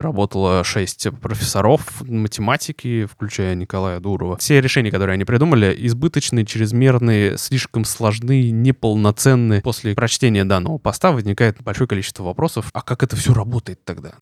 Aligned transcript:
работало 0.00 0.62
шесть 0.62 1.08
профессоров 1.20 2.02
математики, 2.02 3.06
включая 3.06 3.54
Николая 3.54 3.98
Дурова. 3.98 4.36
Все 4.36 4.60
решения, 4.60 4.90
которые 4.90 5.14
они 5.14 5.24
придумали, 5.24 5.74
избыточные, 5.76 6.46
чрезмерные, 6.46 7.36
слишком 7.36 7.84
сложны, 7.84 8.50
неполноценны. 8.50 9.60
После 9.60 9.94
прочтения 9.94 10.44
данного 10.44 10.78
поста 10.78 11.10
возникает 11.10 11.60
большое 11.62 11.88
количество 11.88 12.22
вопросов. 12.22 12.70
А 12.72 12.82
как 12.82 13.02
это 13.02 13.16
все 13.16 13.34
работает 13.34 13.84
тогда? 13.84 14.14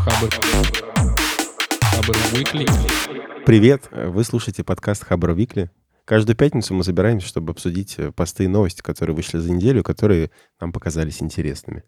Хабр. 0.00 0.30
Хабр 1.82 2.16
Weekly. 2.32 2.68
Привет! 3.46 3.88
Вы 3.90 4.22
слушаете 4.24 4.64
подкаст 4.64 5.04
Хабр 5.04 5.32
Викли. 5.32 5.70
Каждую 6.04 6.36
пятницу 6.36 6.74
мы 6.74 6.84
собираемся, 6.84 7.26
чтобы 7.26 7.52
обсудить 7.52 7.94
э, 7.96 8.10
посты 8.10 8.44
и 8.44 8.48
новости, 8.48 8.82
которые 8.82 9.14
вышли 9.14 9.38
за 9.38 9.52
неделю, 9.52 9.84
которые 9.84 10.30
нам 10.60 10.72
показались 10.72 11.22
интересными. 11.22 11.84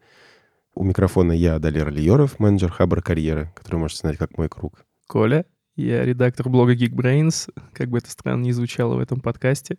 У 0.75 0.85
микрофона 0.85 1.33
я, 1.33 1.59
Далер 1.59 1.91
Лиеров, 1.91 2.39
менеджер 2.39 2.71
Хабр 2.71 3.03
Карьеры, 3.03 3.53
который 3.55 3.77
можете 3.77 4.01
знать 4.01 4.17
как 4.17 4.39
мой 4.39 4.49
круг. 4.49 4.85
Коля, 5.07 5.45
я 5.77 6.05
редактор 6.05 6.49
блога 6.49 6.75
Geekbrains. 6.75 7.53
Как 7.75 7.89
бы 7.91 7.99
это 7.99 8.11
странно 8.11 8.45
ни 8.45 8.51
звучало 8.53 8.97
в 8.97 9.01
этом 9.01 9.21
подкасте. 9.21 9.79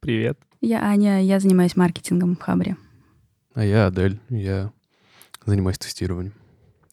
Привет. 0.00 0.38
Я 0.60 0.82
Аня, 0.82 1.22
я 1.22 1.40
занимаюсь 1.40 1.76
маркетингом 1.76 2.36
в 2.36 2.40
Хабре. 2.40 2.76
А 3.54 3.64
я 3.64 3.86
Адель, 3.86 4.20
я 4.28 4.70
занимаюсь 5.44 5.78
тестированием. 5.78 6.34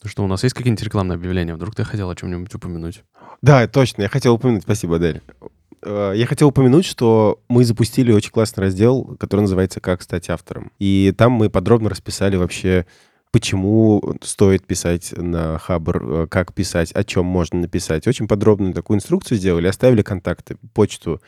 Ну 0.02 0.10
что, 0.10 0.24
у 0.24 0.26
нас 0.26 0.42
есть 0.42 0.54
какие-нибудь 0.54 0.84
рекламные 0.84 1.14
объявления? 1.16 1.54
Вдруг 1.54 1.74
ты 1.74 1.84
хотел 1.84 2.10
о 2.10 2.16
чем-нибудь 2.16 2.52
упомянуть? 2.54 3.04
Да, 3.42 3.66
точно, 3.68 4.02
я 4.02 4.08
хотел 4.08 4.34
упомянуть, 4.34 4.62
спасибо, 4.64 4.96
Адель. 4.96 5.22
Э, 5.82 6.12
Я 6.16 6.26
хотел 6.26 6.48
упомянуть, 6.48 6.84
что 6.84 7.40
мы 7.48 7.64
запустили 7.64 8.12
очень 8.12 8.30
классный 8.30 8.62
раздел, 8.64 9.16
который 9.18 9.42
называется 9.42 9.80
«Как 9.80 10.02
стать 10.02 10.28
автором». 10.30 10.72
И 10.78 11.14
там 11.16 11.32
мы 11.32 11.50
подробно 11.50 11.88
расписали 11.88 12.36
вообще, 12.36 12.86
почему 13.30 14.16
стоит 14.22 14.66
писать 14.66 15.12
на 15.16 15.58
Хабр, 15.58 16.02
э, 16.02 16.26
как 16.28 16.54
писать, 16.54 16.92
о 16.92 17.04
чем 17.04 17.26
можно 17.26 17.60
написать. 17.60 18.06
Очень 18.06 18.28
подробную 18.28 18.72
такую 18.72 18.96
инструкцию 18.96 19.38
сделали, 19.38 19.66
оставили 19.66 20.02
контакты, 20.02 20.56
почту, 20.74 21.20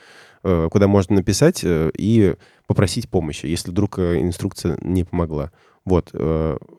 э, 0.43 0.67
куда 0.71 0.87
можно 0.87 1.15
написать 1.17 1.61
э, 1.63 1.91
и 1.97 2.35
попросить 2.67 3.09
помощи, 3.09 3.45
если 3.45 3.71
вдруг 3.71 3.99
инструкция 3.99 4.77
не 4.81 5.03
помогла. 5.03 5.51
Вот, 5.83 6.13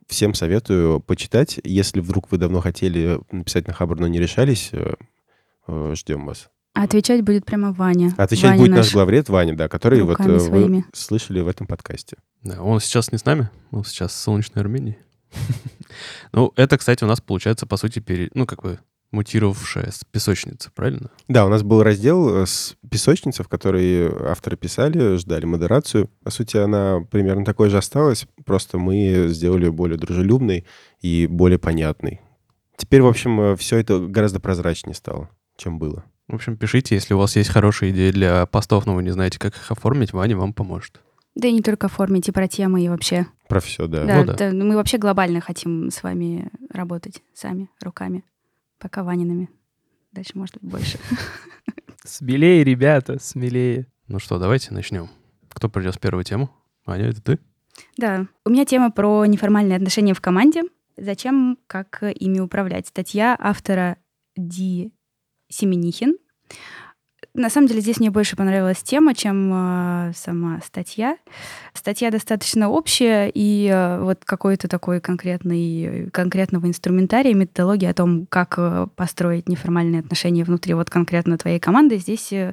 всем 0.07 0.33
советую 0.33 1.01
почитать. 1.01 1.59
Если 1.65 1.99
вдруг 1.99 2.31
вы 2.31 2.39
давно 2.39 2.61
хотели 2.61 3.19
написать 3.33 3.67
на 3.67 3.73
Хабр, 3.73 3.99
но 3.99 4.07
не 4.07 4.21
решались, 4.21 4.71
ждем 5.69 6.25
вас. 6.25 6.49
А 6.75 6.85
отвечать 6.85 7.23
будет 7.23 7.45
прямо 7.45 7.73
Ваня. 7.73 8.15
Отвечать 8.17 8.51
Ваня 8.51 8.59
будет 8.59 8.71
наш 8.71 8.87
наш. 8.87 8.95
главред 8.95 9.29
Ваня, 9.29 9.57
да, 9.57 9.69
который 9.69 10.03
вот 10.03 10.19
своими. 10.19 10.77
вы 10.77 10.85
слышали 10.95 11.41
в 11.41 11.49
этом 11.49 11.67
подкасте. 11.67 12.17
Да, 12.43 12.63
он 12.63 12.81
сейчас 12.81 13.13
не 13.13 13.19
с 13.19 13.25
нами, 13.25 13.51
он 13.73 13.85
сейчас 13.85 14.13
в 14.13 14.17
солнечной 14.17 14.63
Армении. 14.63 14.99
Ну, 16.33 16.53
это, 16.57 16.79
кстати, 16.79 17.05
у 17.05 17.07
нас 17.07 17.21
получается, 17.21 17.67
по 17.67 17.77
сути, 17.77 17.99
пере... 17.99 18.31
ну, 18.35 18.47
как 18.47 18.63
бы 18.63 18.79
мутировавшая 19.11 19.91
с 19.91 20.05
песочницы, 20.11 20.71
правильно? 20.75 21.11
Да, 21.29 21.45
у 21.45 21.49
нас 21.49 21.63
был 21.63 21.83
раздел 21.83 22.43
э, 22.43 22.47
с 22.47 22.77
песочницы, 22.91 23.43
в 23.43 23.49
которой 23.49 24.09
авторы 24.31 24.57
писали, 24.57 25.17
ждали 25.17 25.45
модерацию. 25.45 26.09
По 26.25 26.31
сути, 26.31 26.57
она 26.57 27.01
примерно 27.11 27.45
такой 27.45 27.69
же 27.69 27.77
осталась, 27.77 28.27
просто 28.47 28.79
мы 28.79 29.27
сделали 29.29 29.67
ее 29.67 29.73
более 29.73 29.99
дружелюбной 29.99 30.65
и 31.03 31.27
более 31.27 31.59
понятной. 31.59 32.21
Теперь, 32.77 33.03
в 33.03 33.07
общем, 33.07 33.57
все 33.57 33.77
это 33.77 33.99
гораздо 33.99 34.41
прозрачнее 34.41 34.95
стало, 34.95 35.29
чем 35.57 35.79
было. 35.79 36.05
В 36.27 36.35
общем, 36.35 36.57
пишите, 36.57 36.95
если 36.95 37.13
у 37.13 37.19
вас 37.19 37.37
есть 37.37 37.51
хорошие 37.51 37.93
идеи 37.93 38.11
для 38.11 38.47
постов, 38.47 38.87
но 38.87 38.95
вы 38.95 39.03
не 39.03 39.11
знаете, 39.11 39.39
как 39.39 39.55
их 39.55 39.71
оформить, 39.71 40.15
Ваня 40.15 40.37
вам 40.37 40.55
поможет. 40.55 41.01
Да 41.35 41.49
и 41.49 41.53
не 41.53 41.63
только 41.63 41.87
оформить, 41.87 42.29
и 42.29 42.33
про 42.33 42.47
темы, 42.47 42.85
и 42.85 42.89
вообще. 42.89 43.27
Про 43.49 43.61
все, 43.61 43.87
да. 43.87 44.05
Да, 44.05 44.19
Ну 44.19 44.25
да. 44.27 44.35
да, 44.35 44.51
мы 44.53 44.77
вообще 44.77 44.99
глобально 44.99 45.41
хотим 45.41 45.91
с 45.91 46.03
вами 46.03 46.51
работать 46.71 47.23
сами, 47.35 47.71
руками. 47.81 48.25
Пока 48.79 49.03
Ваниными. 49.03 49.49
Дальше, 50.13 50.33
может 50.35 50.55
быть, 50.61 50.71
больше. 50.71 50.99
Смелее, 52.05 52.65
ребята, 52.65 53.19
смелее. 53.21 53.87
Ну 54.09 54.19
что, 54.19 54.39
давайте 54.39 54.75
начнем. 54.75 55.09
Кто 55.49 55.69
придет 55.69 55.95
с 55.95 55.99
первой 55.99 56.25
тему? 56.25 56.51
Аня, 56.85 57.07
это 57.07 57.23
ты? 57.23 57.39
Да, 57.97 58.27
у 58.45 58.51
меня 58.51 58.65
тема 58.65 58.91
про 58.91 59.25
неформальные 59.25 59.77
отношения 59.77 60.13
в 60.15 60.21
команде. 60.21 60.63
Зачем, 60.97 61.59
как 61.67 62.03
ими 62.03 62.41
управлять? 62.41 62.89
Статья 62.89 63.37
автора 63.39 63.97
Ди 64.37 64.93
Семенихин. 65.49 66.17
На 67.35 67.49
самом 67.49 67.67
деле 67.67 67.81
здесь 67.81 67.99
мне 67.99 68.11
больше 68.11 68.37
понравилась 68.37 68.83
тема, 68.83 69.15
чем 69.15 69.51
э, 69.53 70.13
сама 70.15 70.61
статья. 70.63 71.17
Статья 71.73 72.11
достаточно 72.11 72.69
общая, 72.69 73.31
и 73.33 73.71
э, 73.73 74.03
вот 74.03 74.23
какой-то 74.27 74.69
такой 74.69 75.01
конкретный, 75.01 76.11
конкретного 76.11 76.67
инструментария, 76.67 77.35
методологии 77.35 77.87
о 77.87 77.95
том, 77.95 78.27
как 78.27 78.57
э, 78.59 78.87
построить 78.97 79.49
неформальные 79.49 80.01
отношения 80.01 80.45
внутри 80.45 80.75
вот 80.75 80.91
конкретно 80.91 81.39
твоей 81.39 81.59
команды, 81.59 81.97
здесь 81.97 82.35
э, 82.35 82.53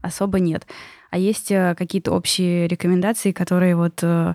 особо 0.00 0.38
нет. 0.38 0.64
А 1.10 1.18
есть 1.18 1.50
э, 1.50 1.74
какие-то 1.76 2.12
общие 2.12 2.68
рекомендации, 2.68 3.32
которые 3.32 3.74
вот 3.74 3.98
э, 4.02 4.34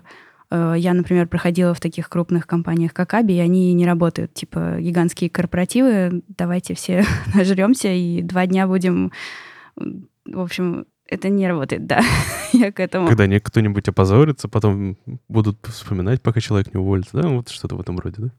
э, 0.50 0.74
я, 0.76 0.92
например, 0.92 1.26
проходила 1.26 1.72
в 1.72 1.80
таких 1.80 2.10
крупных 2.10 2.46
компаниях, 2.46 2.92
как 2.92 3.14
Аби, 3.14 3.32
и 3.32 3.40
они 3.40 3.72
не 3.72 3.86
работают. 3.86 4.34
Типа 4.34 4.76
гигантские 4.78 5.30
корпоративы, 5.30 6.22
давайте 6.28 6.74
все 6.74 7.02
нажремся 7.34 7.88
и 7.88 8.20
два 8.20 8.46
дня 8.46 8.66
будем... 8.66 9.10
В 9.76 10.40
общем, 10.40 10.86
это 11.08 11.28
не 11.28 11.46
работает, 11.46 11.86
да. 11.86 12.02
я 12.52 12.72
к 12.72 12.80
этому... 12.80 13.08
Когда 13.08 13.40
кто-нибудь 13.40 13.88
опозорится, 13.88 14.48
потом 14.48 14.96
будут 15.28 15.64
вспоминать, 15.66 16.22
пока 16.22 16.40
человек 16.40 16.74
не 16.74 16.80
уволится. 16.80 17.22
Да, 17.22 17.28
вот 17.28 17.48
что-то 17.48 17.76
в 17.76 17.80
этом 17.80 17.98
роде, 17.98 18.16
да? 18.18 18.30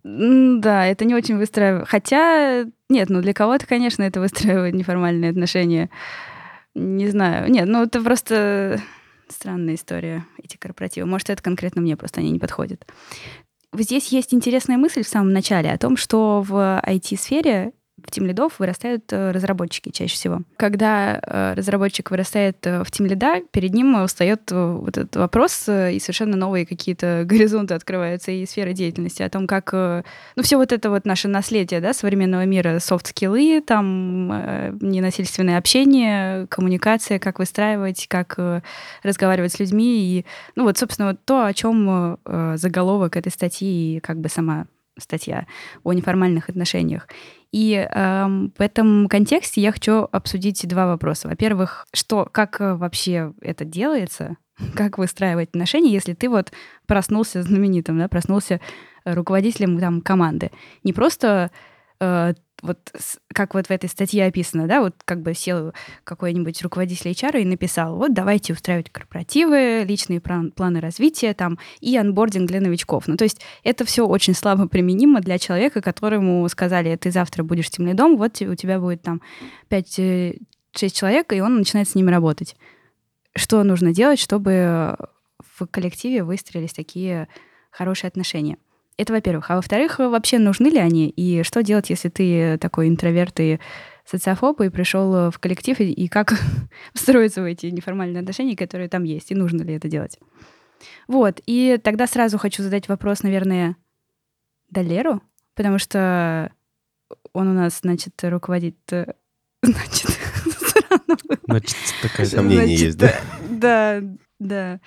Да, 0.60 0.86
это 0.86 1.06
не 1.06 1.16
очень 1.16 1.38
выстраивает. 1.38 1.88
Хотя, 1.88 2.66
нет, 2.90 3.10
ну 3.10 3.22
для 3.22 3.34
кого-то, 3.34 3.66
конечно, 3.66 4.04
это 4.04 4.20
выстраивает 4.20 4.76
неформальные 4.76 5.32
отношения. 5.32 5.90
Не 6.76 7.08
знаю. 7.08 7.50
Нет, 7.50 7.68
ну 7.68 7.84
это 7.84 8.02
просто 8.02 8.82
странная 9.30 9.76
история, 9.76 10.26
эти 10.42 10.58
корпоративы. 10.58 11.08
Может, 11.08 11.30
это 11.30 11.42
конкретно 11.42 11.82
мне 11.82 11.98
просто 11.98 12.20
они 12.20 12.32
не 12.32 12.40
подходят. 12.40 12.86
Здесь 13.74 14.08
есть 14.08 14.34
интересная 14.34 14.78
мысль 14.78 15.04
в 15.04 15.08
самом 15.08 15.34
начале 15.34 15.72
о 15.72 15.78
том, 15.78 15.98
что 15.98 16.42
в 16.42 16.82
IT-сфере 16.86 17.74
в 18.08 18.12
тимлидов 18.12 18.60
вырастают 18.60 19.12
э, 19.12 19.32
разработчики 19.32 19.90
чаще 19.90 20.16
всего. 20.16 20.42
Когда 20.56 21.20
э, 21.22 21.54
разработчик 21.56 22.10
вырастает 22.10 22.66
э, 22.66 22.84
в 22.86 22.90
тимлида, 22.90 23.42
перед 23.52 23.74
ним 23.74 24.08
встает 24.08 24.50
вот 24.50 24.98
этот 24.98 25.16
вопрос, 25.18 25.68
и 25.68 26.00
совершенно 26.00 26.38
новые 26.38 26.66
какие-то 26.66 27.24
горизонты 27.26 27.74
открываются 27.74 28.32
и 28.32 28.46
сферы 28.46 28.74
деятельности 28.74 29.22
о 29.24 29.30
том, 29.30 29.46
как... 29.46 29.74
Ну, 29.74 30.44
все 30.44 30.56
вот 30.58 30.72
это 30.72 30.90
вот 30.90 31.06
наше 31.06 31.28
наследие, 31.28 31.82
да, 31.82 31.94
современного 31.94 32.46
мира, 32.46 32.80
софт-скиллы, 32.80 33.62
там, 33.62 34.78
ненасильственное 34.80 35.58
общение, 35.58 36.48
коммуникация, 36.48 37.20
как 37.20 37.40
выстраивать, 37.40 38.08
как 38.08 38.40
разговаривать 39.04 39.52
с 39.52 39.60
людьми. 39.60 40.00
И, 40.00 40.26
ну, 40.56 40.64
вот, 40.64 40.78
собственно, 40.78 41.10
вот 41.10 41.20
то, 41.26 41.46
о 41.46 41.54
чем 41.54 42.18
заголовок 42.56 43.18
этой 43.18 43.32
статьи 43.32 43.98
и 43.98 44.00
как 44.00 44.20
бы 44.20 44.30
сама 44.30 44.68
статья 45.00 45.46
о 45.84 45.94
неформальных 45.94 46.50
отношениях. 46.50 47.08
И 47.52 47.74
эм, 47.74 48.54
в 48.58 48.62
этом 48.62 49.08
контексте 49.08 49.62
я 49.62 49.72
хочу 49.72 50.08
обсудить 50.12 50.68
два 50.68 50.88
вопроса. 50.88 51.28
Во-первых, 51.28 51.88
что, 51.94 52.28
как 52.32 52.60
э, 52.60 52.76
вообще 52.76 53.34
это 53.42 53.66
делается, 53.66 54.38
как 54.76 54.98
выстраивать 54.98 55.50
отношения, 55.50 55.92
если 55.92 56.14
ты 56.14 56.30
вот 56.30 56.52
проснулся 56.88 57.44
знаменитым, 57.44 58.00
да, 58.00 58.08
проснулся 58.08 58.60
э, 59.06 59.14
руководителем 59.14 59.80
там, 59.80 60.02
команды. 60.02 60.52
Не 60.84 60.94
просто 60.94 61.52
э, 62.00 62.34
вот 62.62 62.80
как 63.34 63.54
вот 63.54 63.68
в 63.68 63.72
этой 63.72 63.90
статье 63.90 64.26
описано, 64.26 64.68
да, 64.68 64.82
вот 64.82 64.96
как 65.06 65.22
бы 65.22 65.34
сел 65.34 65.74
какой-нибудь 66.04 66.62
руководитель 66.64 67.12
HR 67.12 67.42
и 67.42 67.46
написал, 67.46 67.96
вот 67.96 68.14
давайте 68.14 68.54
устраивать 68.54 68.90
корпоративы, 68.90 69.84
личные 69.88 70.20
план- 70.20 70.52
планы 70.52 70.80
развития 70.80 71.34
там 71.34 71.60
и 71.80 71.96
анбординг 71.98 72.48
для 72.48 72.60
новичков. 72.60 73.08
Ну, 73.08 73.16
то 73.16 73.24
есть 73.24 73.42
это 73.64 73.86
все 73.86 74.08
очень 74.08 74.34
слабо 74.34 74.68
применимо 74.68 75.22
для 75.22 75.38
человека, 75.38 75.82
которому 75.82 76.48
сказали, 76.50 76.96
ты 76.96 77.12
завтра 77.12 77.44
будешь 77.44 77.70
тем 77.70 77.86
лидом, 77.86 78.18
вот 78.18 78.42
у 78.42 78.56
тебя 78.56 78.80
будет 78.80 79.02
там 79.02 79.22
5-6 79.70 80.40
человек, 80.74 81.34
и 81.34 81.42
он 81.42 81.58
начинает 81.58 81.88
с 81.90 81.96
ними 81.96 82.10
работать. 82.10 82.56
Что 83.36 83.64
нужно 83.64 83.94
делать, 83.94 84.20
чтобы 84.20 84.98
в 85.58 85.68
коллективе 85.68 86.24
выстроились 86.24 86.74
такие 86.74 87.28
хорошие 87.70 88.08
отношения? 88.08 88.58
Это 88.98 89.14
во-первых. 89.14 89.52
А 89.52 89.56
во-вторых, 89.56 90.00
вообще 90.00 90.40
нужны 90.40 90.68
ли 90.68 90.80
они? 90.80 91.10
И 91.10 91.44
что 91.44 91.62
делать, 91.62 91.90
если 91.90 92.10
ты 92.10 92.58
такой 92.58 92.88
интроверт 92.88 93.40
и 93.40 93.60
социофоб, 94.06 94.62
и 94.62 94.70
пришел 94.70 95.30
в 95.30 95.40
коллектив, 95.40 95.80
и, 95.80 95.92
и 95.92 96.08
как 96.08 96.34
встроиться 96.94 97.42
в 97.42 97.46
эти 97.46 97.68
неформальные 97.68 98.22
отношения, 98.22 98.56
которые 98.56 98.90
там 98.90 99.04
есть, 99.04 99.32
и 99.32 99.36
нужно 99.36 99.62
ли 99.62 99.76
это 99.76 99.88
делать? 99.88 100.18
Вот, 101.08 101.42
и 101.46 101.80
тогда 101.84 102.08
сразу 102.08 102.38
хочу 102.38 102.64
задать 102.64 102.88
вопрос, 102.88 103.24
наверное, 103.24 103.76
Далеру, 104.70 105.22
потому 105.56 105.80
что 105.80 106.52
он 107.34 107.48
у 107.48 107.54
нас, 107.54 107.80
значит, 107.82 108.14
руководит, 108.24 108.78
э, 108.92 109.14
значит. 109.64 110.10
Значит, 111.48 111.78
такая... 112.02 112.26
Сомнения 112.26 112.66
Значит, 112.66 112.80
есть, 112.80 112.98
да? 112.98 113.22
Да, 113.50 114.02
да. 114.40 114.80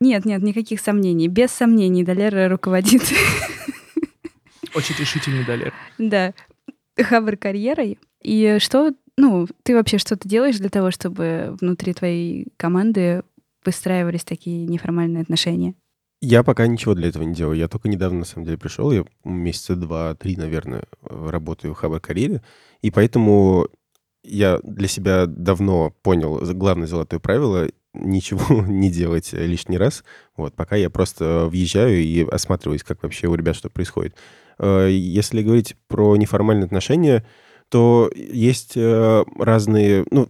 Нет, 0.00 0.24
нет, 0.24 0.42
никаких 0.42 0.80
сомнений. 0.80 1.28
Без 1.28 1.50
сомнений 1.50 2.04
Далера 2.04 2.48
руководит 2.48 3.02
Очень 4.74 4.94
решительный 4.98 5.44
Далер. 5.44 5.72
Да. 5.98 6.34
Хабр 6.96 7.36
карьерой. 7.36 7.98
И 8.22 8.58
что, 8.60 8.92
ну, 9.16 9.46
ты 9.62 9.74
вообще 9.74 9.98
что-то 9.98 10.28
делаешь 10.28 10.58
для 10.58 10.68
того, 10.68 10.90
чтобы 10.90 11.56
внутри 11.60 11.94
твоей 11.94 12.48
команды 12.56 13.22
выстраивались 13.64 14.24
такие 14.24 14.66
неформальные 14.66 15.22
отношения? 15.22 15.74
Я 16.20 16.42
пока 16.42 16.66
ничего 16.66 16.94
для 16.94 17.08
этого 17.08 17.22
не 17.22 17.34
делаю. 17.34 17.56
Я 17.56 17.68
только 17.68 17.88
недавно, 17.88 18.20
на 18.20 18.24
самом 18.24 18.44
деле, 18.44 18.58
пришел. 18.58 18.90
Я 18.90 19.04
месяца 19.24 19.76
два-три, 19.76 20.36
наверное, 20.36 20.84
работаю 21.02 21.74
в 21.74 21.76
Хабр 21.76 22.00
карьере. 22.00 22.42
И 22.82 22.90
поэтому 22.90 23.68
я 24.24 24.58
для 24.62 24.88
себя 24.88 25.26
давно 25.26 25.90
понял 26.02 26.40
главное 26.54 26.86
золотое 26.86 27.20
правило 27.20 27.68
ничего 27.94 28.62
не 28.66 28.90
делать 28.90 29.32
лишний 29.32 29.78
раз, 29.78 30.04
вот, 30.36 30.54
пока 30.54 30.76
я 30.76 30.90
просто 30.90 31.46
въезжаю 31.46 31.98
и 31.98 32.24
осматриваюсь, 32.24 32.82
как 32.82 33.02
вообще 33.02 33.26
у 33.26 33.34
ребят 33.34 33.56
что 33.56 33.70
происходит. 33.70 34.16
Э, 34.58 34.88
если 34.90 35.42
говорить 35.42 35.76
про 35.88 36.16
неформальные 36.16 36.66
отношения, 36.66 37.24
то 37.68 38.10
есть 38.14 38.76
э, 38.76 39.24
разные, 39.38 40.06
ну, 40.10 40.26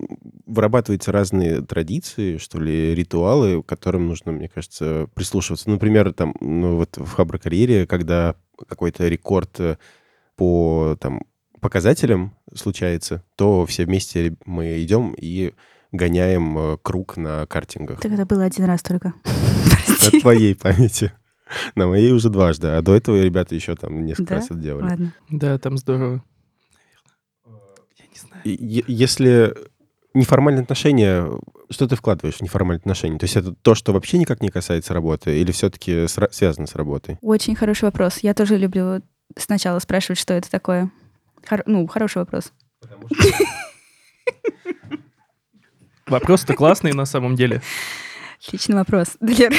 вырабатываются 0.46 1.12
разные 1.12 1.62
традиции, 1.62 2.36
что 2.36 2.58
ли, 2.58 2.94
ритуалы, 2.94 3.62
которым 3.62 4.08
нужно, 4.08 4.32
мне 4.32 4.48
кажется, 4.48 5.08
прислушиваться. 5.14 5.70
Например, 5.70 6.12
там, 6.12 6.34
ну, 6.40 6.76
вот 6.76 6.96
в 6.96 7.12
Хабр-карьере, 7.12 7.86
когда 7.86 8.34
какой-то 8.68 9.06
рекорд 9.06 9.60
э, 9.60 9.76
по 10.34 10.96
там, 11.00 11.22
показателям 11.60 12.36
случается, 12.54 13.22
то 13.36 13.66
все 13.66 13.84
вместе 13.84 14.36
мы 14.44 14.82
идем 14.82 15.14
и 15.16 15.52
гоняем 15.92 16.58
э, 16.58 16.76
круг 16.82 17.16
на 17.16 17.46
картингах. 17.46 18.00
Так 18.00 18.12
это 18.12 18.26
было 18.26 18.44
один 18.44 18.64
раз 18.64 18.82
только. 18.82 19.14
На 20.12 20.20
твоей 20.20 20.54
памяти. 20.54 21.12
На 21.74 21.86
моей 21.86 22.12
уже 22.12 22.28
дважды. 22.28 22.68
А 22.68 22.82
до 22.82 22.94
этого 22.94 23.20
ребята 23.22 23.54
еще 23.54 23.74
там 23.74 24.04
несколько 24.04 24.34
раз 24.34 24.46
это 24.46 24.54
делали. 24.54 24.84
Ладно. 24.84 25.14
Да, 25.30 25.58
там 25.58 25.78
здорово. 25.78 26.22
Я 27.46 28.06
не 28.06 28.18
знаю. 28.20 28.84
Если 28.86 29.54
неформальные 30.14 30.62
отношения, 30.62 31.26
что 31.70 31.86
ты 31.88 31.96
вкладываешь 31.96 32.36
в 32.36 32.42
неформальные 32.42 32.80
отношения? 32.80 33.18
То 33.18 33.24
есть 33.24 33.36
это 33.36 33.52
то, 33.54 33.74
что 33.74 33.92
вообще 33.92 34.18
никак 34.18 34.42
не 34.42 34.50
касается 34.50 34.94
работы, 34.94 35.38
или 35.40 35.52
все-таки 35.52 36.06
связано 36.08 36.66
с 36.66 36.74
работой? 36.74 37.18
Очень 37.22 37.54
хороший 37.54 37.84
вопрос. 37.84 38.18
Я 38.18 38.34
тоже 38.34 38.56
люблю 38.56 39.02
сначала 39.36 39.78
спрашивать, 39.78 40.18
что 40.18 40.34
это 40.34 40.50
такое. 40.50 40.90
Хор- 41.46 41.62
ну, 41.66 41.86
хороший 41.86 42.18
вопрос. 42.18 42.52
Вопрос-то 46.08 46.54
классный 46.54 46.92
на 46.92 47.04
самом 47.04 47.34
деле. 47.34 47.62
Отличный 48.46 48.76
вопрос, 48.76 49.16
Далер. 49.20 49.52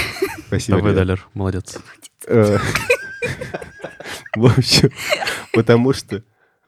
Спасибо. 0.47 0.77
Давай. 0.77 0.93
Далер, 0.93 1.27
молодец. 1.33 1.77
Э, 2.27 2.57
В 4.35 4.45
общем, 4.45 4.91
потому 5.53 5.93
что... 5.93 6.23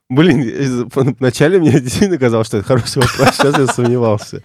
Блин, 0.09 0.89
вначале 1.19 1.57
мне 1.57 1.71
действительно 1.79 2.17
казалось, 2.17 2.47
что 2.47 2.57
это 2.57 2.67
хороший 2.67 3.01
вопрос, 3.01 3.35
сейчас 3.35 3.57
я 3.57 3.67
сомневался. 3.67 4.43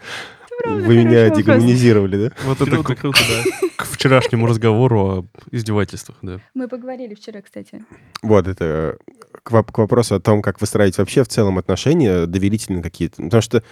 Вы 0.65 1.05
меня 1.05 1.29
дегуманизировали, 1.31 2.29
да? 2.29 2.35
Вот 2.45 2.61
это 2.61 2.83
Круто, 2.83 3.19
да. 3.29 3.69
к 3.77 3.85
вчерашнему 3.85 4.47
разговору 4.47 5.01
о 5.01 5.27
издевательствах, 5.51 6.17
да. 6.23 6.41
Мы 6.55 6.69
поговорили 6.69 7.15
вчера, 7.15 7.43
кстати. 7.43 7.85
Вот, 8.23 8.47
это 8.47 8.65
э, 8.65 9.13
к 9.43 9.51
вопросу 9.79 10.15
о 10.15 10.21
том, 10.21 10.41
как 10.41 10.61
выстраивать 10.61 10.99
вообще 10.99 11.25
в 11.25 11.29
целом 11.29 11.59
отношения, 11.59 12.27
доверительные 12.27 12.83
какие-то. 12.83 13.23
Потому 13.23 13.43
что 13.43 13.63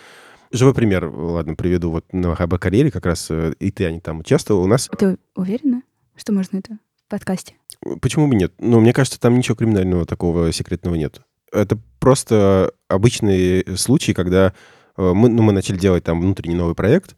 живой 0.55 0.75
пример, 0.75 1.07
ладно, 1.07 1.55
приведу. 1.55 1.91
Вот 1.91 2.13
на 2.13 2.35
ХБ 2.35 2.59
карьере 2.59 2.91
как 2.91 3.07
раз 3.07 3.31
э, 3.31 3.55
и 3.59 3.71
ты, 3.71 3.85
Аня, 3.85 4.01
там 4.01 4.21
участвовал. 4.21 4.63
У 4.63 4.67
нас... 4.67 4.89
Ты 4.99 5.19
уверена, 5.35 5.83
что 6.17 6.33
можно 6.33 6.59
это 6.59 6.79
в 7.07 7.11
подкасте? 7.11 7.55
Почему 8.01 8.29
бы 8.29 8.35
нет? 8.35 8.53
Ну, 8.59 8.81
мне 8.81 8.93
кажется, 8.93 9.21
там 9.21 9.37
ничего 9.37 9.57
криминального 9.57 10.07
такого 10.07 10.53
секретного 10.53 10.95
нет. 10.95 11.21
Это 11.53 11.79
просто 12.01 12.73
обычный 12.89 13.65
случай, 13.77 14.15
когда 14.15 14.55
э, 14.97 15.13
мы, 15.13 15.29
ну, 15.29 15.43
мы 15.43 15.53
начали 15.53 15.77
делать 15.77 16.05
там 16.05 16.21
внутренний 16.21 16.57
новый 16.57 16.75
проект, 16.75 17.17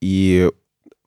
и 0.00 0.50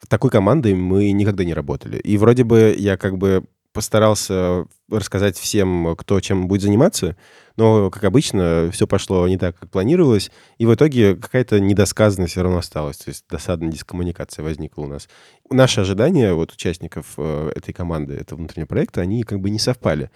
такой 0.07 0.29
командой 0.29 0.73
мы 0.75 1.11
никогда 1.11 1.43
не 1.43 1.53
работали. 1.53 1.97
И 1.97 2.17
вроде 2.17 2.43
бы 2.43 2.75
я 2.77 2.97
как 2.97 3.17
бы 3.17 3.43
постарался 3.74 4.66
рассказать 4.89 5.38
всем, 5.38 5.95
кто 5.95 6.19
чем 6.19 6.48
будет 6.48 6.62
заниматься, 6.62 7.16
но, 7.56 7.89
как 7.92 8.04
обычно, 8.04 8.69
все 8.71 8.88
пошло 8.88 9.27
не 9.27 9.38
так, 9.38 9.57
как 9.57 9.69
планировалось, 9.69 10.31
и 10.57 10.66
в 10.66 10.74
итоге 10.74 11.16
какая-то 11.16 11.60
недосказанность 11.60 12.31
все 12.31 12.42
равно 12.42 12.60
осталась, 12.60 12.98
то 12.98 13.10
есть 13.10 13.25
досадная 13.30 13.71
дискоммуникация 13.71 14.44
возникла 14.44 14.83
у 14.83 14.88
нас. 14.88 15.07
Наши 15.50 15.81
ожидания 15.81 16.33
вот 16.33 16.51
участников 16.51 17.13
э, 17.18 17.51
этой 17.56 17.74
команды, 17.74 18.16
этого 18.16 18.39
внутреннего 18.39 18.68
проекта, 18.68 19.01
они 19.01 19.24
как 19.24 19.39
бы 19.39 19.50
не 19.50 19.60
совпали. 19.60 20.10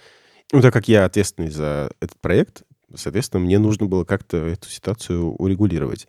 Ну, 0.51 0.61
так 0.61 0.73
как 0.73 0.87
я 0.87 1.05
ответственный 1.05 1.49
за 1.49 1.91
этот 1.99 2.19
проект, 2.19 2.63
соответственно, 2.95 3.43
мне 3.43 3.59
нужно 3.59 3.85
было 3.85 4.03
как-то 4.03 4.37
эту 4.37 4.69
ситуацию 4.69 5.33
урегулировать. 5.35 6.07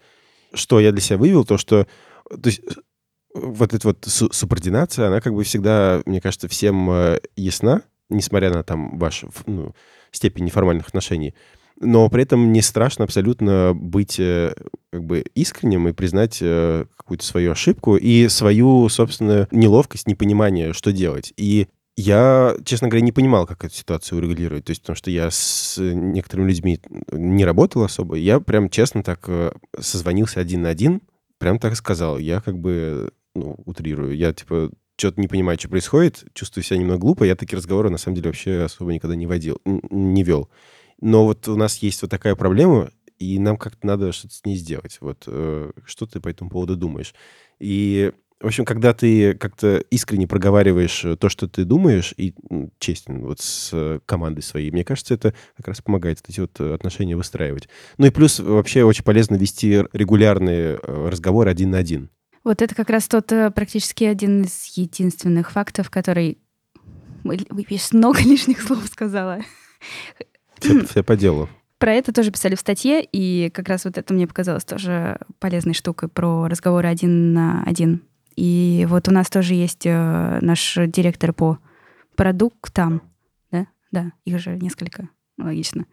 Что 0.52 0.81
я 0.81 0.93
для 0.93 1.00
себя 1.00 1.19
вывел, 1.19 1.44
то 1.44 1.58
что 1.58 1.87
то 2.31 2.49
есть, 2.49 2.62
вот 3.34 3.75
эта 3.75 3.88
вот 3.88 4.04
су- 4.06 4.32
субординация, 4.32 5.08
она 5.08 5.20
как 5.20 5.34
бы 5.34 5.42
всегда, 5.44 6.02
мне 6.06 6.20
кажется, 6.20 6.48
всем 6.48 6.90
э, 6.90 7.19
ясна, 7.36 7.82
несмотря 8.08 8.50
на 8.50 8.62
там 8.62 8.98
вашу 8.98 9.31
ну, 9.46 9.75
степень 10.12 10.44
неформальных 10.44 10.88
отношений. 10.88 11.34
Но 11.81 12.08
при 12.08 12.22
этом 12.22 12.52
не 12.52 12.62
страшно 12.62 13.04
абсолютно 13.04 13.72
быть 13.75 14.20
э, 14.20 14.54
как 14.92 15.04
бы 15.04 15.25
искренним 15.34 15.88
и 15.88 15.92
признать 15.92 16.38
э, 16.40 16.86
какую-то 16.96 17.25
свою 17.25 17.50
ошибку 17.52 17.96
и 17.96 18.28
свою, 18.28 18.88
собственно, 18.88 19.48
неловкость, 19.50 20.06
непонимание, 20.06 20.72
что 20.72 20.92
делать. 20.92 21.32
И 21.36 21.66
я, 21.96 22.56
честно 22.64 22.88
говоря, 22.88 23.04
не 23.04 23.12
понимал, 23.12 23.46
как 23.46 23.64
эту 23.64 23.75
ситуацию 23.75 24.19
урегулировать. 24.19 24.64
То 24.64 24.70
есть, 24.70 24.82
потому 24.82 24.96
что 24.96 25.10
я 25.10 25.28
с 25.31 25.76
некоторыми 25.78 26.48
людьми 26.48 26.81
не 27.10 27.44
работал 27.44 27.82
особо. 27.82 28.16
Я 28.16 28.38
прям 28.40 28.69
честно 28.69 29.02
так 29.02 29.28
созвонился 29.78 30.40
один 30.40 30.62
на 30.62 30.70
один, 30.70 31.02
прям 31.38 31.58
так 31.58 31.76
сказал. 31.76 32.19
Я 32.19 32.40
как 32.40 32.58
бы, 32.58 33.12
ну, 33.34 33.56
утрирую. 33.64 34.16
Я, 34.16 34.32
типа, 34.32 34.70
что-то 34.96 35.20
не 35.20 35.28
понимаю, 35.28 35.58
что 35.58 35.69
происходит, 35.69 36.25
чувствую 36.34 36.64
себя 36.64 36.78
немного 36.78 37.00
глупо. 37.00 37.25
Я 37.25 37.36
такие 37.36 37.56
разговоры, 37.56 37.90
на 37.90 37.98
самом 37.98 38.16
деле, 38.16 38.28
вообще 38.28 38.62
особо 38.62 38.92
никогда 38.92 39.16
не 39.16 39.26
водил, 39.26 39.60
не 39.64 40.22
вел. 40.22 40.48
Но 41.00 41.25
вот 41.25 41.48
у 41.48 41.56
нас 41.56 41.78
есть 41.78 42.00
вот 42.02 42.10
такая 42.10 42.36
проблема, 42.36 42.90
и 43.19 43.38
нам 43.38 43.56
как-то 43.56 43.86
надо 43.86 44.12
что-то 44.12 44.34
с 44.34 44.44
ней 44.44 44.56
сделать. 44.56 44.98
Вот 45.00 45.25
э, 45.26 45.72
что 45.84 46.06
ты 46.06 46.20
по 46.20 46.28
этому 46.28 46.50
поводу 46.50 46.76
думаешь? 46.76 47.14
И, 47.58 48.12
в 48.40 48.46
общем, 48.46 48.64
когда 48.64 48.92
ты 48.92 49.34
как-то 49.34 49.78
искренне 49.90 50.28
проговариваешь 50.28 51.04
э, 51.04 51.16
то, 51.16 51.28
что 51.28 51.48
ты 51.48 51.64
думаешь, 51.64 52.14
и 52.16 52.34
м, 52.50 52.70
честен 52.78 53.22
вот 53.26 53.40
с 53.40 53.70
э, 53.72 54.00
командой 54.06 54.42
своей, 54.42 54.70
мне 54.70 54.84
кажется, 54.84 55.14
это 55.14 55.34
как 55.56 55.69
раз 55.69 55.81
помогает 55.81 56.20
эти 56.28 56.40
вот 56.40 56.58
э, 56.60 56.75
отношения 56.75 57.16
выстраивать. 57.16 57.69
Ну 57.98 58.06
и 58.06 58.10
плюс 58.10 58.38
вообще 58.38 58.84
очень 58.84 59.05
полезно 59.05 59.34
вести 59.36 59.84
регулярные 59.93 60.76
разговоры 60.76 61.50
один 61.50 61.70
на 61.70 61.79
один. 61.79 62.10
Вот 62.44 62.60
это 62.60 62.74
как 62.74 62.91
раз 62.91 63.08
тот 63.08 63.32
э, 63.32 63.51
практически 63.51 64.05
один 64.05 64.43
из 64.43 64.65
единственных 64.77 65.51
фактов, 65.51 65.91
который... 65.91 66.39
Я 67.24 67.79
много 67.93 68.20
лишних 68.24 68.60
слов 68.60 68.86
сказала. 68.86 69.39
Все, 70.58 70.84
все 70.84 71.03
по 71.03 71.17
делу. 71.17 71.48
Про 71.79 71.94
это 71.94 72.13
тоже 72.13 72.31
писали 72.31 72.55
в 72.55 72.60
статье, 72.60 73.03
и 73.03 73.51
как 73.51 73.69
раз 73.69 73.84
вот 73.84 73.98
это 73.98 74.15
мне 74.15 74.27
показалось 74.27 74.65
тоже 74.65 75.19
полезной 75.39 75.74
штукой 75.74 76.08
про 76.08 76.46
разговоры 76.46 76.89
один 76.89 77.32
на 77.32 77.63
один. 77.65 78.03
И 78.36 78.86
вот 78.89 79.08
у 79.08 79.10
нас 79.10 79.31
тоже 79.31 79.55
есть 79.55 79.86
э, 79.86 80.39
наш 80.41 80.79
директор 80.86 81.32
по 81.32 81.58
продуктам, 82.15 83.03
да? 83.51 83.67
Да, 83.91 84.13
их 84.24 84.39
же 84.39 84.56
несколько, 84.56 85.08
логично. 85.39 85.86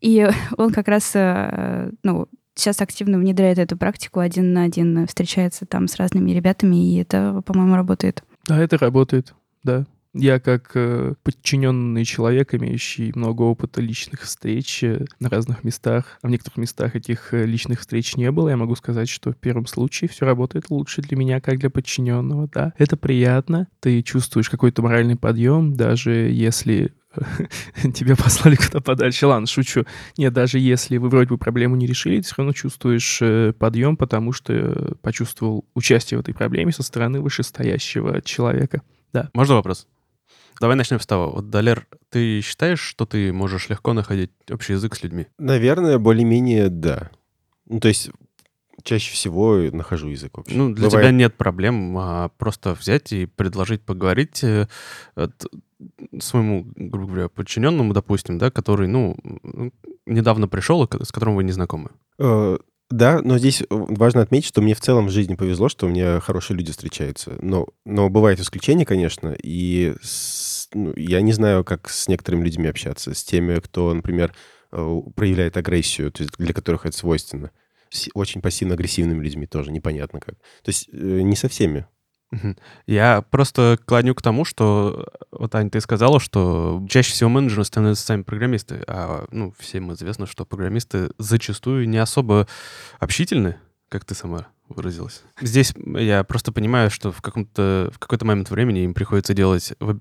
И 0.00 0.28
он 0.56 0.72
как 0.72 0.88
раз, 0.88 1.12
э, 1.14 1.90
ну, 2.02 2.28
сейчас 2.54 2.80
активно 2.80 3.18
внедряет 3.18 3.58
эту 3.58 3.76
практику 3.76 4.20
один 4.20 4.52
на 4.52 4.64
один, 4.64 5.06
встречается 5.06 5.66
там 5.66 5.88
с 5.88 5.96
разными 5.96 6.30
ребятами, 6.30 6.94
и 6.94 7.00
это, 7.00 7.42
по-моему, 7.44 7.76
работает. 7.76 8.22
Да, 8.46 8.58
это 8.58 8.78
работает, 8.78 9.34
да. 9.62 9.86
Я 10.14 10.40
как 10.40 10.72
э, 10.74 11.14
подчиненный 11.22 12.04
человек, 12.04 12.54
имеющий 12.54 13.12
много 13.14 13.42
опыта 13.42 13.80
личных 13.80 14.22
встреч 14.22 14.84
э, 14.84 15.06
на 15.20 15.30
разных 15.30 15.64
местах, 15.64 16.18
а 16.20 16.26
в 16.28 16.30
некоторых 16.30 16.58
местах 16.58 16.96
этих 16.96 17.32
э, 17.32 17.46
личных 17.46 17.80
встреч 17.80 18.16
не 18.16 18.30
было, 18.30 18.50
я 18.50 18.58
могу 18.58 18.76
сказать, 18.76 19.08
что 19.08 19.32
в 19.32 19.36
первом 19.36 19.66
случае 19.66 20.10
все 20.10 20.26
работает 20.26 20.68
лучше 20.68 21.00
для 21.00 21.16
меня, 21.16 21.40
как 21.40 21.58
для 21.58 21.70
подчиненного, 21.70 22.46
да. 22.52 22.74
Это 22.76 22.98
приятно, 22.98 23.68
ты 23.80 24.02
чувствуешь 24.02 24.50
какой-то 24.50 24.82
моральный 24.82 25.16
подъем, 25.16 25.72
даже 25.72 26.12
если 26.12 26.92
тебя 27.94 28.16
послали 28.16 28.56
куда 28.56 28.80
подальше. 28.80 29.26
Ладно, 29.26 29.46
шучу. 29.46 29.84
Нет, 30.16 30.32
даже 30.32 30.58
если 30.58 30.96
вы 30.96 31.08
вроде 31.08 31.28
бы 31.28 31.38
проблему 31.38 31.76
не 31.76 31.86
решили, 31.86 32.16
ты 32.16 32.22
все 32.22 32.34
равно 32.38 32.52
чувствуешь 32.52 33.18
э, 33.20 33.52
подъем, 33.52 33.96
потому 33.96 34.32
что 34.32 34.52
э, 34.52 34.94
почувствовал 35.02 35.64
участие 35.74 36.18
в 36.18 36.20
этой 36.20 36.34
проблеме 36.34 36.72
со 36.72 36.82
стороны 36.82 37.20
вышестоящего 37.20 38.22
человека. 38.22 38.82
Можно 39.34 39.56
вопрос? 39.56 39.86
Давай 40.60 40.76
начнем 40.76 41.00
с 41.00 41.06
того. 41.06 41.30
Вот, 41.30 41.50
Далер, 41.50 41.86
ты 42.08 42.40
считаешь, 42.40 42.80
что 42.80 43.04
ты 43.04 43.32
можешь 43.32 43.68
легко 43.68 43.92
находить 43.92 44.30
общий 44.50 44.74
язык 44.74 44.94
с 44.94 45.02
людьми? 45.02 45.26
Наверное, 45.38 45.98
более-менее 45.98 46.68
да. 46.68 47.10
Ну, 47.66 47.80
то 47.80 47.88
есть 47.88 48.10
чаще 48.82 49.12
всего 49.12 49.56
нахожу 49.72 50.08
язык 50.08 50.38
общий. 50.38 50.54
Ну, 50.56 50.72
для 50.72 50.86
Бывает- 50.86 51.04
тебя 51.06 51.10
нет 51.10 51.34
проблем 51.34 51.96
а, 51.98 52.28
просто 52.38 52.74
взять 52.74 53.12
и 53.12 53.26
предложить 53.26 53.82
поговорить. 53.82 54.44
Э, 55.98 56.06
э, 56.12 56.20
своему, 56.20 56.66
грубо 56.74 57.06
говоря, 57.06 57.28
подчиненному, 57.28 57.92
допустим, 57.92 58.38
да, 58.38 58.50
который, 58.50 58.88
ну, 58.88 59.16
недавно 60.06 60.48
пришел, 60.48 60.82
с 60.84 61.12
которым 61.12 61.36
вы 61.36 61.44
не 61.44 61.52
знакомы? 61.52 61.90
Э, 62.18 62.58
да, 62.92 63.22
но 63.22 63.38
здесь 63.38 63.62
важно 63.70 64.20
отметить, 64.20 64.48
что 64.48 64.60
мне 64.60 64.74
в 64.74 64.80
целом 64.80 65.06
в 65.06 65.10
жизни 65.10 65.34
повезло, 65.34 65.70
что 65.70 65.86
у 65.86 65.88
меня 65.88 66.20
хорошие 66.20 66.58
люди 66.58 66.72
встречаются. 66.72 67.38
Но, 67.40 67.68
но 67.86 68.10
бывают 68.10 68.38
исключения, 68.38 68.84
конечно, 68.84 69.34
и 69.42 69.94
с, 70.02 70.68
ну, 70.74 70.92
я 70.94 71.22
не 71.22 71.32
знаю, 71.32 71.64
как 71.64 71.88
с 71.88 72.06
некоторыми 72.06 72.44
людьми 72.44 72.68
общаться. 72.68 73.14
С 73.14 73.24
теми, 73.24 73.58
кто, 73.60 73.94
например, 73.94 74.34
э, 74.72 75.00
проявляет 75.16 75.56
агрессию, 75.56 76.12
то 76.12 76.22
есть 76.22 76.36
для 76.36 76.52
которых 76.52 76.84
это 76.84 76.94
свойственно. 76.94 77.50
С 77.88 78.08
очень 78.12 78.42
пассивно-агрессивными 78.42 79.24
людьми 79.24 79.46
тоже 79.46 79.72
непонятно 79.72 80.20
как. 80.20 80.34
То 80.34 80.68
есть 80.68 80.90
э, 80.92 81.22
не 81.22 81.34
со 81.34 81.48
всеми. 81.48 81.86
Я 82.86 83.22
просто 83.22 83.78
клоню 83.84 84.14
к 84.14 84.22
тому, 84.22 84.44
что, 84.44 85.08
вот, 85.30 85.54
Ань, 85.54 85.70
ты 85.70 85.80
сказала, 85.80 86.20
что 86.20 86.82
чаще 86.88 87.12
всего 87.12 87.28
менеджеры 87.30 87.64
становятся 87.64 88.06
сами 88.06 88.22
программисты, 88.22 88.82
а, 88.86 89.26
ну, 89.30 89.54
всем 89.58 89.92
известно, 89.92 90.26
что 90.26 90.44
программисты 90.44 91.10
зачастую 91.18 91.88
не 91.88 91.98
особо 91.98 92.46
общительны, 92.98 93.56
как 93.88 94.04
ты 94.04 94.14
сама 94.14 94.46
выразилась. 94.68 95.22
Здесь 95.40 95.74
я 95.76 96.24
просто 96.24 96.52
понимаю, 96.52 96.90
что 96.90 97.12
в, 97.12 97.20
каком-то, 97.20 97.90
в 97.92 97.98
какой-то 97.98 98.24
момент 98.24 98.50
времени 98.50 98.84
им 98.84 98.94
приходится 98.94 99.34
делать 99.34 99.74
вот, 99.80 99.98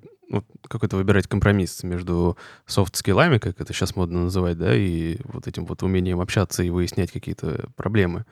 какой-то 0.67 0.95
выбирать 0.95 1.27
компромисс 1.27 1.83
между 1.83 2.37
софт-скиллами, 2.65 3.37
как 3.37 3.59
это 3.59 3.73
сейчас 3.73 3.95
модно 3.95 4.23
называть, 4.23 4.57
да, 4.57 4.73
и 4.75 5.17
вот 5.25 5.47
этим 5.47 5.65
вот 5.65 5.83
умением 5.83 6.21
общаться 6.21 6.63
и 6.63 6.69
выяснять 6.69 7.11
какие-то 7.11 7.69
проблемы. 7.75 8.25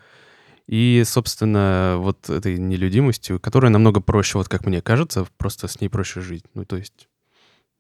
И, 0.70 1.02
собственно, 1.04 1.96
вот 1.98 2.30
этой 2.30 2.60
нелюдимостью, 2.60 3.40
которая 3.40 3.72
намного 3.72 4.02
проще, 4.02 4.38
вот 4.38 4.48
как 4.50 4.68
мне 4.68 4.84
кажется, 4.84 5.26
просто 5.38 5.68
с 5.68 5.82
ней 5.82 5.90
проще 5.90 6.22
жить. 6.22 6.44
Ну, 6.54 6.64
то 6.64 6.78
есть 6.78 7.10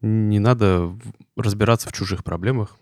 не 0.02 0.40
надо 0.40 0.98
разбираться 1.38 1.88
в 1.88 1.94
чужих 1.94 2.24
проблемах, 2.24 2.76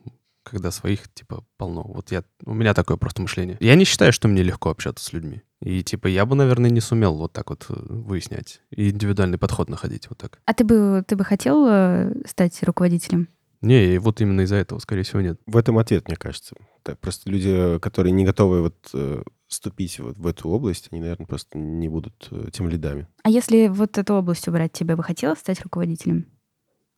когда 0.44 0.72
своих, 0.72 1.14
типа, 1.14 1.44
полно. 1.58 1.84
Вот 1.84 2.14
я, 2.14 2.24
у 2.46 2.54
меня 2.54 2.74
такое 2.74 2.96
просто 2.96 3.22
мышление. 3.22 3.58
Я 3.60 3.76
не 3.76 3.84
считаю, 3.84 4.14
что 4.14 4.30
мне 4.30 4.44
легко 4.44 4.70
общаться 4.70 5.04
с 5.04 5.12
людьми. 5.12 5.42
И, 5.62 5.84
типа, 5.84 6.08
я 6.08 6.26
бы, 6.26 6.38
наверное, 6.38 6.70
не 6.70 6.80
сумел 6.80 7.18
вот 7.18 7.34
так 7.34 7.50
вот 7.50 7.66
э, 7.68 7.74
выяснять 7.76 8.62
и 8.70 8.92
индивидуальный 8.92 9.38
подход 9.38 9.68
находить 9.68 10.08
вот 10.08 10.20
так. 10.20 10.40
А 10.46 10.54
ты 10.54 10.64
бы, 10.64 11.04
ты 11.06 11.18
бы 11.18 11.26
хотел 11.26 11.66
э, 11.68 12.14
стать 12.26 12.64
руководителем? 12.64 13.28
Не, 13.60 13.98
вот 13.98 14.22
именно 14.22 14.42
из-за 14.42 14.56
этого, 14.56 14.80
скорее 14.80 15.04
всего, 15.04 15.20
нет. 15.20 15.38
В 15.48 15.58
этом 15.58 15.78
ответ, 15.80 16.08
мне 16.08 16.16
кажется. 16.16 16.56
Так, 16.84 16.98
просто 17.00 17.30
люди, 17.30 17.78
которые 17.80 18.14
не 18.14 18.24
готовы 18.24 18.62
вот 18.62 18.76
э, 18.94 19.24
вступить 19.48 20.00
вот 20.00 20.18
в 20.18 20.28
эту 20.28 20.50
область, 20.50 20.90
они, 20.92 21.02
наверное, 21.02 21.26
просто 21.26 21.58
не 21.58 21.88
будут 21.90 22.28
э, 22.32 22.50
тем 22.52 22.70
лидами. 22.70 23.08
А 23.24 23.30
если 23.30 23.68
вот 23.68 23.98
эту 23.98 24.16
область 24.16 24.48
убрать, 24.48 24.74
тебе 24.74 24.96
бы 24.96 25.04
хотелось 25.04 25.40
стать 25.40 25.62
руководителем? 25.62 26.26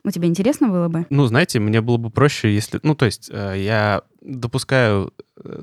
У 0.03 0.11
тебя 0.11 0.27
интересно 0.27 0.69
было 0.69 0.87
бы? 0.87 1.05
Ну, 1.09 1.25
знаете, 1.25 1.59
мне 1.59 1.81
было 1.81 1.97
бы 1.97 2.09
проще, 2.09 2.53
если... 2.53 2.79
Ну, 2.83 2.95
то 2.95 3.05
есть 3.05 3.29
э, 3.31 3.55
я 3.57 4.03
допускаю 4.21 5.13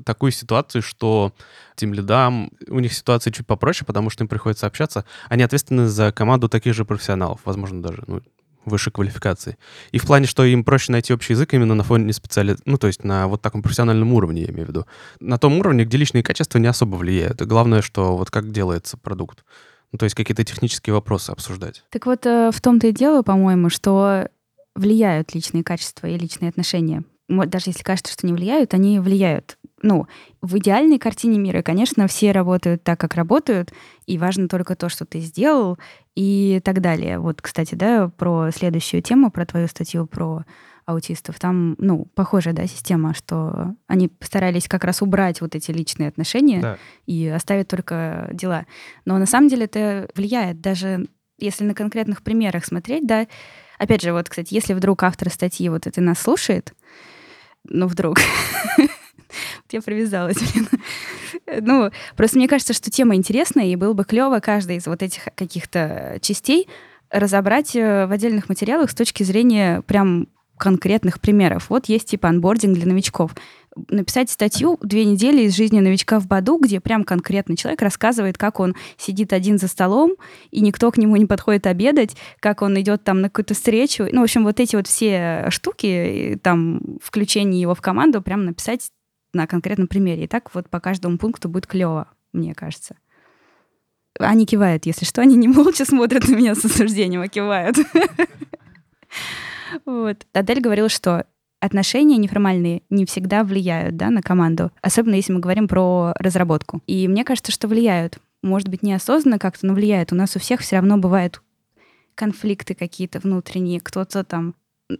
такую 0.05 0.31
ситуацию, 0.31 0.81
что 0.81 1.33
тем 1.75 1.93
лидам, 1.93 2.51
у 2.67 2.79
них 2.79 2.93
ситуация 2.93 3.31
чуть 3.31 3.45
попроще, 3.45 3.85
потому 3.85 4.09
что 4.09 4.23
им 4.23 4.27
приходится 4.27 4.67
общаться. 4.67 5.05
Они 5.29 5.43
ответственны 5.43 5.87
за 5.87 6.11
команду 6.11 6.49
таких 6.49 6.73
же 6.73 6.85
профессионалов, 6.85 7.41
возможно, 7.45 7.81
даже 7.81 8.03
ну, 8.07 8.21
высшей 8.67 8.93
квалификации. 8.93 9.57
И 9.91 9.99
в 9.99 10.05
плане, 10.05 10.27
что 10.27 10.43
им 10.45 10.63
проще 10.63 10.91
найти 10.91 11.13
общий 11.13 11.33
язык 11.33 11.53
именно 11.53 11.75
на 11.75 11.83
фоне 11.83 12.13
специали... 12.13 12.57
Ну, 12.65 12.77
то 12.77 12.87
есть 12.87 13.03
на 13.03 13.27
вот 13.27 13.41
таком 13.41 13.61
профессиональном 13.61 14.13
уровне, 14.13 14.43
я 14.43 14.49
имею 14.49 14.65
в 14.65 14.69
виду. 14.69 14.85
На 15.19 15.37
том 15.37 15.57
уровне, 15.59 15.85
где 15.85 15.97
личные 15.97 16.23
качества 16.23 16.59
не 16.59 16.67
особо 16.67 16.95
влияют. 16.95 17.41
И 17.41 17.45
главное, 17.45 17.81
что 17.81 18.17
вот 18.17 18.29
как 18.31 18.51
делается 18.51 18.97
продукт. 18.97 19.43
Ну, 19.91 19.97
то 19.97 20.03
есть 20.03 20.15
какие-то 20.15 20.43
технические 20.43 20.93
вопросы 20.93 21.31
обсуждать. 21.31 21.83
Так 21.89 22.05
вот, 22.05 22.25
э, 22.25 22.51
в 22.53 22.61
том-то 22.61 22.87
и 22.87 22.91
дело, 22.91 23.21
по-моему, 23.21 23.69
что 23.69 24.27
влияют 24.75 25.33
личные 25.33 25.63
качества 25.63 26.07
и 26.07 26.17
личные 26.17 26.49
отношения. 26.49 27.03
Даже 27.27 27.69
если 27.69 27.83
кажется, 27.83 28.13
что 28.13 28.25
не 28.25 28.33
влияют, 28.33 28.73
они 28.73 28.99
влияют 28.99 29.57
ну, 29.83 30.07
в 30.41 30.57
идеальной 30.57 30.97
картине 30.97 31.37
мира, 31.37 31.61
конечно, 31.61 32.07
все 32.07 32.31
работают 32.31 32.83
так, 32.83 32.99
как 32.99 33.13
работают, 33.13 33.71
и 34.05 34.17
важно 34.17 34.47
только 34.47 34.75
то, 34.75 34.89
что 34.89 35.05
ты 35.05 35.19
сделал, 35.19 35.77
и 36.15 36.61
так 36.63 36.81
далее. 36.81 37.19
Вот, 37.19 37.41
кстати, 37.41 37.75
да, 37.75 38.09
про 38.09 38.49
следующую 38.51 39.03
тему, 39.03 39.29
про 39.29 39.45
твою 39.45 39.67
статью 39.67 40.07
про 40.07 40.45
аутистов. 40.85 41.37
Там, 41.37 41.75
ну, 41.77 42.07
похожая, 42.15 42.53
да, 42.53 42.65
система, 42.65 43.13
что 43.13 43.75
они 43.87 44.07
постарались 44.07 44.67
как 44.67 44.83
раз 44.83 45.01
убрать 45.01 45.41
вот 45.41 45.53
эти 45.53 45.69
личные 45.71 46.09
отношения 46.09 46.61
да. 46.61 46.77
и 47.05 47.27
оставить 47.27 47.67
только 47.67 48.29
дела. 48.31 48.65
Но 49.05 49.17
на 49.17 49.25
самом 49.25 49.49
деле 49.49 49.65
это 49.65 50.09
влияет 50.15 50.59
даже 50.61 51.07
если 51.39 51.65
на 51.65 51.75
конкретных 51.75 52.23
примерах 52.23 52.65
смотреть, 52.65 53.05
да, 53.05 53.27
опять 53.77 54.01
же, 54.01 54.11
вот, 54.11 54.27
кстати, 54.27 54.55
если 54.55 54.73
вдруг 54.73 55.03
автор 55.03 55.29
статьи 55.29 55.69
вот 55.69 55.85
это 55.85 56.01
нас 56.01 56.19
слушает, 56.19 56.73
ну, 57.69 57.87
вдруг, 57.87 58.17
я 59.71 59.81
привязалась, 59.81 60.37
блин. 60.37 60.67
Ну, 61.61 61.91
просто 62.15 62.37
мне 62.37 62.47
кажется, 62.47 62.73
что 62.73 62.89
тема 62.89 63.15
интересная, 63.15 63.65
и 63.65 63.75
было 63.75 63.93
бы 63.93 64.03
клево 64.05 64.39
каждый 64.39 64.77
из 64.77 64.87
вот 64.87 65.01
этих 65.01 65.23
каких-то 65.35 66.17
частей 66.21 66.67
разобрать 67.09 67.75
э, 67.75 68.05
в 68.05 68.11
отдельных 68.11 68.49
материалах 68.49 68.91
с 68.91 68.95
точки 68.95 69.23
зрения 69.23 69.81
прям 69.83 70.27
конкретных 70.57 71.19
примеров. 71.21 71.69
Вот 71.69 71.85
есть 71.85 72.09
типа 72.09 72.29
анбординг 72.29 72.75
для 72.75 72.87
новичков. 72.87 73.31
Написать 73.89 74.29
статью 74.29 74.77
«Две 74.81 75.05
недели 75.05 75.43
из 75.43 75.55
жизни 75.55 75.79
новичка 75.79 76.19
в 76.19 76.27
Баду», 76.27 76.57
где 76.57 76.79
прям 76.79 77.03
конкретный 77.03 77.55
человек 77.55 77.81
рассказывает, 77.81 78.37
как 78.37 78.59
он 78.59 78.75
сидит 78.97 79.33
один 79.33 79.57
за 79.57 79.67
столом, 79.67 80.15
и 80.51 80.61
никто 80.61 80.91
к 80.91 80.97
нему 80.97 81.15
не 81.15 81.25
подходит 81.25 81.67
обедать, 81.67 82.15
как 82.39 82.61
он 82.61 82.79
идет 82.79 83.03
там 83.03 83.21
на 83.21 83.29
какую-то 83.29 83.53
встречу. 83.53 84.07
Ну, 84.11 84.21
в 84.21 84.23
общем, 84.23 84.43
вот 84.43 84.59
эти 84.59 84.75
вот 84.75 84.87
все 84.87 85.47
штуки, 85.49 86.39
там, 86.43 86.81
включение 87.01 87.61
его 87.61 87.75
в 87.75 87.81
команду, 87.81 88.21
прям 88.21 88.45
написать 88.45 88.91
на 89.33 89.47
конкретном 89.47 89.87
примере. 89.87 90.25
И 90.25 90.27
так 90.27 90.53
вот 90.53 90.69
по 90.69 90.79
каждому 90.79 91.17
пункту 91.17 91.49
будет 91.49 91.67
клево, 91.67 92.07
мне 92.33 92.53
кажется. 92.53 92.95
Они 94.19 94.45
кивают, 94.45 94.85
если 94.85 95.05
что, 95.05 95.21
они 95.21 95.35
не 95.35 95.47
молча 95.47 95.85
смотрят 95.85 96.27
на 96.27 96.35
меня 96.35 96.55
с 96.55 96.65
осуждением, 96.65 97.21
а 97.21 97.27
кивают. 97.27 97.77
Вот. 99.85 100.25
Адель 100.31 100.61
говорила, 100.61 100.87
что 100.87 101.25
отношения 101.59 102.17
неформальные 102.17 102.83
не 102.89 103.05
всегда 103.05 103.43
влияют 103.43 103.97
да, 103.97 104.09
на 104.09 104.21
команду, 104.21 104.71
особенно 104.81 105.15
если 105.15 105.33
мы 105.33 105.39
говорим 105.39 105.67
про 105.67 106.13
разработку. 106.19 106.81
И 106.87 107.07
мне 107.07 107.23
кажется, 107.23 107.51
что 107.51 107.67
влияют. 107.67 108.19
Может 108.43 108.67
быть, 108.69 108.83
неосознанно 108.83 109.39
как-то, 109.39 109.65
но 109.65 109.73
влияют. 109.73 110.11
У 110.11 110.15
нас 110.15 110.35
у 110.35 110.39
всех 110.39 110.61
все 110.61 110.77
равно 110.77 110.97
бывают 110.97 111.41
конфликты 112.15 112.75
какие-то 112.75 113.19
внутренние. 113.19 113.79
Кто-то 113.79 114.23
там 114.23 114.55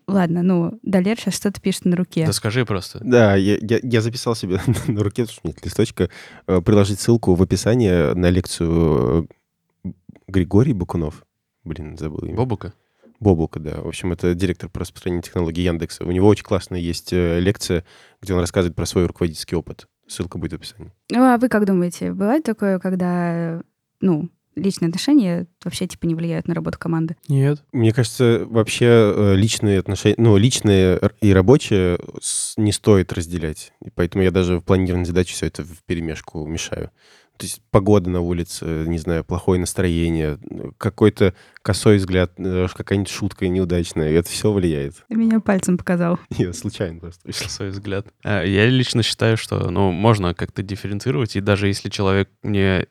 Ладно, 0.05 0.43
ну, 0.43 0.79
Далер 0.83 1.17
сейчас 1.17 1.35
что-то 1.35 1.61
пишет 1.61 1.85
на 1.85 1.95
руке. 1.95 2.25
Да 2.25 2.33
скажи 2.33 2.65
просто. 2.65 2.99
Да, 3.01 3.35
я, 3.35 3.57
я, 3.61 3.79
я 3.81 4.01
записал 4.01 4.35
себе 4.35 4.59
на 4.87 5.01
руке, 5.01 5.23
потому 5.23 5.27
что 5.27 5.47
нет 5.47 5.63
листочка, 5.63 6.09
э, 6.45 6.61
приложить 6.61 6.99
ссылку 6.99 7.35
в 7.35 7.41
описании 7.41 8.13
на 8.13 8.29
лекцию 8.29 9.29
э, 9.85 9.89
Григорий 10.27 10.73
Бакунов. 10.73 11.23
Блин, 11.63 11.97
забыл 11.97 12.19
имя. 12.19 12.35
Бобука? 12.35 12.73
Бобука, 13.19 13.59
да. 13.59 13.81
В 13.81 13.87
общем, 13.87 14.11
это 14.11 14.33
директор 14.33 14.69
по 14.69 14.79
распространению 14.79 15.23
технологий 15.23 15.63
Яндекса. 15.63 16.05
У 16.05 16.11
него 16.11 16.27
очень 16.27 16.43
классная 16.43 16.79
есть 16.79 17.13
э, 17.13 17.39
лекция, 17.39 17.83
где 18.21 18.33
он 18.33 18.39
рассказывает 18.39 18.75
про 18.75 18.85
свой 18.85 19.05
руководительский 19.05 19.55
опыт. 19.55 19.87
Ссылка 20.07 20.37
будет 20.37 20.53
в 20.53 20.55
описании. 20.55 20.91
Ну, 21.11 21.23
а 21.23 21.37
вы 21.37 21.49
как 21.49 21.65
думаете, 21.65 22.13
бывает 22.13 22.43
такое, 22.43 22.79
когда, 22.79 23.61
ну, 23.99 24.29
личные 24.57 24.87
отношения 24.87 25.47
вообще 25.63 25.87
типа 25.87 26.05
не 26.05 26.15
влияют 26.15 26.47
на 26.47 26.53
работу 26.53 26.77
команды? 26.79 27.15
Нет. 27.27 27.63
Мне 27.71 27.93
кажется, 27.93 28.45
вообще 28.45 28.85
э, 28.85 29.35
личные 29.35 29.79
отношения, 29.79 30.15
ну, 30.17 30.37
личные 30.37 30.99
и 31.21 31.33
рабочие 31.33 31.99
не 32.57 32.71
стоит 32.71 33.13
разделять. 33.13 33.73
И 33.83 33.89
поэтому 33.89 34.23
я 34.23 34.31
даже 34.31 34.59
в 34.59 34.63
планировании 34.63 35.05
задач 35.05 35.31
все 35.31 35.47
это 35.47 35.63
в 35.63 35.83
перемешку 35.85 36.45
мешаю. 36.45 36.91
То 37.37 37.45
есть 37.45 37.61
погода 37.71 38.09
на 38.09 38.21
улице, 38.21 38.65
не 38.87 38.97
знаю, 38.97 39.23
плохое 39.23 39.59
настроение, 39.59 40.39
какой-то 40.77 41.33
косой 41.61 41.97
взгляд, 41.97 42.31
э, 42.37 42.67
какая-нибудь 42.73 43.11
шутка 43.11 43.47
неудачная, 43.47 44.11
это 44.11 44.29
все 44.29 44.51
влияет. 44.51 45.05
Ты 45.07 45.15
меня 45.15 45.39
пальцем 45.39 45.77
показал. 45.77 46.19
Я 46.37 46.53
случайно 46.53 46.99
просто. 46.99 47.31
Косой 47.31 47.69
взгляд. 47.69 48.07
А, 48.23 48.43
я 48.43 48.65
лично 48.67 49.03
считаю, 49.03 49.37
что, 49.37 49.69
ну, 49.69 49.91
можно 49.91 50.33
как-то 50.33 50.63
дифференцировать, 50.63 51.35
и 51.35 51.41
даже 51.41 51.67
если 51.67 51.89
человек 51.89 52.29
мне 52.41 52.87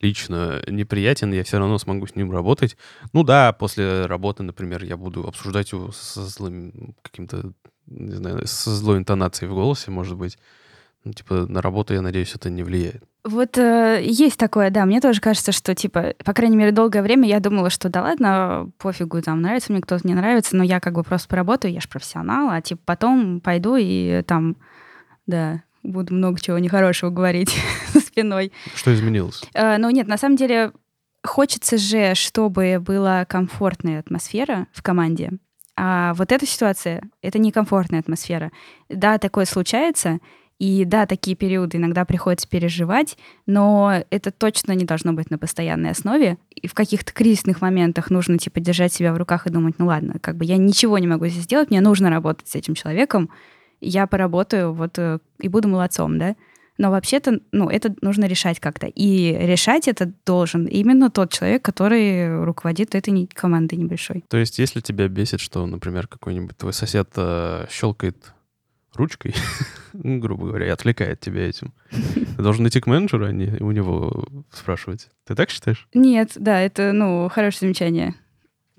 лично 0.00 0.62
неприятен, 0.66 1.32
я 1.32 1.44
все 1.44 1.58
равно 1.58 1.78
смогу 1.78 2.06
с 2.06 2.16
ним 2.16 2.32
работать. 2.32 2.76
Ну 3.12 3.22
да, 3.22 3.52
после 3.52 4.06
работы, 4.06 4.42
например, 4.42 4.84
я 4.84 4.96
буду 4.96 5.26
обсуждать 5.26 5.72
его 5.72 5.92
со 5.92 6.24
злым 6.24 6.94
каким-то, 7.02 7.52
не 7.86 8.14
знаю, 8.14 8.46
со 8.46 8.70
злой 8.70 8.98
интонацией 8.98 9.50
в 9.50 9.54
голосе, 9.54 9.90
может 9.90 10.16
быть. 10.16 10.38
Ну, 11.04 11.12
типа, 11.12 11.46
на 11.46 11.62
работу, 11.62 11.94
я 11.94 12.02
надеюсь, 12.02 12.34
это 12.34 12.50
не 12.50 12.62
влияет. 12.62 13.02
Вот 13.24 13.58
э, 13.58 14.00
есть 14.02 14.38
такое, 14.38 14.70
да. 14.70 14.86
Мне 14.86 15.00
тоже 15.00 15.20
кажется, 15.20 15.52
что, 15.52 15.74
типа, 15.74 16.14
по 16.24 16.32
крайней 16.32 16.56
мере, 16.56 16.72
долгое 16.72 17.02
время 17.02 17.28
я 17.28 17.40
думала, 17.40 17.68
что 17.68 17.88
да 17.90 18.02
ладно, 18.02 18.70
пофигу, 18.78 19.20
там, 19.20 19.42
нравится 19.42 19.72
мне 19.72 19.82
кто-то, 19.82 20.06
не 20.06 20.14
нравится, 20.14 20.56
но 20.56 20.64
я 20.64 20.80
как 20.80 20.94
бы 20.94 21.02
просто 21.02 21.28
поработаю, 21.28 21.72
я 21.72 21.80
же 21.80 21.88
профессионал, 21.88 22.50
а, 22.50 22.60
типа, 22.62 22.80
потом 22.84 23.40
пойду 23.40 23.76
и 23.78 24.22
там, 24.22 24.56
да, 25.26 25.62
буду 25.82 26.14
много 26.14 26.40
чего 26.40 26.58
нехорошего 26.58 27.10
говорить 27.10 27.54
спиной. 27.94 28.52
Что 28.74 28.94
изменилось? 28.94 29.42
Э, 29.54 29.76
ну 29.76 29.90
нет, 29.90 30.06
на 30.06 30.16
самом 30.16 30.36
деле 30.36 30.72
хочется 31.22 31.76
же, 31.76 32.14
чтобы 32.14 32.78
была 32.80 33.24
комфортная 33.26 34.00
атмосфера 34.00 34.66
в 34.72 34.82
команде. 34.82 35.32
А 35.76 36.14
вот 36.14 36.32
эта 36.32 36.46
ситуация— 36.46 37.02
это 37.22 37.38
некомфортная 37.38 38.00
атмосфера. 38.00 38.50
Да, 38.88 39.18
такое 39.18 39.44
случается, 39.44 40.18
и 40.60 40.84
да, 40.84 41.06
такие 41.06 41.34
периоды 41.34 41.78
иногда 41.78 42.04
приходится 42.04 42.46
переживать, 42.46 43.16
но 43.46 44.04
это 44.10 44.30
точно 44.30 44.72
не 44.72 44.84
должно 44.84 45.14
быть 45.14 45.30
на 45.30 45.38
постоянной 45.38 45.90
основе. 45.90 46.36
И 46.54 46.68
в 46.68 46.74
каких-то 46.74 47.14
кризисных 47.14 47.62
моментах 47.62 48.10
нужно 48.10 48.36
типа 48.36 48.60
держать 48.60 48.92
себя 48.92 49.14
в 49.14 49.16
руках 49.16 49.46
и 49.46 49.50
думать, 49.50 49.76
ну 49.78 49.86
ладно, 49.86 50.18
как 50.20 50.36
бы 50.36 50.44
я 50.44 50.58
ничего 50.58 50.98
не 50.98 51.06
могу 51.06 51.26
здесь 51.28 51.44
сделать, 51.44 51.70
мне 51.70 51.80
нужно 51.80 52.10
работать 52.10 52.46
с 52.46 52.54
этим 52.56 52.74
человеком, 52.74 53.30
я 53.80 54.06
поработаю 54.06 54.74
вот 54.74 54.98
э, 54.98 55.20
и 55.38 55.48
буду 55.48 55.68
молодцом, 55.68 56.18
да. 56.18 56.36
Но 56.76 56.90
вообще-то, 56.90 57.40
ну, 57.52 57.70
это 57.70 57.94
нужно 58.02 58.26
решать 58.26 58.60
как-то. 58.60 58.86
И 58.86 59.32
решать 59.32 59.88
это 59.88 60.12
должен 60.26 60.66
именно 60.66 61.10
тот 61.10 61.32
человек, 61.32 61.62
который 61.62 62.44
руководит 62.44 62.94
этой 62.94 63.26
командой 63.32 63.76
небольшой. 63.76 64.24
То 64.28 64.36
есть, 64.36 64.58
если 64.58 64.80
тебя 64.80 65.08
бесит, 65.08 65.40
что, 65.40 65.64
например, 65.64 66.06
какой-нибудь 66.06 66.56
твой 66.58 66.74
сосед 66.74 67.08
э, 67.16 67.66
щелкает 67.70 68.34
ручкой, 68.94 69.34
ну, 69.92 70.18
грубо 70.18 70.46
говоря, 70.46 70.66
и 70.66 70.70
отвлекает 70.70 71.20
тебя 71.20 71.48
этим. 71.48 71.72
Ты 71.90 72.42
должен 72.42 72.66
идти 72.66 72.80
к 72.80 72.86
менеджеру, 72.86 73.26
а 73.26 73.32
не 73.32 73.56
у 73.60 73.70
него 73.70 74.24
спрашивать. 74.52 75.08
Ты 75.26 75.34
так 75.34 75.50
считаешь? 75.50 75.88
Нет, 75.94 76.32
да, 76.36 76.60
это, 76.60 76.92
ну, 76.92 77.28
хорошее 77.28 77.60
замечание. 77.60 78.14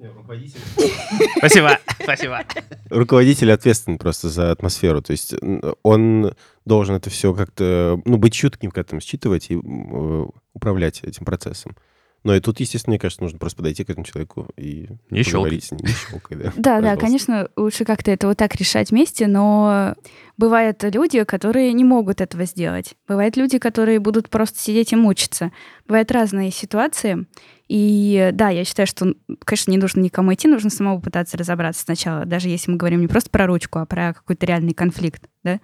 Спасибо, 1.38 1.78
спасибо. 2.02 2.44
Руководитель 2.90 3.52
ответственен 3.52 4.00
просто 4.00 4.30
за 4.30 4.50
атмосферу. 4.52 5.02
То 5.04 5.12
есть 5.12 5.36
он 5.84 6.34
должен 6.66 6.96
это 6.96 7.12
все 7.12 7.36
как-то, 7.36 8.02
ну, 8.06 8.18
быть 8.18 8.34
чутким 8.34 8.72
к 8.72 8.78
этому, 8.80 9.00
считывать 9.00 9.52
и 9.52 9.56
э, 9.56 10.26
управлять 10.54 11.04
этим 11.04 11.26
процессом. 11.26 11.76
Но 12.24 12.36
и 12.36 12.40
тут, 12.40 12.60
естественно, 12.60 12.92
мне 12.92 13.00
кажется, 13.00 13.24
нужно 13.24 13.40
просто 13.40 13.58
подойти 13.58 13.84
к 13.84 13.90
этому 13.90 14.06
человеку 14.06 14.48
и 14.56 14.90
не 15.10 15.24
поговорить 15.24 15.64
с 15.64 15.72
ним. 15.72 15.82
Не 15.84 15.94
щелкай, 15.94 16.38
да. 16.38 16.54
Да, 16.56 16.82
да, 16.82 16.96
конечно, 16.96 17.50
лучше 17.56 17.84
как-то 17.84 18.12
это 18.12 18.28
вот 18.28 18.38
так 18.38 18.56
решать 18.56 18.92
вместе, 18.92 19.26
но 19.26 19.96
бывают 20.38 20.84
люди, 20.84 21.24
которые 21.24 21.74
не 21.74 21.84
могут 21.84 22.22
этого 22.22 22.46
сделать. 22.46 22.94
Бывают 23.08 23.38
люди, 23.38 23.58
которые 23.58 24.00
будут 24.00 24.30
просто 24.30 24.60
сидеть 24.60 24.94
и 24.94 24.96
мучиться. 24.96 25.52
Бывают 25.88 26.12
разные 26.12 26.52
ситуации. 26.52 27.26
И 27.68 28.30
да, 28.34 28.50
я 28.50 28.66
считаю, 28.66 28.86
что, 28.86 29.16
конечно, 29.46 29.72
не 29.72 29.78
нужно 29.78 30.02
никому 30.02 30.34
идти, 30.34 30.48
нужно 30.48 30.70
самому 30.70 31.02
пытаться 31.02 31.38
разобраться 31.38 31.84
сначала, 31.84 32.26
даже 32.26 32.50
если 32.50 32.70
мы 32.70 32.78
говорим 32.78 33.00
не 33.00 33.08
просто 33.08 33.30
про 33.30 33.48
ручку, 33.48 33.80
а 33.80 33.86
про 33.86 34.14
какой-то 34.14 34.46
реальный 34.46 34.74
конфликт, 34.74 35.30
да. 35.44 35.60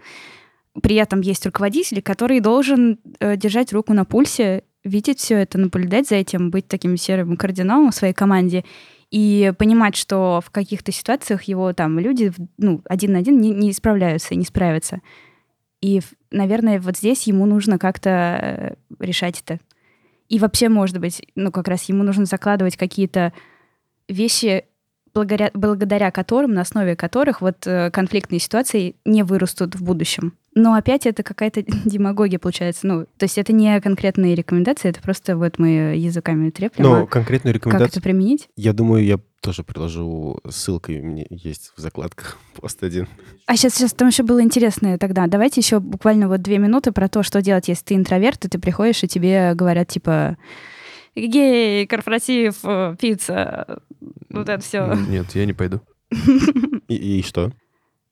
При 0.81 0.95
этом 0.95 1.21
есть 1.21 1.45
руководитель, 1.45 2.01
который 2.01 2.39
должен 2.39 2.99
э, 3.19 3.35
держать 3.35 3.73
руку 3.73 3.93
на 3.93 4.05
пульсе 4.05 4.63
видеть 4.87 5.19
все 5.19 5.35
это, 5.39 5.57
наблюдать 5.57 6.07
за 6.07 6.15
этим, 6.15 6.49
быть 6.49 6.67
таким 6.67 6.97
серым 6.97 7.37
кардиналом 7.37 7.91
в 7.91 7.95
своей 7.95 8.13
команде 8.13 8.63
и 9.11 9.53
понимать, 9.57 9.95
что 9.95 10.41
в 10.43 10.49
каких-то 10.49 10.91
ситуациях 10.91 11.43
его 11.43 11.73
там 11.73 11.99
люди 11.99 12.33
ну, 12.57 12.81
один 12.85 13.13
на 13.13 13.19
один 13.19 13.39
не, 13.39 13.51
не 13.51 13.71
справляются 13.73 14.35
не 14.35 14.43
справятся. 14.43 15.01
И, 15.81 16.01
наверное, 16.31 16.79
вот 16.79 16.97
здесь 16.97 17.23
ему 17.27 17.45
нужно 17.45 17.77
как-то 17.77 18.09
э, 18.09 18.75
решать 18.99 19.41
это. 19.41 19.59
И 20.27 20.39
вообще, 20.39 20.69
может 20.69 20.97
быть, 20.99 21.21
ну, 21.35 21.51
как 21.51 21.67
раз 21.67 21.83
ему 21.83 22.03
нужно 22.03 22.25
закладывать 22.25 22.75
какие-то 22.75 23.31
вещи, 24.09 24.65
благодаря, 25.13 25.51
благодаря 25.53 26.11
которым, 26.11 26.53
на 26.53 26.61
основе 26.61 26.95
которых 26.95 27.41
вот 27.41 27.65
э, 27.65 27.91
конфликтные 27.91 28.39
ситуации 28.39 28.95
не 29.05 29.23
вырастут 29.23 29.75
в 29.75 29.83
будущем. 29.83 30.33
Но 30.57 30.73
опять 30.73 31.05
это 31.05 31.21
какая-то 31.21 31.61
демагогия 31.85 32.39
получается. 32.39 32.87
Ну, 32.87 33.05
то 33.05 33.23
есть 33.23 33.37
это 33.37 33.53
не 33.53 33.79
конкретные 33.79 34.33
рекомендации, 34.33 34.89
это 34.89 35.01
просто 35.01 35.37
вот 35.37 35.59
мы 35.59 35.95
языками 35.95 36.49
треплем. 36.49 36.83
Но 36.83 37.03
а 37.03 37.05
конкретную 37.05 37.53
рекомендацию... 37.53 37.87
Как 37.87 37.97
это 37.97 38.01
применить? 38.01 38.49
Я 38.55 38.73
думаю, 38.73 39.05
я 39.05 39.19
тоже 39.41 39.63
приложу 39.63 40.39
ссылкой, 40.49 40.99
у 40.99 41.03
меня 41.03 41.25
есть 41.29 41.73
в 41.75 41.79
закладках 41.79 42.39
пост 42.55 42.81
один. 42.83 43.07
А 43.45 43.55
сейчас, 43.55 43.75
сейчас 43.75 43.93
там 43.93 44.07
еще 44.07 44.23
было 44.23 44.41
интересное 44.41 44.97
тогда. 44.97 45.27
Давайте 45.27 45.61
еще 45.61 45.79
буквально 45.79 46.27
вот 46.27 46.41
две 46.41 46.57
минуты 46.57 46.91
про 46.91 47.07
то, 47.07 47.21
что 47.21 47.43
делать, 47.43 47.67
если 47.67 47.85
ты 47.85 47.93
интроверт, 47.93 48.45
и 48.45 48.49
ты 48.49 48.57
приходишь, 48.57 49.03
и 49.03 49.07
тебе 49.07 49.53
говорят, 49.53 49.89
типа, 49.89 50.37
гей, 51.15 51.85
корпоратив, 51.85 52.55
э, 52.63 52.95
пицца, 52.99 53.79
вот 54.31 54.49
это 54.49 54.63
все. 54.63 54.91
Нет, 55.07 55.27
я 55.35 55.45
не 55.45 55.53
пойду. 55.53 55.81
И, 56.87 57.19
и 57.19 57.21
что? 57.21 57.51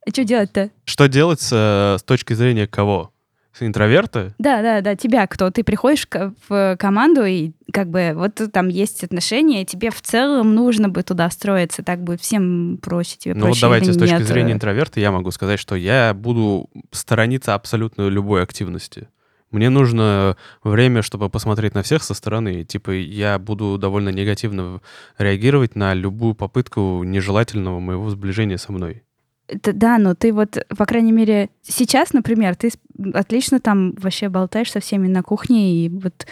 А 0.06 0.10
что 0.10 0.24
делать-то? 0.24 0.70
Что 0.86 1.08
делать 1.08 1.42
с, 1.42 1.52
с 2.00 2.04
точки 2.04 2.34
зрения 2.34 2.68
кого? 2.68 3.12
С 3.54 3.66
интроверта? 3.66 4.36
Да, 4.38 4.62
да, 4.62 4.82
да. 4.82 4.96
Тебя 4.96 5.26
кто? 5.28 5.50
Ты 5.50 5.64
приходишь 5.64 6.08
в 6.50 6.76
команду, 6.78 7.24
и 7.24 7.54
как 7.72 7.90
бы 7.90 8.12
вот 8.14 8.42
там 8.52 8.68
есть 8.68 9.04
отношения, 9.04 9.62
и 9.62 9.66
тебе 9.66 9.92
в 9.92 10.02
целом 10.02 10.54
нужно 10.54 10.90
бы 10.90 11.04
туда 11.04 11.30
строиться, 11.30 11.82
так 11.82 12.04
будет 12.04 12.22
всем 12.22 12.78
проще, 12.82 13.16
тебе 13.18 13.34
ну 13.34 13.46
проще 13.46 13.54
вот 13.54 13.62
давайте 13.62 13.94
с 13.94 13.98
точки 13.98 14.14
нет? 14.14 14.28
зрения 14.28 14.52
интроверта 14.52 15.00
я 15.00 15.12
могу 15.12 15.32
сказать, 15.32 15.60
что 15.60 15.76
я 15.76 16.14
буду 16.14 16.70
сторониться 16.92 17.54
абсолютно 17.54 18.10
любой 18.10 18.44
активности. 18.44 19.08
Мне 19.52 19.70
нужно 19.70 20.36
время, 20.64 21.02
чтобы 21.02 21.30
посмотреть 21.30 21.76
на 21.76 21.82
всех 21.82 22.04
со 22.04 22.14
стороны. 22.14 22.66
Типа, 22.66 22.92
я 22.92 23.40
буду 23.40 23.78
довольно 23.78 24.10
негативно 24.10 24.82
реагировать 25.18 25.76
на 25.76 25.94
любую 25.94 26.36
попытку 26.36 27.04
нежелательного 27.04 27.80
моего 27.80 28.10
сближения 28.10 28.58
со 28.58 28.74
мной. 28.74 29.04
Это, 29.48 29.74
да, 29.74 29.98
но 29.98 30.16
ты 30.16 30.34
вот, 30.34 30.58
по 30.76 30.86
крайней 30.86 31.12
мере, 31.12 31.50
сейчас, 31.62 32.14
например, 32.14 32.56
ты 32.56 32.72
отлично 33.14 33.60
там 33.60 33.94
вообще 33.94 34.30
болтаешь 34.30 34.72
со 34.72 34.80
всеми 34.80 35.08
на 35.08 35.24
кухне, 35.24 35.86
и 35.86 35.90
вот... 35.90 36.26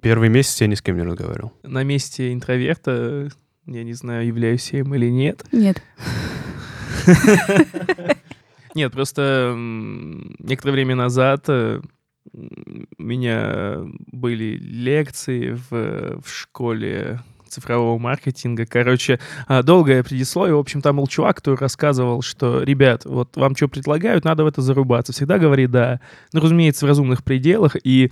Первый 0.00 0.28
месяц 0.28 0.60
я 0.60 0.66
ни 0.66 0.74
с 0.74 0.82
кем 0.82 0.96
не 0.96 1.02
разговаривал. 1.02 1.52
На 1.62 1.82
месте 1.82 2.32
интроверта, 2.32 3.28
я 3.66 3.84
не 3.84 3.94
знаю, 3.94 4.26
являюсь 4.26 4.72
я 4.72 4.80
им 4.80 4.94
или 4.94 5.08
нет. 5.08 5.44
Нет. 5.52 5.82
Нет, 8.74 8.92
просто 8.92 9.54
некоторое 10.38 10.72
время 10.72 10.94
назад 10.94 11.44
э, 11.48 11.82
у 12.32 13.02
меня 13.02 13.80
были 14.06 14.56
лекции 14.56 15.52
в, 15.52 16.22
в 16.22 16.28
школе 16.28 17.20
цифрового 17.52 17.98
маркетинга. 17.98 18.66
Короче, 18.66 19.20
а, 19.46 19.62
долгое 19.62 20.02
предисловие. 20.02 20.56
В 20.56 20.60
общем, 20.60 20.82
там 20.82 20.96
был 20.96 21.06
чувак, 21.06 21.36
который 21.36 21.58
рассказывал, 21.58 22.22
что, 22.22 22.62
ребят, 22.62 23.04
вот 23.04 23.36
вам 23.36 23.56
что 23.56 23.68
предлагают, 23.68 24.24
надо 24.24 24.44
в 24.44 24.46
это 24.46 24.62
зарубаться. 24.62 25.12
Всегда 25.12 25.38
говори 25.38 25.66
«да». 25.66 26.00
Ну, 26.32 26.40
разумеется, 26.40 26.86
в 26.86 26.88
разумных 26.88 27.22
пределах. 27.22 27.76
И 27.82 28.10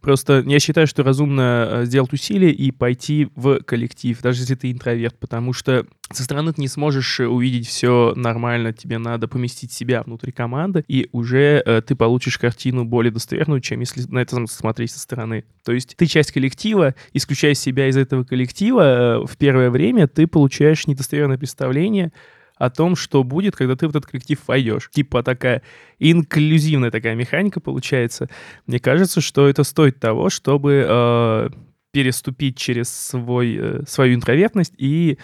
Просто 0.00 0.44
я 0.46 0.58
считаю, 0.60 0.86
что 0.86 1.02
разумно 1.02 1.68
э, 1.70 1.84
сделать 1.86 2.12
усилие 2.12 2.52
и 2.52 2.70
пойти 2.70 3.28
в 3.34 3.60
коллектив, 3.62 4.20
даже 4.20 4.42
если 4.42 4.54
ты 4.54 4.70
интроверт, 4.70 5.18
потому 5.18 5.52
что 5.52 5.86
со 6.10 6.22
стороны 6.22 6.52
ты 6.52 6.60
не 6.60 6.68
сможешь 6.68 7.20
э, 7.20 7.26
увидеть 7.26 7.66
все 7.66 8.12
нормально, 8.16 8.72
тебе 8.72 8.98
надо 8.98 9.28
поместить 9.28 9.72
себя 9.72 10.02
внутри 10.02 10.32
команды, 10.32 10.84
и 10.88 11.08
уже 11.12 11.62
э, 11.64 11.82
ты 11.82 11.94
получишь 11.94 12.38
картину 12.38 12.84
более 12.84 13.12
достоверную, 13.12 13.60
чем 13.60 13.80
если 13.80 14.04
на 14.08 14.20
это 14.20 14.46
смотреть 14.46 14.92
со 14.92 15.00
стороны. 15.00 15.44
То 15.64 15.72
есть 15.72 15.96
ты 15.96 16.06
часть 16.06 16.32
коллектива, 16.32 16.94
исключая 17.12 17.54
себя 17.54 17.88
из 17.88 17.96
этого 17.96 18.24
коллектива, 18.24 18.82
э, 19.22 19.26
в 19.26 19.36
первое 19.36 19.70
время 19.70 20.08
ты 20.08 20.26
получаешь 20.26 20.86
недостоверное 20.86 21.38
представление 21.38 22.12
о 22.58 22.70
том, 22.70 22.96
что 22.96 23.24
будет, 23.24 23.56
когда 23.56 23.76
ты 23.76 23.86
в 23.86 23.90
этот 23.90 24.06
коллектив 24.06 24.38
войдешь. 24.46 24.90
Типа 24.92 25.22
такая 25.22 25.62
инклюзивная 25.98 26.90
такая 26.90 27.14
механика 27.14 27.60
получается. 27.60 28.28
Мне 28.66 28.78
кажется, 28.78 29.20
что 29.20 29.48
это 29.48 29.64
стоит 29.64 30.00
того, 30.00 30.28
чтобы 30.30 30.84
э, 30.88 31.48
переступить 31.92 32.56
через 32.56 32.88
свой, 32.88 33.56
э, 33.58 33.82
свою 33.86 34.14
интровертность 34.14 34.74
и 34.76 35.18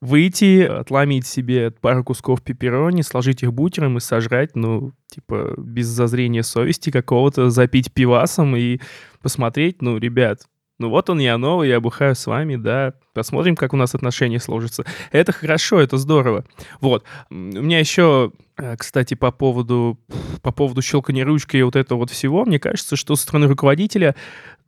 выйти, 0.00 0.62
отломить 0.62 1.26
себе 1.26 1.70
пару 1.70 2.04
кусков 2.04 2.42
пепперони, 2.42 3.02
сложить 3.02 3.42
их 3.42 3.52
бутером 3.52 3.96
и 3.96 4.00
сожрать, 4.00 4.54
ну, 4.54 4.92
типа, 5.08 5.54
без 5.56 5.86
зазрения 5.86 6.42
совести 6.42 6.90
какого-то, 6.90 7.50
запить 7.50 7.92
пивасом 7.92 8.54
и 8.56 8.78
посмотреть, 9.22 9.80
ну, 9.80 9.96
ребят, 9.96 10.42
ну 10.78 10.90
вот 10.90 11.08
он 11.08 11.18
я 11.18 11.38
новый, 11.38 11.68
я 11.68 11.80
бухаю 11.80 12.14
с 12.14 12.26
вами, 12.26 12.56
да, 12.56 12.92
посмотрим, 13.14 13.56
как 13.56 13.72
у 13.72 13.76
нас 13.76 13.94
отношения 13.94 14.38
сложатся. 14.38 14.84
Это 15.10 15.32
хорошо, 15.32 15.80
это 15.80 15.96
здорово. 15.96 16.44
Вот. 16.80 17.04
У 17.30 17.34
меня 17.34 17.78
еще, 17.78 18.32
э, 18.58 18.76
кстати, 18.76 19.14
по 19.14 19.32
поводу, 19.32 19.98
по 20.42 20.52
поводу 20.52 20.82
щелкания 20.82 21.24
ручкой 21.24 21.60
и 21.60 21.62
вот 21.62 21.76
этого 21.76 22.00
вот 22.00 22.10
всего, 22.10 22.44
мне 22.44 22.58
кажется, 22.58 22.96
что 22.96 23.16
со 23.16 23.22
стороны 23.22 23.46
руководителя 23.46 24.14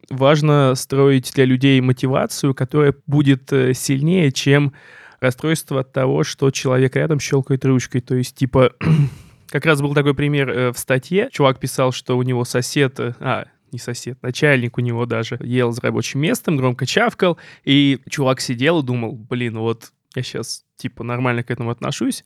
важно 0.09 0.75
строить 0.77 1.33
для 1.35 1.45
людей 1.45 1.81
мотивацию, 1.81 2.55
которая 2.55 2.95
будет 3.07 3.53
э, 3.53 3.75
сильнее, 3.75 4.33
чем 4.33 4.73
расстройство 5.21 5.81
от 5.81 5.93
того, 5.93 6.25
что 6.25 6.51
человек 6.51 6.97
рядом 6.97 7.21
щелкает 7.21 7.65
ручкой. 7.65 8.01
То 8.01 8.15
есть, 8.15 8.37
типа, 8.37 8.73
как 9.49 9.67
раз 9.67 9.83
был 9.83 9.95
такой 9.95 10.15
пример 10.15 10.49
э, 10.51 10.73
в 10.73 10.79
статье. 10.79 11.29
Чувак 11.33 11.59
писал, 11.59 11.93
что 11.93 12.17
у 12.17 12.23
него 12.23 12.45
сосед... 12.45 12.99
А, 12.99 13.47
не 13.73 13.79
сосед, 13.79 14.19
начальник 14.23 14.79
у 14.79 14.81
него 14.81 15.07
даже 15.07 15.39
ел 15.41 15.73
за 15.73 15.81
рабочим 15.83 16.21
местом, 16.21 16.57
громко 16.57 16.87
чавкал, 16.87 17.39
и 17.65 18.01
чувак 18.09 18.41
сидел 18.41 18.81
и 18.81 18.85
думал, 18.85 19.13
блин, 19.13 19.59
вот 19.59 19.93
я 20.15 20.23
сейчас 20.23 20.65
типа 20.77 21.05
нормально 21.05 21.43
к 21.43 21.51
этому 21.51 21.71
отношусь, 21.71 22.25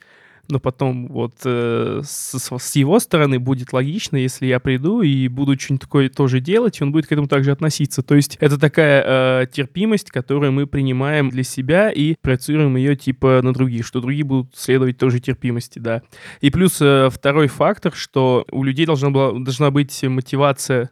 но 0.48 0.58
потом 0.58 1.06
вот 1.08 1.34
э, 1.44 2.00
с, 2.04 2.34
с 2.34 2.76
его 2.76 2.98
стороны 2.98 3.38
будет 3.38 3.72
логично, 3.72 4.16
если 4.16 4.46
я 4.46 4.58
приду 4.60 5.02
и 5.02 5.28
буду 5.28 5.58
что-нибудь 5.58 5.82
такое 5.82 6.08
тоже 6.08 6.40
делать, 6.40 6.80
и 6.80 6.84
он 6.84 6.92
будет 6.92 7.06
к 7.06 7.12
этому 7.12 7.28
также 7.28 7.52
относиться. 7.52 8.02
То 8.02 8.14
есть 8.14 8.36
это 8.40 8.58
такая 8.58 9.42
э, 9.42 9.46
терпимость, 9.46 10.10
которую 10.10 10.52
мы 10.52 10.66
принимаем 10.66 11.30
для 11.30 11.44
себя 11.44 11.90
и 11.90 12.16
проецируем 12.20 12.76
ее 12.76 12.96
типа 12.96 13.40
на 13.42 13.52
других, 13.52 13.86
что 13.86 14.00
другие 14.00 14.24
будут 14.24 14.56
следовать 14.56 14.98
тоже 14.98 15.20
терпимости, 15.20 15.78
да. 15.78 16.02
И 16.40 16.50
плюс 16.50 16.78
э, 16.80 17.08
второй 17.10 17.46
фактор, 17.46 17.94
что 17.94 18.44
у 18.50 18.64
людей 18.64 18.84
должна, 18.84 19.10
была, 19.10 19.32
должна 19.32 19.70
быть 19.70 20.02
мотивация. 20.02 20.90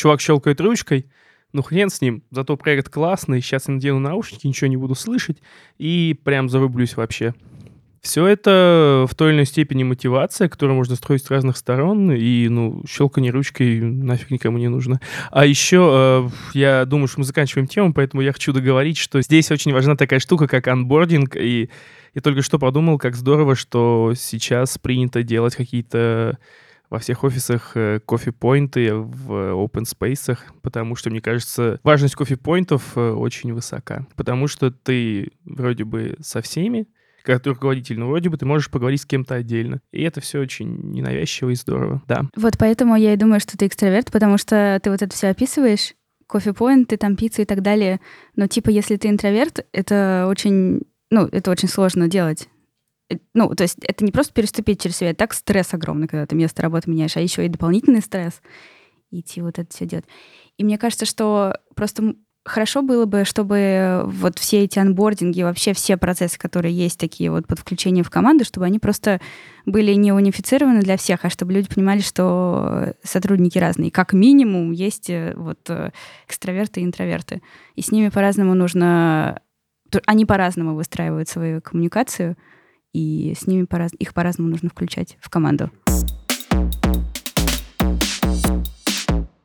Чувак 0.00 0.22
щелкает 0.22 0.62
ручкой, 0.62 1.04
ну 1.52 1.60
хрен 1.62 1.90
с 1.90 2.00
ним, 2.00 2.22
зато 2.30 2.56
проект 2.56 2.88
классный, 2.88 3.42
сейчас 3.42 3.68
я 3.68 3.74
надену 3.74 3.98
наушники, 3.98 4.46
ничего 4.46 4.68
не 4.68 4.78
буду 4.78 4.94
слышать, 4.94 5.36
и 5.76 6.18
прям 6.24 6.48
зарублюсь 6.48 6.96
вообще. 6.96 7.34
Все 8.00 8.26
это 8.26 9.04
в 9.06 9.14
той 9.14 9.28
или 9.28 9.36
иной 9.36 9.44
степени 9.44 9.82
мотивация, 9.82 10.48
которую 10.48 10.76
можно 10.76 10.96
строить 10.96 11.22
с 11.22 11.30
разных 11.30 11.58
сторон, 11.58 12.12
и, 12.12 12.48
ну, 12.48 12.82
щелканье 12.88 13.30
ручкой 13.30 13.78
нафиг 13.82 14.30
никому 14.30 14.56
не 14.56 14.68
нужно. 14.68 15.02
А 15.30 15.44
еще 15.44 16.30
э, 16.32 16.58
я 16.58 16.86
думаю, 16.86 17.06
что 17.06 17.20
мы 17.20 17.26
заканчиваем 17.26 17.66
тему, 17.68 17.92
поэтому 17.92 18.22
я 18.22 18.32
хочу 18.32 18.54
договорить, 18.54 18.96
что 18.96 19.20
здесь 19.20 19.50
очень 19.50 19.74
важна 19.74 19.96
такая 19.96 20.18
штука, 20.18 20.46
как 20.48 20.66
анбординг, 20.66 21.36
и 21.36 21.68
я 22.14 22.22
только 22.22 22.40
что 22.40 22.58
подумал, 22.58 22.96
как 22.96 23.16
здорово, 23.16 23.54
что 23.54 24.14
сейчас 24.16 24.78
принято 24.78 25.22
делать 25.22 25.56
какие-то 25.56 26.38
во 26.90 26.98
всех 26.98 27.24
офисах 27.24 27.72
э, 27.76 28.00
кофе-поинты 28.04 28.92
в 28.94 29.32
open 29.32 29.84
space, 29.84 30.36
потому 30.60 30.96
что, 30.96 31.08
мне 31.08 31.20
кажется, 31.20 31.80
важность 31.84 32.16
кофе-поинтов 32.16 32.96
э, 32.96 33.10
очень 33.12 33.54
высока. 33.54 34.06
Потому 34.16 34.48
что 34.48 34.70
ты 34.70 35.30
вроде 35.44 35.84
бы 35.84 36.16
со 36.20 36.42
всеми, 36.42 36.88
как 37.22 37.42
ты 37.42 37.50
руководитель, 37.50 37.98
но 37.98 38.08
вроде 38.08 38.28
бы 38.28 38.36
ты 38.36 38.44
можешь 38.44 38.70
поговорить 38.70 39.02
с 39.02 39.06
кем-то 39.06 39.36
отдельно. 39.36 39.80
И 39.92 40.02
это 40.02 40.20
все 40.20 40.40
очень 40.40 40.92
ненавязчиво 40.92 41.50
и 41.50 41.54
здорово, 41.54 42.02
да. 42.08 42.24
Вот 42.34 42.58
поэтому 42.58 42.96
я 42.96 43.14
и 43.14 43.16
думаю, 43.16 43.40
что 43.40 43.56
ты 43.56 43.66
экстраверт, 43.66 44.10
потому 44.10 44.36
что 44.36 44.78
ты 44.82 44.90
вот 44.90 45.00
это 45.00 45.14
все 45.14 45.28
описываешь, 45.28 45.94
кофе-поинты, 46.26 46.96
там 46.96 47.16
пицца 47.16 47.42
и 47.42 47.44
так 47.44 47.62
далее. 47.62 48.00
Но 48.36 48.46
типа, 48.46 48.70
если 48.70 48.96
ты 48.96 49.08
интроверт, 49.08 49.66
это 49.72 50.26
очень, 50.28 50.82
ну, 51.10 51.26
это 51.26 51.50
очень 51.50 51.68
сложно 51.68 52.08
делать. 52.08 52.48
Э, 53.10 53.16
ну, 53.34 53.54
то 53.54 53.62
есть 53.62 53.78
это 53.82 54.04
не 54.04 54.12
просто 54.12 54.32
переступить 54.32 54.80
через 54.80 54.96
себя, 54.96 55.14
так 55.14 55.34
стресс 55.34 55.74
огромный, 55.74 56.08
когда 56.08 56.26
ты 56.26 56.34
место 56.36 56.62
работы 56.62 56.90
меняешь, 56.90 57.16
а 57.16 57.20
еще 57.20 57.44
и 57.44 57.48
дополнительный 57.48 58.00
стресс 58.00 58.40
идти 59.10 59.42
вот 59.42 59.58
это 59.58 59.68
все 59.74 59.86
делать. 59.86 60.06
И 60.56 60.64
мне 60.64 60.78
кажется, 60.78 61.04
что 61.04 61.56
просто 61.74 62.14
хорошо 62.44 62.82
было 62.82 63.04
бы, 63.04 63.24
чтобы 63.24 64.02
вот 64.06 64.38
все 64.38 64.64
эти 64.64 64.78
анбординги, 64.78 65.42
вообще 65.42 65.72
все 65.72 65.96
процессы, 65.96 66.38
которые 66.38 66.74
есть 66.74 66.98
такие 66.98 67.30
вот 67.30 67.46
под 67.46 67.58
включение 67.58 68.02
в 68.02 68.10
команду, 68.10 68.44
чтобы 68.44 68.66
они 68.66 68.78
просто 68.78 69.20
были 69.66 69.92
не 69.94 70.12
унифицированы 70.12 70.80
для 70.80 70.96
всех, 70.96 71.24
а 71.24 71.30
чтобы 71.30 71.52
люди 71.52 71.68
понимали, 71.72 72.00
что 72.00 72.94
сотрудники 73.02 73.58
разные. 73.58 73.90
Как 73.90 74.12
минимум 74.12 74.72
есть 74.72 75.10
э, 75.10 75.34
вот 75.36 75.58
э, 75.68 75.90
экстраверты 76.26 76.80
и 76.80 76.84
интроверты. 76.84 77.42
И 77.74 77.82
с 77.82 77.90
ними 77.90 78.08
по-разному 78.08 78.54
нужно... 78.54 79.42
Они 80.06 80.24
по-разному 80.24 80.76
выстраивают 80.76 81.28
свою 81.28 81.60
коммуникацию, 81.60 82.36
и 82.92 83.34
с 83.38 83.46
ними 83.46 83.64
по 83.64 83.76
их 83.98 84.14
по-разному 84.14 84.50
нужно 84.50 84.68
включать 84.68 85.16
в 85.20 85.30
команду. 85.30 85.70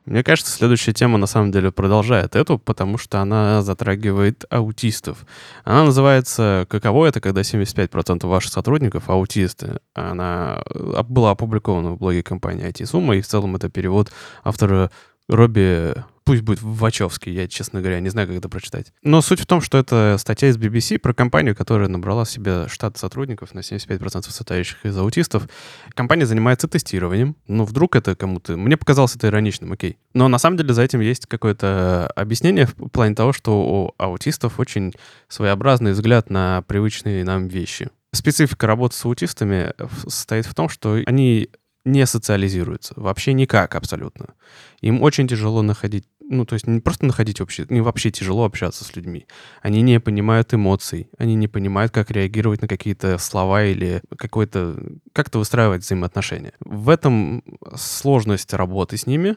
Мне 0.06 0.22
кажется, 0.22 0.52
следующая 0.52 0.92
тема 0.92 1.18
на 1.18 1.26
самом 1.26 1.50
деле 1.50 1.72
продолжает 1.72 2.36
эту, 2.36 2.60
потому 2.60 2.96
что 2.96 3.20
она 3.20 3.62
затрагивает 3.62 4.44
аутистов. 4.50 5.26
Она 5.64 5.84
называется 5.84 6.64
«Каково 6.70 7.06
это, 7.06 7.20
когда 7.20 7.40
75% 7.40 8.24
ваших 8.26 8.52
сотрудников 8.52 9.10
аутисты?». 9.10 9.80
Она 9.94 10.62
э, 10.72 11.02
была 11.08 11.32
опубликована 11.32 11.90
в 11.90 11.98
блоге 11.98 12.22
компании 12.22 12.68
IT 12.68 12.84
Summa, 12.84 13.18
и 13.18 13.20
в 13.20 13.26
целом 13.26 13.56
это 13.56 13.68
перевод 13.68 14.12
автора 14.44 14.92
Робби 15.28 15.94
Пусть 16.26 16.42
будет 16.42 16.60
Вачовский, 16.60 17.32
я, 17.32 17.46
честно 17.46 17.80
говоря, 17.80 18.00
не 18.00 18.08
знаю, 18.08 18.26
как 18.26 18.36
это 18.36 18.48
прочитать. 18.48 18.92
Но 19.04 19.22
суть 19.22 19.38
в 19.38 19.46
том, 19.46 19.60
что 19.60 19.78
это 19.78 20.16
статья 20.18 20.48
из 20.48 20.58
BBC 20.58 20.98
про 20.98 21.14
компанию, 21.14 21.54
которая 21.54 21.86
набрала 21.86 22.24
себе 22.24 22.66
штат 22.66 22.98
сотрудников 22.98 23.54
на 23.54 23.60
75% 23.60 24.28
состоящих 24.28 24.84
из 24.84 24.98
аутистов. 24.98 25.48
Компания 25.94 26.26
занимается 26.26 26.66
тестированием. 26.66 27.36
Ну, 27.46 27.64
вдруг 27.64 27.94
это 27.94 28.16
кому-то... 28.16 28.56
Мне 28.56 28.76
показалось 28.76 29.14
это 29.14 29.28
ироничным, 29.28 29.72
окей. 29.72 29.98
Но 30.14 30.26
на 30.26 30.38
самом 30.38 30.56
деле 30.56 30.74
за 30.74 30.82
этим 30.82 30.98
есть 30.98 31.26
какое-то 31.26 32.08
объяснение 32.16 32.66
в 32.66 32.88
плане 32.88 33.14
того, 33.14 33.32
что 33.32 33.62
у 33.62 33.94
аутистов 33.96 34.58
очень 34.58 34.94
своеобразный 35.28 35.92
взгляд 35.92 36.28
на 36.28 36.62
привычные 36.62 37.22
нам 37.22 37.46
вещи. 37.46 37.88
Специфика 38.12 38.66
работы 38.66 38.96
с 38.96 39.04
аутистами 39.04 39.74
состоит 40.08 40.46
в 40.46 40.56
том, 40.56 40.68
что 40.68 41.00
они 41.06 41.50
не 41.86 42.04
социализируются. 42.04 42.94
Вообще 42.96 43.32
никак 43.32 43.74
абсолютно. 43.74 44.34
Им 44.80 45.02
очень 45.02 45.26
тяжело 45.26 45.62
находить 45.62 46.04
ну, 46.28 46.44
то 46.44 46.54
есть 46.54 46.66
не 46.66 46.80
просто 46.80 47.06
находить 47.06 47.40
общее, 47.40 47.68
не 47.70 47.80
вообще 47.80 48.10
тяжело 48.10 48.44
общаться 48.44 48.82
с 48.82 48.96
людьми. 48.96 49.28
Они 49.62 49.80
не 49.80 50.00
понимают 50.00 50.52
эмоций, 50.52 51.08
они 51.18 51.36
не 51.36 51.46
понимают, 51.46 51.92
как 51.92 52.10
реагировать 52.10 52.62
на 52.62 52.66
какие-то 52.66 53.16
слова 53.18 53.62
или 53.64 54.02
какой-то, 54.18 54.76
как-то 55.12 55.38
выстраивать 55.38 55.82
взаимоотношения. 55.82 56.52
В 56.58 56.88
этом 56.88 57.44
сложность 57.76 58.52
работы 58.52 58.96
с 58.96 59.06
ними, 59.06 59.36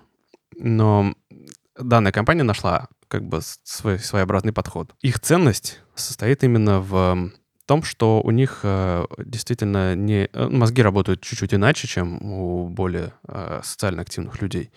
но 0.57 1.13
данная 1.77 2.12
компания 2.12 2.41
нашла 2.41 2.88
как 3.07 3.23
бы 3.23 3.41
свой 3.63 3.99
своеобразный 3.99 4.53
подход. 4.53 4.95
Их 5.01 5.19
ценность 5.19 5.81
состоит 5.93 6.43
именно 6.43 6.79
в 6.79 7.31
том, 7.69 7.84
что 7.84 8.19
у 8.23 8.32
них 8.32 8.62
э, 8.63 9.05
действительно 9.19 9.93
не 9.93 10.27
э, 10.34 10.49
мозги 10.49 10.82
работают 10.82 11.21
чуть-чуть 11.21 11.53
иначе, 11.53 11.88
чем 11.88 12.19
у 12.23 12.67
более 12.67 13.13
э, 13.27 13.62
социально 13.63 14.01
активных 14.01 14.41
людей. 14.41 14.71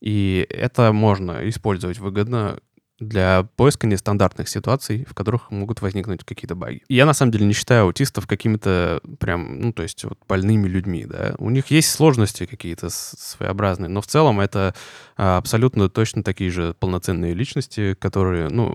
И 0.00 0.46
это 0.48 0.90
можно 0.94 1.46
использовать 1.50 1.98
выгодно 1.98 2.58
для 2.98 3.46
поиска 3.56 3.86
нестандартных 3.86 4.48
ситуаций, 4.48 5.04
в 5.04 5.12
которых 5.12 5.50
могут 5.50 5.82
возникнуть 5.82 6.24
какие-то 6.24 6.54
баги. 6.54 6.82
я 6.88 7.04
на 7.04 7.12
самом 7.12 7.32
деле 7.32 7.44
не 7.44 7.52
считаю 7.52 7.84
аутистов 7.84 8.26
какими-то 8.26 9.02
прям, 9.18 9.60
ну, 9.60 9.74
то 9.74 9.82
есть 9.82 10.04
вот 10.04 10.18
больными 10.26 10.66
людьми, 10.66 11.04
да. 11.04 11.34
У 11.36 11.50
них 11.50 11.66
есть 11.66 11.90
сложности 11.90 12.46
какие-то 12.46 12.88
своеобразные, 12.88 13.90
но 13.90 14.00
в 14.00 14.06
целом 14.06 14.40
это 14.40 14.74
а, 15.18 15.36
абсолютно 15.36 15.90
точно 15.90 16.22
такие 16.22 16.50
же 16.50 16.74
полноценные 16.78 17.34
личности, 17.34 17.94
которые, 18.00 18.48
ну, 18.48 18.74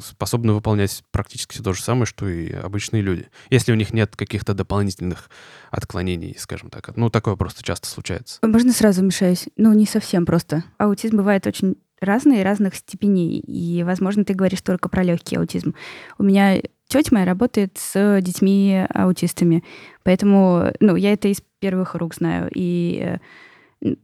способны 0.00 0.52
выполнять 0.52 1.02
практически 1.10 1.54
все 1.54 1.62
то 1.62 1.72
же 1.72 1.82
самое, 1.82 2.06
что 2.06 2.28
и 2.28 2.52
обычные 2.52 3.02
люди. 3.02 3.28
Если 3.50 3.72
у 3.72 3.76
них 3.76 3.92
нет 3.92 4.16
каких-то 4.16 4.54
дополнительных 4.54 5.30
отклонений, 5.70 6.36
скажем 6.38 6.70
так. 6.70 6.96
Ну, 6.96 7.10
такое 7.10 7.36
просто 7.36 7.62
часто 7.62 7.88
случается. 7.88 8.38
Можно 8.42 8.72
сразу 8.72 9.00
вмешаюсь? 9.00 9.48
Ну, 9.56 9.72
не 9.72 9.86
совсем 9.86 10.26
просто. 10.26 10.64
Аутизм 10.78 11.16
бывает 11.16 11.46
очень 11.46 11.76
разный, 12.00 12.42
разных 12.42 12.74
степеней. 12.74 13.38
И, 13.40 13.82
возможно, 13.82 14.24
ты 14.24 14.34
говоришь 14.34 14.62
только 14.62 14.88
про 14.88 15.02
легкий 15.02 15.36
аутизм. 15.36 15.74
У 16.18 16.22
меня 16.22 16.60
тетя 16.88 17.10
моя 17.12 17.24
работает 17.24 17.78
с 17.78 18.20
детьми 18.20 18.86
аутистами. 18.92 19.64
Поэтому, 20.02 20.72
ну, 20.80 20.96
я 20.96 21.12
это 21.12 21.28
из 21.28 21.42
первых 21.60 21.94
рук 21.94 22.14
знаю. 22.14 22.50
И, 22.54 23.00
э, 23.02 23.18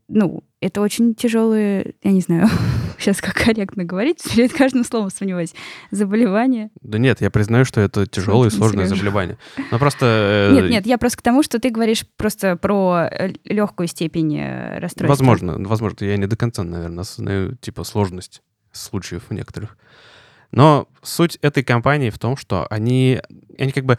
ну, 0.08 0.42
это 0.60 0.80
очень 0.80 1.14
тяжелые, 1.14 1.94
я 2.02 2.12
не 2.12 2.20
знаю, 2.20 2.48
сейчас 2.98 3.20
как 3.20 3.34
корректно 3.34 3.84
говорить, 3.84 4.22
перед 4.34 4.52
каждым 4.52 4.84
словом 4.84 5.10
сомневаюсь, 5.10 5.54
заболевание. 5.90 6.70
Да 6.82 6.98
нет, 6.98 7.20
я 7.20 7.30
признаю, 7.30 7.64
что 7.64 7.80
это 7.80 8.06
тяжелое 8.06 8.48
и 8.48 8.50
сложное 8.50 8.86
заболевание. 8.86 9.38
Но 9.70 9.78
просто... 9.78 10.50
Э, 10.50 10.54
нет, 10.54 10.70
нет, 10.70 10.86
я 10.86 10.98
просто 10.98 11.18
к 11.18 11.22
тому, 11.22 11.42
что 11.42 11.58
ты 11.58 11.70
говоришь 11.70 12.06
просто 12.16 12.56
про 12.56 13.08
э, 13.10 13.32
легкую 13.44 13.86
степень 13.86 14.36
э, 14.38 14.78
расстройства. 14.78 15.08
Возможно, 15.08 15.56
возможно, 15.58 16.04
я 16.04 16.16
не 16.16 16.26
до 16.26 16.36
конца, 16.36 16.62
наверное, 16.62 17.02
осознаю, 17.02 17.56
типа, 17.56 17.84
сложность 17.84 18.42
случаев 18.72 19.30
некоторых. 19.30 19.76
Но 20.52 20.88
суть 21.02 21.36
этой 21.42 21.62
компании 21.62 22.10
в 22.10 22.18
том, 22.18 22.36
что 22.36 22.66
они, 22.70 23.20
они 23.58 23.72
как 23.72 23.84
бы 23.84 23.98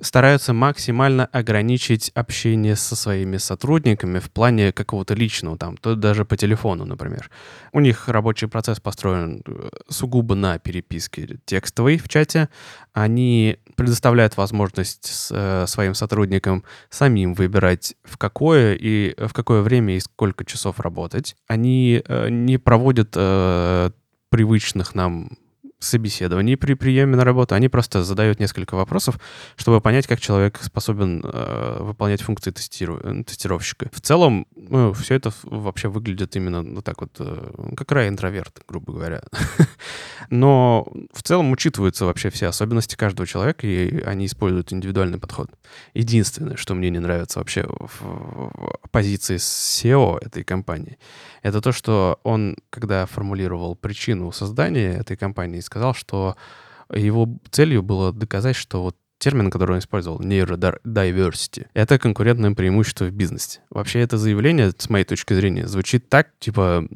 стараются 0.00 0.52
максимально 0.52 1.26
ограничить 1.26 2.10
общение 2.14 2.76
со 2.76 2.96
своими 2.96 3.38
сотрудниками 3.38 4.18
в 4.18 4.30
плане 4.30 4.72
какого-то 4.72 5.14
личного, 5.14 5.56
там, 5.56 5.76
то 5.76 5.94
даже 5.94 6.24
по 6.24 6.36
телефону, 6.36 6.84
например. 6.84 7.30
У 7.72 7.80
них 7.80 8.08
рабочий 8.08 8.46
процесс 8.46 8.78
построен 8.80 9.42
э, 9.46 9.68
сугубо 9.88 10.34
на 10.34 10.58
переписке 10.58 11.38
текстовой 11.44 11.96
в 11.96 12.08
чате. 12.08 12.48
Они 12.92 13.58
предоставляют 13.74 14.36
возможность 14.36 15.06
с, 15.06 15.30
э, 15.32 15.66
своим 15.66 15.94
сотрудникам 15.94 16.64
самим 16.90 17.34
выбирать, 17.34 17.94
в 18.04 18.18
какое 18.18 18.74
и 18.74 19.14
в 19.18 19.32
какое 19.32 19.62
время 19.62 19.96
и 19.96 20.00
сколько 20.00 20.44
часов 20.44 20.80
работать. 20.80 21.36
Они 21.46 22.02
э, 22.06 22.28
не 22.28 22.58
проводят 22.58 23.14
э, 23.14 23.90
привычных 24.28 24.94
нам 24.94 25.30
собеседовании 25.86 26.54
при 26.54 26.74
приеме 26.74 27.16
на 27.16 27.24
работу. 27.24 27.54
Они 27.54 27.68
просто 27.68 28.04
задают 28.04 28.40
несколько 28.40 28.74
вопросов, 28.74 29.18
чтобы 29.56 29.80
понять, 29.80 30.06
как 30.06 30.20
человек 30.20 30.58
способен 30.62 31.22
э, 31.24 31.78
выполнять 31.80 32.22
функции 32.22 32.50
тестиру... 32.50 33.00
э, 33.02 33.22
тестировщика. 33.24 33.88
В 33.92 34.00
целом, 34.00 34.46
ну, 34.56 34.92
все 34.92 35.14
это 35.14 35.32
вообще 35.44 35.88
выглядит 35.88 36.36
именно 36.36 36.62
ну, 36.62 36.82
так 36.82 37.00
вот, 37.00 37.12
э, 37.18 37.72
как 37.76 37.92
рай 37.92 38.08
интроверт, 38.08 38.62
грубо 38.68 38.92
говоря. 38.92 39.22
Но 40.30 40.86
в 41.12 41.22
целом 41.22 41.52
учитываются 41.52 42.04
вообще 42.04 42.30
все 42.30 42.46
особенности 42.46 42.96
каждого 42.96 43.26
человека, 43.26 43.66
и 43.66 44.02
они 44.02 44.26
используют 44.26 44.72
индивидуальный 44.72 45.18
подход. 45.18 45.50
Единственное, 45.94 46.56
что 46.56 46.74
мне 46.74 46.90
не 46.90 46.98
нравится 46.98 47.38
вообще 47.38 47.66
в, 47.68 48.88
позиции 48.90 49.36
SEO 49.36 50.18
этой 50.20 50.44
компании, 50.44 50.98
это 51.42 51.60
то, 51.60 51.72
что 51.72 52.18
он, 52.24 52.56
когда 52.70 53.06
формулировал 53.06 53.76
причину 53.76 54.32
создания 54.32 54.94
этой 54.94 55.16
компании, 55.16 55.60
сказал, 55.76 55.94
что 55.94 56.36
его 56.90 57.28
целью 57.50 57.82
было 57.82 58.12
доказать, 58.12 58.56
что 58.56 58.82
вот 58.82 58.96
термин, 59.18 59.50
который 59.50 59.72
он 59.72 59.78
использовал, 59.78 60.20
neurodiversity, 60.20 61.66
это 61.74 61.98
конкурентное 61.98 62.52
преимущество 62.52 63.04
в 63.04 63.12
бизнесе. 63.12 63.60
Вообще 63.70 64.00
это 64.00 64.16
заявление, 64.16 64.72
с 64.76 64.88
моей 64.88 65.04
точки 65.04 65.34
зрения, 65.34 65.66
звучит 65.66 66.08
так, 66.08 66.28
типа, 66.38 66.86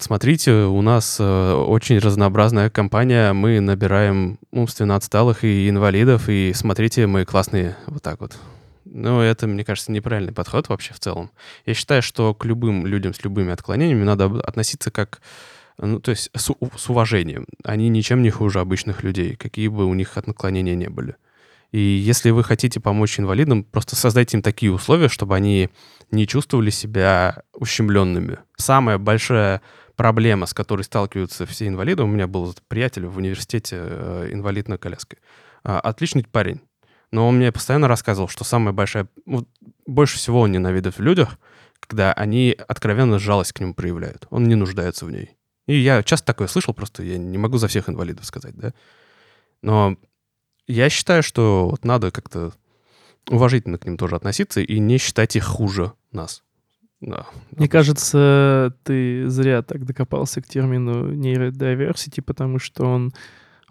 смотрите, 0.00 0.52
у 0.52 0.82
нас 0.82 1.18
э, 1.20 1.52
очень 1.52 1.98
разнообразная 1.98 2.70
компания, 2.70 3.32
мы 3.32 3.60
набираем 3.60 4.38
умственно 4.52 4.96
отсталых 4.96 5.44
и 5.44 5.68
инвалидов, 5.68 6.28
и 6.28 6.52
смотрите, 6.54 7.06
мы 7.06 7.24
классные, 7.24 7.76
вот 7.86 8.02
так 8.02 8.20
вот. 8.20 8.36
Ну, 8.84 9.20
это, 9.20 9.46
мне 9.46 9.64
кажется, 9.64 9.92
неправильный 9.92 10.32
подход 10.32 10.68
вообще 10.68 10.94
в 10.94 11.00
целом. 11.00 11.30
Я 11.66 11.74
считаю, 11.74 12.02
что 12.02 12.34
к 12.34 12.44
любым 12.44 12.86
людям 12.86 13.14
с 13.14 13.22
любыми 13.22 13.52
отклонениями 13.52 14.02
надо 14.04 14.26
относиться 14.40 14.90
как 14.90 15.20
ну, 15.78 16.00
то 16.00 16.10
есть 16.10 16.30
с, 16.34 16.50
с 16.76 16.90
уважением. 16.90 17.46
Они 17.64 17.88
ничем 17.88 18.22
не 18.22 18.30
хуже 18.30 18.60
обычных 18.60 19.02
людей, 19.02 19.36
какие 19.36 19.68
бы 19.68 19.86
у 19.86 19.94
них 19.94 20.16
отклонения 20.16 20.74
не 20.74 20.88
были. 20.88 21.16
И 21.70 21.78
если 21.78 22.30
вы 22.30 22.44
хотите 22.44 22.80
помочь 22.80 23.20
инвалидам, 23.20 23.62
просто 23.62 23.94
создайте 23.94 24.38
им 24.38 24.42
такие 24.42 24.72
условия, 24.72 25.08
чтобы 25.08 25.36
они 25.36 25.68
не 26.10 26.26
чувствовали 26.26 26.70
себя 26.70 27.42
ущемленными. 27.52 28.38
Самая 28.56 28.98
большая 28.98 29.60
проблема, 29.94 30.46
с 30.46 30.54
которой 30.54 30.82
сталкиваются 30.82 31.44
все 31.44 31.68
инвалиды, 31.68 32.02
у 32.02 32.06
меня 32.06 32.26
был 32.26 32.54
приятель 32.68 33.06
в 33.06 33.18
университете, 33.18 33.76
э, 33.80 34.28
инвалид 34.32 34.68
на 34.68 34.78
коляске. 34.78 35.18
А, 35.62 35.80
Отличный 35.80 36.24
парень. 36.24 36.60
Но 37.10 37.28
он 37.28 37.36
мне 37.36 37.52
постоянно 37.52 37.88
рассказывал, 37.88 38.28
что 38.28 38.44
самая 38.44 38.72
большая... 38.72 39.08
вот 39.26 39.46
больше 39.86 40.16
всего 40.16 40.40
он 40.40 40.52
ненавидит 40.52 40.98
в 40.98 41.02
людях, 41.02 41.38
когда 41.80 42.12
они 42.12 42.56
откровенно 42.66 43.18
жалость 43.18 43.52
к 43.52 43.60
нему 43.60 43.74
проявляют. 43.74 44.26
Он 44.30 44.44
не 44.44 44.54
нуждается 44.54 45.04
в 45.04 45.10
ней. 45.10 45.37
И 45.68 45.76
я 45.76 46.02
часто 46.02 46.26
такое 46.26 46.48
слышал, 46.48 46.72
просто 46.72 47.02
я 47.02 47.18
не 47.18 47.36
могу 47.36 47.58
за 47.58 47.68
всех 47.68 47.90
инвалидов 47.90 48.24
сказать, 48.24 48.54
да. 48.56 48.72
Но 49.60 49.98
я 50.66 50.88
считаю, 50.88 51.22
что 51.22 51.68
вот 51.68 51.84
надо 51.84 52.10
как-то 52.10 52.52
уважительно 53.28 53.76
к 53.76 53.84
ним 53.84 53.98
тоже 53.98 54.16
относиться 54.16 54.62
и 54.62 54.78
не 54.78 54.96
считать 54.96 55.36
их 55.36 55.44
хуже 55.44 55.92
нас. 56.10 56.42
Да. 57.02 57.26
Мне 57.50 57.68
кажется, 57.68 58.74
ты 58.82 59.28
зря 59.28 59.60
так 59.60 59.84
докопался 59.84 60.40
к 60.40 60.48
термину 60.48 61.12
нейродиверсити, 61.12 62.20
потому 62.20 62.58
что 62.58 62.84
он 62.84 63.12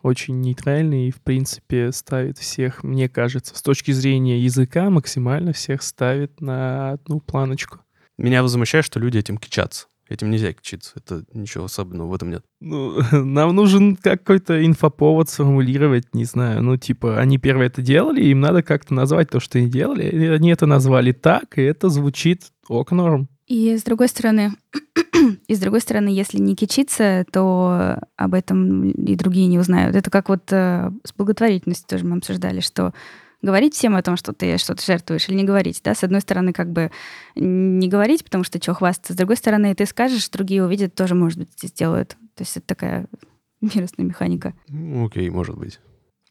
очень 0.04 0.40
нейтральный 0.40 1.08
и, 1.08 1.12
в 1.12 1.20
принципе, 1.20 1.92
ставит 1.92 2.38
всех, 2.38 2.84
мне 2.84 3.10
кажется, 3.10 3.58
с 3.58 3.62
точки 3.64 3.92
зрения 3.92 4.40
языка 4.40 4.92
максимально 4.92 5.52
всех 5.52 5.82
ставит 5.82 6.42
на 6.42 6.92
одну 6.92 7.22
планочку. 7.22 7.80
Меня 8.20 8.44
возмущает, 8.44 8.86
что 8.86 9.00
люди 9.00 9.18
этим 9.18 9.40
кичатся. 9.40 9.88
Этим 10.10 10.30
нельзя 10.30 10.54
кичиться. 10.54 10.94
Это 10.96 11.24
ничего 11.34 11.66
особенного 11.66 12.08
в 12.08 12.14
этом 12.14 12.30
нет. 12.30 12.44
Ну, 12.60 13.00
нам 13.12 13.56
нужен 13.56 13.96
какой-то 13.96 14.66
инфоповод 14.66 15.30
сформулировать, 15.30 16.14
не 16.14 16.26
знаю, 16.26 16.64
ну, 16.64 16.78
типа, 16.78 17.20
они 17.20 17.38
первые 17.38 17.68
это 17.68 17.82
делали, 17.82 18.24
им 18.24 18.40
надо 18.40 18.64
как-то 18.64 18.94
назвать 18.94 19.30
то, 19.30 19.40
что 19.40 19.58
они 19.58 19.70
делали, 19.70 20.04
и 20.04 20.28
они 20.28 20.50
это 20.50 20.66
назвали 20.66 21.12
так, 21.12 21.58
и 21.58 21.62
это 21.62 21.90
звучит 21.90 22.52
ок 22.68 22.92
норм. 22.92 23.28
И 23.48 23.78
с 23.78 23.84
другой 23.84 24.10
стороны, 24.10 24.54
и 25.48 25.56
с 25.56 25.60
другой 25.60 25.80
стороны, 25.80 26.10
если 26.10 26.38
не 26.38 26.56
кичиться, 26.56 27.26
то 27.32 28.00
об 28.18 28.34
этом 28.34 28.92
и 28.92 29.16
другие 29.16 29.48
не 29.48 29.58
узнают. 29.58 29.96
Это 29.96 30.10
как 30.10 30.28
вот 30.28 30.52
э, 30.52 30.92
с 31.06 31.14
благотворительностью 31.14 31.88
тоже 31.88 32.06
мы 32.06 32.18
обсуждали, 32.18 32.60
что 32.60 32.94
говорить 33.42 33.76
всем 33.76 33.96
о 33.96 34.02
том, 34.02 34.18
что 34.18 34.34
ты 34.34 34.58
что-то 34.58 34.84
жертвуешь, 34.84 35.28
или 35.30 35.36
не 35.36 35.44
говорить, 35.44 35.82
да, 35.84 35.94
с 35.94 36.04
одной 36.04 36.22
стороны, 36.22 36.54
как 36.54 36.72
бы 36.72 36.92
не 37.36 37.88
говорить, 37.88 38.24
потому 38.24 38.44
что 38.44 38.62
что 38.62 38.74
хвастаться, 38.74 39.14
с 39.14 39.16
другой 39.16 39.38
стороны, 39.38 39.74
ты 39.76 39.86
скажешь, 39.86 40.30
другие 40.30 40.64
увидят, 40.64 40.96
тоже, 40.96 41.16
может 41.16 41.40
быть, 41.40 41.50
сделают. 41.62 42.18
То 42.36 42.44
есть 42.44 42.58
это 42.58 42.68
такая 42.68 43.08
вирусная 43.62 44.06
механика. 44.06 44.54
Ну, 44.68 45.06
Окей, 45.06 45.30
может 45.30 45.58
быть. 45.58 45.80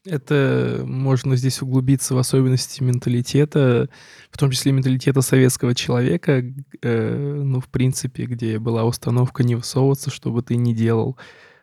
Это 0.05 0.83
можно 0.85 1.35
здесь 1.35 1.61
углубиться 1.61 2.15
в 2.15 2.17
особенности 2.17 2.81
менталитета, 2.81 3.89
в 4.31 4.37
том 4.37 4.51
числе 4.51 4.71
менталитета 4.71 5.21
советского 5.21 5.75
человека, 5.75 6.43
э, 6.81 7.41
ну, 7.43 7.59
в 7.59 7.67
принципе, 7.67 8.23
где 8.23 8.57
была 8.57 8.85
установка 8.85 9.43
не 9.43 9.55
высовываться, 9.55 10.09
что 10.09 10.31
бы 10.31 10.41
ты 10.41 10.55
ни 10.55 10.73
делал 10.73 11.17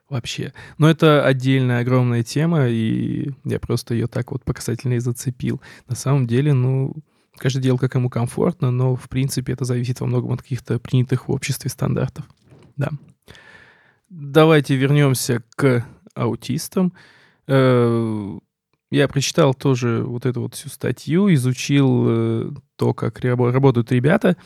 вообще. 0.09 0.53
Но 0.79 0.89
это 0.89 1.25
отдельная 1.25 1.81
огромная 1.81 2.23
тема, 2.23 2.69
и 2.69 3.33
я 3.45 3.59
просто 3.59 3.95
ее 3.95 4.07
так 4.07 4.33
вот 4.33 4.45
показательно 4.45 4.95
и 4.95 4.99
зацепил. 4.99 5.61
На 5.89 5.97
самом 5.97 6.27
деле, 6.27 6.53
ну, 6.53 6.95
каждый 7.37 7.63
делал 7.63 7.79
как 7.79 7.95
ему 7.95 8.11
комфортно, 8.11 8.71
но, 8.71 8.97
в 8.97 9.09
принципе, 9.09 9.53
это 9.53 9.65
зависит 9.65 10.01
во 10.01 10.07
многом 10.07 10.33
от 10.33 10.43
каких-то 10.43 10.79
принятых 10.79 11.29
в 11.29 11.33
обществе 11.33 11.71
стандартов. 11.71 12.25
Да. 12.77 12.91
Давайте 14.09 14.77
вернемся 14.77 15.43
к 15.57 15.85
аутистам. 16.15 16.93
Э, 17.47 18.39
Я 18.91 19.09
прочитал 19.09 19.55
тоже 19.55 20.05
вот 20.05 20.25
эту 20.27 20.43
вот 20.43 20.55
всю 20.55 20.69
статью, 20.69 21.33
изучил 21.35 22.05
э, 22.09 22.51
то, 22.77 22.95
как 22.95 23.21
рабо- 23.25 23.51
работают 23.51 23.91
ребята, 23.91 24.37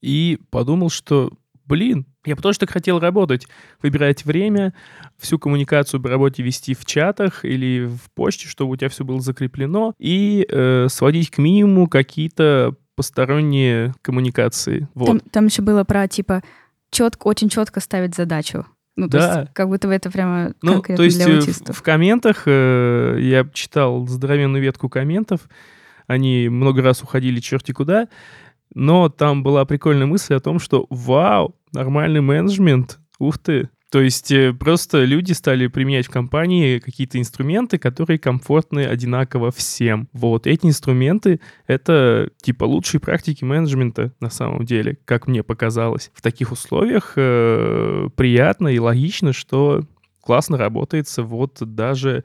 и 0.00 0.38
подумал, 0.50 0.90
что, 0.90 1.32
блин, 1.66 2.06
я 2.24 2.36
бы 2.36 2.42
тоже 2.42 2.58
так 2.58 2.70
хотел 2.70 2.98
работать. 2.98 3.46
Выбирать 3.82 4.24
время, 4.24 4.74
всю 5.18 5.38
коммуникацию 5.38 6.00
по 6.02 6.08
работе 6.08 6.42
вести 6.42 6.74
в 6.74 6.84
чатах 6.84 7.44
или 7.44 7.86
в 7.86 8.10
почте, 8.14 8.48
чтобы 8.48 8.72
у 8.72 8.76
тебя 8.76 8.88
все 8.88 9.04
было 9.04 9.20
закреплено, 9.20 9.94
и 9.98 10.46
э, 10.48 10.88
сводить 10.90 11.30
к 11.30 11.38
минимуму 11.38 11.88
какие-то 11.88 12.74
посторонние 12.96 13.94
коммуникации. 14.02 14.88
Вот. 14.94 15.06
Там, 15.06 15.20
там 15.20 15.46
еще 15.46 15.62
было 15.62 15.84
про, 15.84 16.06
типа, 16.08 16.42
четко, 16.90 17.26
очень 17.26 17.48
четко 17.48 17.80
ставить 17.80 18.14
задачу. 18.14 18.66
Ну, 18.96 19.08
то 19.08 19.18
Да. 19.18 19.40
есть, 19.40 19.52
как 19.54 19.68
будто 19.68 19.88
бы 19.88 19.94
это 19.94 20.10
прямо 20.10 20.52
Ну, 20.62 20.74
конкретно 20.74 20.96
то 20.98 21.02
есть 21.02 21.16
для 21.16 21.26
э, 21.26 21.32
в, 21.32 21.40
аутистов. 21.40 21.76
в 21.76 21.82
комментах 21.82 22.42
э, 22.46 23.18
я 23.20 23.44
читал 23.52 24.06
здоровенную 24.06 24.62
ветку 24.62 24.88
комментов, 24.88 25.48
они 26.06 26.48
много 26.48 26.82
раз 26.82 27.02
уходили 27.02 27.40
черти 27.40 27.72
куда, 27.72 28.08
но 28.74 29.08
там 29.08 29.42
была 29.42 29.64
прикольная 29.64 30.06
мысль 30.06 30.34
о 30.34 30.40
том, 30.40 30.58
что 30.58 30.86
вау, 30.90 31.56
нормальный 31.72 32.20
менеджмент, 32.20 32.98
ух 33.18 33.38
ты. 33.38 33.68
То 33.94 34.00
есть 34.00 34.32
э, 34.32 34.52
просто 34.52 35.04
люди 35.04 35.32
стали 35.32 35.68
применять 35.68 36.06
в 36.06 36.10
компании 36.10 36.80
какие-то 36.80 37.20
инструменты, 37.20 37.78
которые 37.78 38.18
комфортны 38.18 38.84
одинаково 38.84 39.52
всем. 39.52 40.08
Вот 40.12 40.48
эти 40.48 40.66
инструменты— 40.66 41.38
это 41.68 42.28
типа 42.42 42.64
лучшие 42.64 43.00
практики 43.00 43.44
менеджмента 43.44 44.12
на 44.18 44.30
самом 44.30 44.64
деле, 44.64 44.98
как 45.04 45.28
мне 45.28 45.44
показалось. 45.44 46.10
В 46.12 46.22
таких 46.22 46.50
условиях 46.50 47.12
э, 47.14 48.08
приятно 48.16 48.66
и 48.66 48.80
логично, 48.80 49.32
что 49.32 49.84
классно 50.20 50.58
работается 50.58 51.22
вот 51.22 51.58
даже 51.60 52.24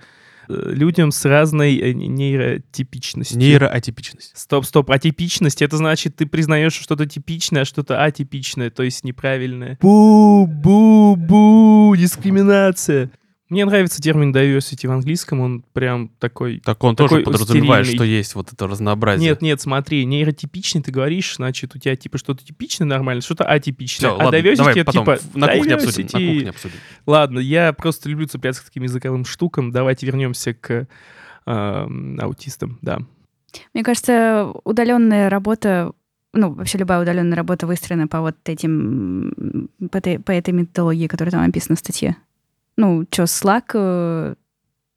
людям 0.50 1.12
с 1.12 1.24
разной 1.26 1.78
э, 1.78 1.94
нейротипичностью. 1.94 3.38
Нейроатипичность. 3.38 4.38
Стоп, 4.38 4.66
стоп, 4.66 4.92
атипичность, 4.92 5.62
это 5.62 5.78
значит, 5.78 6.16
ты 6.16 6.26
признаешь 6.26 6.74
что 6.74 6.84
что-то 6.84 7.06
типичное, 7.06 7.62
а 7.62 7.66
что-то 7.66 8.04
атипичное, 8.04 8.72
то 8.72 8.84
есть 8.84 9.04
неправильное. 9.04 9.78
Бу-бу-бу, 9.82 11.96
дискриминация. 11.96 13.12
Мне 13.50 13.66
нравится 13.66 14.00
термин 14.00 14.32
diversity 14.32 14.88
в 14.88 14.92
английском, 14.92 15.40
он 15.40 15.64
прям 15.74 16.10
такой... 16.20 16.60
Так 16.60 16.84
он 16.84 16.96
Такой 16.96 17.24
тоже 17.24 17.24
подразумевает, 17.24 17.86
стерильный. 17.88 18.06
что 18.06 18.18
есть 18.18 18.36
вот 18.36 18.54
это 18.54 18.68
разнообразие. 18.68 19.28
Нет, 19.30 19.42
нет, 19.42 19.60
смотри, 19.60 20.06
нейротипичный 20.06 20.84
ты 20.84 20.92
говоришь, 20.92 21.36
значит, 21.38 21.76
у 21.76 21.80
тебя 21.80 21.96
типа 21.96 22.20
что-то 22.20 22.46
типичное 22.46 22.86
нормально, 22.88 23.24
что-то 23.24 23.46
атипичное. 23.46 24.12
Всё, 24.12 24.20
а 24.20 24.26
ладно, 24.26 24.38
diversity 24.38 24.56
давай 24.58 24.74
это 24.76 24.86
потом 24.86 25.06
типа 25.06 25.20
на 25.34 25.48
кухне 25.56 25.74
обсудим. 25.74 26.04
На 26.06 26.34
кухне 26.34 26.50
обсудим. 26.52 26.76
Ладно, 27.08 27.40
я 27.40 27.74
просто 27.74 28.08
люблю 28.08 28.28
цепляться 28.28 28.62
к 28.62 28.66
таким 28.66 28.84
языковым 28.84 29.26
штукам. 29.26 29.72
Давайте 29.72 30.06
вернемся 30.06 30.54
к 30.54 30.88
эм, 31.48 32.20
аутистам, 32.22 32.78
да. 32.84 33.00
Мне 33.74 33.84
кажется, 33.84 34.52
удаленная 34.64 35.28
работа, 35.28 35.94
ну, 36.34 36.54
вообще 36.54 36.78
любая 36.78 37.02
удаленная 37.02 37.36
работа 37.36 37.66
выстроена 37.66 38.08
по 38.08 38.22
вот 38.22 38.36
этим, 38.46 39.70
по, 39.92 39.98
этой- 39.98 40.20
по 40.20 40.32
этой 40.32 40.54
методологии, 40.54 41.08
которая 41.08 41.32
там 41.32 41.50
описана 41.50 41.76
в 41.76 41.80
статье. 41.80 42.16
Ну, 42.80 43.06
что, 43.12 43.24
Slack, 43.24 43.72
э, 43.74 44.36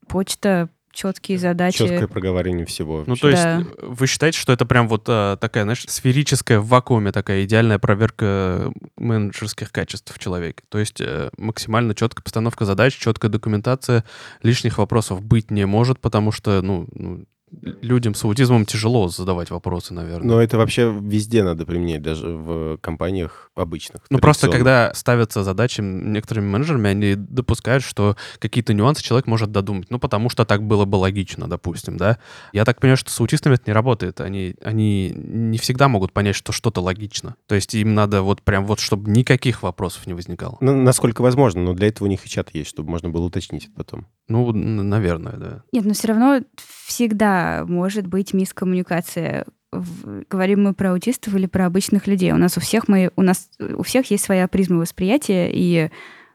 почта, 0.06 0.68
четкие 0.92 1.36
задачи. 1.36 1.78
Четкое 1.78 2.06
проговаривание 2.06 2.64
всего. 2.64 3.02
Ну, 3.08 3.16
то 3.16 3.28
есть 3.28 3.42
Да. 3.42 3.62
э, 3.62 3.86
вы 3.86 4.06
считаете, 4.06 4.38
что 4.38 4.52
это 4.52 4.64
прям 4.66 4.86
вот 4.86 5.06
а, 5.08 5.36
такая, 5.36 5.64
знаешь, 5.64 5.84
сферическая 5.88 6.60
в 6.60 6.68
вакууме 6.68 7.10
такая 7.10 7.44
идеальная 7.44 7.80
проверка 7.80 8.72
менеджерских 8.96 9.72
качеств 9.72 10.14
в 10.14 10.18
человеке? 10.20 10.62
То 10.68 10.78
есть 10.78 11.00
э, 11.00 11.30
максимально 11.38 11.96
четкая 11.96 12.22
постановка 12.22 12.66
задач, 12.66 12.96
четкая 12.96 13.32
документация, 13.32 14.04
лишних 14.44 14.78
вопросов 14.78 15.20
быть 15.20 15.50
не 15.50 15.66
может, 15.66 15.98
потому 15.98 16.30
что, 16.30 16.62
ну, 16.62 16.86
ну, 16.92 17.24
людям 17.60 18.14
с 18.14 18.24
аутизмом 18.24 18.66
тяжело 18.66 19.08
задавать 19.08 19.50
вопросы, 19.50 19.94
наверное. 19.94 20.26
Но 20.26 20.42
это 20.42 20.56
вообще 20.56 20.92
везде 21.00 21.42
надо 21.42 21.66
применять, 21.66 22.02
даже 22.02 22.28
в 22.28 22.78
компаниях 22.78 23.50
обычных. 23.54 24.02
Ну, 24.10 24.18
просто 24.18 24.48
когда 24.50 24.92
ставятся 24.94 25.44
задачи 25.44 25.80
некоторыми 25.80 26.46
менеджерами, 26.46 26.90
они 26.90 27.14
допускают, 27.14 27.84
что 27.84 28.16
какие-то 28.38 28.74
нюансы 28.74 29.02
человек 29.02 29.26
может 29.26 29.52
додумать. 29.52 29.90
Ну, 29.90 29.98
потому 29.98 30.30
что 30.30 30.44
так 30.44 30.62
было 30.62 30.84
бы 30.84 30.96
логично, 30.96 31.48
допустим, 31.48 31.96
да. 31.96 32.18
Я 32.52 32.64
так 32.64 32.80
понимаю, 32.80 32.96
что 32.96 33.10
с 33.10 33.20
аутистами 33.20 33.54
это 33.54 33.64
не 33.66 33.72
работает. 33.72 34.20
Они, 34.20 34.54
они 34.62 35.12
не 35.14 35.58
всегда 35.58 35.88
могут 35.88 36.12
понять, 36.12 36.36
что 36.36 36.52
что-то 36.52 36.80
логично. 36.80 37.36
То 37.46 37.54
есть 37.54 37.74
им 37.74 37.94
надо 37.94 38.22
вот 38.22 38.42
прям 38.42 38.66
вот, 38.66 38.80
чтобы 38.80 39.10
никаких 39.10 39.62
вопросов 39.62 40.06
не 40.06 40.14
возникало. 40.14 40.56
Ну, 40.60 40.80
насколько 40.82 41.22
возможно, 41.22 41.62
но 41.62 41.74
для 41.74 41.88
этого 41.88 42.06
у 42.06 42.10
них 42.10 42.24
и 42.24 42.28
чат 42.28 42.50
есть, 42.54 42.70
чтобы 42.70 42.90
можно 42.90 43.08
было 43.08 43.24
уточнить 43.24 43.64
это 43.64 43.72
потом. 43.76 44.06
Ну, 44.28 44.52
наверное, 44.52 45.36
да. 45.36 45.62
Нет, 45.72 45.84
но 45.84 45.94
все 45.94 46.08
равно 46.08 46.40
всегда 46.86 47.64
может 47.66 48.06
быть 48.06 48.32
мискоммуникация. 48.32 49.46
Говорим 49.72 50.64
мы 50.64 50.74
про 50.74 50.92
аутистов 50.92 51.34
или 51.34 51.46
про 51.46 51.66
обычных 51.66 52.06
людей. 52.06 52.32
У 52.32 52.36
нас 52.36 52.56
у 52.56 52.60
всех 52.60 52.88
мы, 52.88 53.10
у 53.16 53.22
нас 53.22 53.50
у 53.58 53.82
всех 53.82 54.10
есть 54.10 54.24
своя 54.24 54.48
призма 54.48 54.78
восприятия, 54.78 55.50
и 55.52 55.90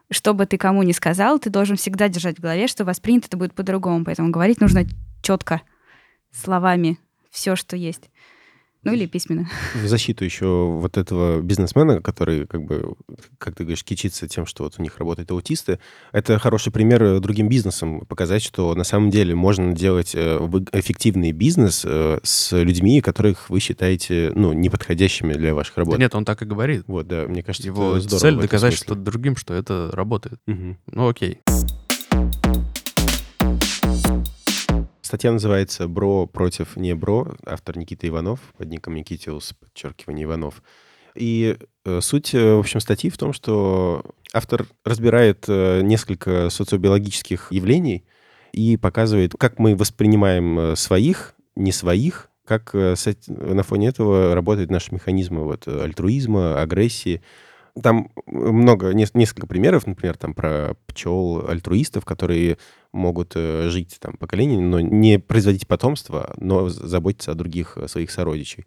что 0.09 0.33
бы 0.33 0.45
ты 0.45 0.57
кому 0.57 0.83
ни 0.83 0.91
сказал, 0.91 1.39
ты 1.39 1.49
должен 1.49 1.75
всегда 1.75 2.07
держать 2.07 2.37
в 2.37 2.41
голове, 2.41 2.67
что 2.67 2.85
воспринято 2.85 3.27
это 3.27 3.37
будет 3.37 3.53
по-другому. 3.53 4.05
Поэтому 4.05 4.31
говорить 4.31 4.61
нужно 4.61 4.85
четко, 5.21 5.61
словами, 6.31 6.97
все, 7.29 7.55
что 7.55 7.75
есть. 7.75 8.09
Ну 8.83 8.93
или 8.93 9.05
письменно. 9.05 9.49
В 9.75 9.87
защиту 9.87 10.23
еще 10.23 10.45
вот 10.45 10.97
этого 10.97 11.41
бизнесмена, 11.41 12.01
который, 12.01 12.47
как 12.47 12.63
бы, 12.63 12.95
как 13.37 13.55
ты 13.55 13.63
говоришь, 13.63 13.83
кичится 13.83 14.27
тем, 14.27 14.45
что 14.45 14.63
вот 14.63 14.75
у 14.77 14.81
них 14.81 14.97
работают 14.97 15.31
аутисты, 15.31 15.79
это 16.11 16.39
хороший 16.39 16.71
пример 16.71 17.03
э, 17.03 17.19
другим 17.19 17.49
бизнесам 17.49 18.05
показать, 18.05 18.43
что 18.43 18.73
на 18.75 18.83
самом 18.83 19.09
деле 19.09 19.35
можно 19.35 19.73
делать 19.73 20.13
э, 20.15 20.37
эффективный 20.71 21.31
бизнес 21.31 21.83
э, 21.85 22.19
с 22.23 22.55
людьми, 22.55 23.01
которых 23.01 23.49
вы 23.49 23.59
считаете, 23.59 24.31
ну, 24.35 24.53
неподходящими 24.53 25.33
для 25.33 25.53
ваших 25.53 25.75
Да 25.75 25.81
работ. 25.81 25.99
нет, 25.99 26.15
он 26.15 26.23
так 26.23 26.41
и 26.41 26.45
говорит. 26.45 26.83
Вот, 26.87 27.07
да, 27.07 27.25
мне 27.27 27.43
кажется, 27.43 27.67
Его 27.67 27.97
это 27.97 28.01
здорово 28.01 28.19
цель 28.19 28.35
доказать 28.41 28.73
что 28.73 28.95
другим, 28.95 29.35
что 29.35 29.53
это 29.53 29.89
работает. 29.91 30.39
Мгм. 30.45 30.77
Ну, 30.91 31.09
окей. 31.09 31.41
Статья 35.07 35.31
называется 35.31 35.87
«Бро 35.87 36.27
против 36.27 36.75
не 36.75 36.93
бро», 36.93 37.33
автор 37.45 37.77
Никита 37.77 38.09
Иванов, 38.09 38.41
под 38.57 38.67
ником 38.67 38.95
Никитиус, 38.95 39.53
подчеркивание 39.53 40.25
Иванов. 40.25 40.61
И 41.15 41.55
э, 41.85 42.01
суть, 42.01 42.35
э, 42.35 42.55
в 42.55 42.59
общем, 42.59 42.81
статьи 42.81 43.09
в 43.09 43.17
том, 43.17 43.31
что 43.31 44.03
автор 44.33 44.67
разбирает 44.83 45.45
э, 45.47 45.79
несколько 45.81 46.49
социобиологических 46.49 47.53
явлений 47.53 48.03
и 48.51 48.75
показывает, 48.75 49.31
как 49.39 49.59
мы 49.59 49.77
воспринимаем 49.77 50.75
своих, 50.75 51.35
не 51.55 51.71
своих, 51.71 52.29
как 52.43 52.73
на 52.73 53.63
фоне 53.63 53.87
этого 53.87 54.35
работают 54.35 54.69
наши 54.69 54.93
механизмы 54.93 55.45
вот, 55.45 55.69
альтруизма, 55.69 56.61
агрессии. 56.61 57.21
Там 57.81 58.11
много, 58.25 58.89
нес- 58.89 59.11
несколько 59.13 59.47
примеров, 59.47 59.87
например, 59.87 60.17
там 60.17 60.33
про 60.33 60.75
пчел, 60.87 61.47
альтруистов, 61.47 62.03
которые 62.03 62.57
могут 62.91 63.33
э, 63.35 63.69
жить 63.69 63.97
там 63.99 64.17
поколениями, 64.17 64.63
но 64.63 64.79
не 64.79 65.19
производить 65.19 65.67
потомство, 65.67 66.33
но 66.37 66.69
заботиться 66.69 67.31
о 67.31 67.35
других 67.35 67.77
э, 67.77 67.87
своих 67.87 68.11
сородичей. 68.11 68.65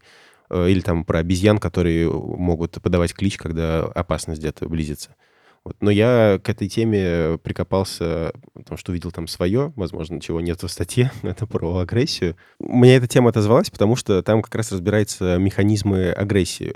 Э, 0.49 0.69
Или 0.69 0.81
там 0.81 1.05
про 1.05 1.19
обезьян, 1.19 1.59
которые 1.59 2.11
могут 2.11 2.81
подавать 2.83 3.15
клич, 3.15 3.37
когда 3.37 3.85
опасность 3.85 4.41
где-то 4.41 4.69
близится. 4.69 5.15
Вот. 5.63 5.77
Но 5.81 5.91
я 5.91 6.41
к 6.43 6.49
этой 6.49 6.69
теме 6.69 7.39
прикопался, 7.43 8.33
потому 8.55 8.79
что 8.79 8.93
увидел 8.93 9.13
там 9.13 9.27
свое, 9.27 9.75
возможно, 9.77 10.19
чего 10.21 10.41
нет 10.41 10.63
в 10.63 10.69
статье, 10.69 11.13
это 11.23 11.47
про 11.47 11.79
агрессию. 11.79 12.37
Мне 12.59 12.97
эта 12.97 13.07
тема 13.07 13.29
отозвалась, 13.31 13.71
потому 13.71 13.95
что 13.95 14.23
там 14.23 14.41
как 14.41 14.55
раз 14.55 14.73
разбираются 14.73 15.37
механизмы 15.37 16.11
агрессии. 16.13 16.73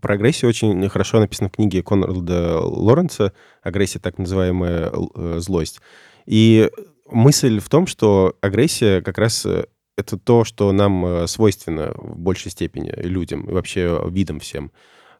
Про 0.00 0.14
агрессию 0.14 0.50
очень 0.50 0.86
хорошо 0.88 1.20
написано 1.20 1.48
в 1.48 1.52
книге 1.52 1.82
Конрада 1.82 2.60
Лоренца 2.60 3.32
«Агрессия, 3.62 4.00
так 4.00 4.18
называемая 4.18 4.92
злость». 5.38 5.80
И 6.26 6.70
мысль 7.06 7.60
в 7.60 7.68
том, 7.68 7.86
что 7.86 8.36
агрессия 8.40 9.00
как 9.00 9.18
раз 9.18 9.46
э, 9.46 9.66
это 9.96 10.18
то, 10.18 10.44
что 10.44 10.72
нам 10.72 11.04
э, 11.06 11.26
свойственно 11.26 11.92
в 11.96 12.18
большей 12.18 12.50
степени 12.50 12.92
людям 12.96 13.48
и 13.48 13.52
вообще 13.52 14.02
видам 14.08 14.40
всем. 14.40 14.72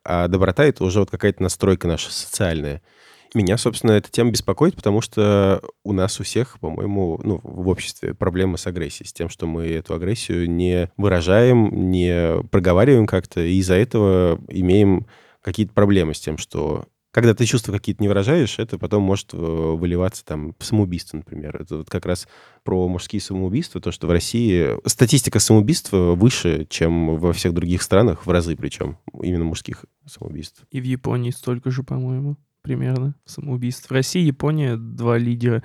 А 0.05 0.29
доброта— 0.29 0.65
это 0.67 0.85
уже 0.85 1.01
вот 1.01 1.11
какая-то 1.11 1.43
настройка 1.43 1.89
наша 1.89 2.13
социальная. 2.13 2.83
Меня, 3.35 3.59
собственно, 3.59 3.93
эта 3.93 4.11
тема 4.11 4.31
беспокоит, 4.31 4.77
потому 4.77 5.01
что 5.01 5.61
у 5.85 5.93
нас 5.93 6.21
у 6.21 6.23
всех, 6.23 6.61
по-моему, 6.61 7.21
ну, 7.23 7.41
в 7.43 7.69
обществе 7.69 8.15
проблемы 8.15 8.57
с 8.57 8.67
агрессией, 8.67 9.09
с 9.09 9.13
тем, 9.13 9.29
что 9.29 9.47
мы 9.47 9.67
эту 9.67 9.95
агрессию 9.95 10.49
не 10.49 10.91
выражаем, 10.97 11.91
не 11.91 12.43
проговариваем 12.51 13.07
как-то, 13.07 13.41
и 13.41 13.57
из-за 13.57 13.75
этого 13.75 14.41
имеем 14.49 15.07
какие-то 15.43 15.73
проблемы 15.73 16.15
с 16.15 16.21
тем, 16.21 16.39
что 16.39 16.87
когда 17.17 17.33
ты 17.33 17.47
чувства 17.47 17.73
какие-то 17.73 18.03
не 18.03 18.09
выражаешь, 18.09 18.59
это 18.59 18.77
потом 18.77 19.03
может 19.03 19.33
э, 19.33 19.39
выливаться 19.39 20.23
там 20.23 20.55
в 20.59 20.63
самоубийство, 20.63 21.17
например. 21.17 21.57
Это 21.63 21.79
вот 21.79 21.89
как 21.89 22.05
раз 22.05 22.29
про 22.63 22.87
мужские 22.89 23.23
самоубийства, 23.23 23.81
то, 23.81 23.91
что 23.91 24.07
в 24.07 24.11
России 24.11 24.77
статистика 24.87 25.39
самоубийств 25.39 25.93
выше, 25.93 26.67
чем 26.69 27.17
во 27.17 27.33
всех 27.33 27.55
других 27.55 27.81
странах, 27.81 28.27
в 28.27 28.31
разы 28.31 28.55
причем, 28.55 28.99
именно 29.23 29.45
мужских 29.45 29.87
самоубийств. 30.05 30.65
И 30.71 30.79
в 30.79 30.85
Японии 30.85 31.31
столько 31.31 31.71
же, 31.71 31.85
по-моему, 31.85 32.37
примерно, 32.61 33.15
самоубийств. 33.25 33.89
В 33.89 33.93
России 33.93 34.21
Япония 34.21 34.77
два 34.77 35.17
лидера, 35.17 35.63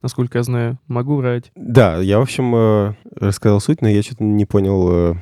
насколько 0.00 0.38
я 0.38 0.42
знаю. 0.42 0.78
Могу 0.86 1.16
врать. 1.16 1.52
Да, 1.54 1.98
я, 1.98 2.18
в 2.18 2.22
общем, 2.22 2.56
э, 2.56 2.94
рассказал 3.16 3.60
суть, 3.60 3.82
но 3.82 3.90
я 3.90 4.02
что-то 4.02 4.24
не 4.24 4.46
понял, 4.46 5.18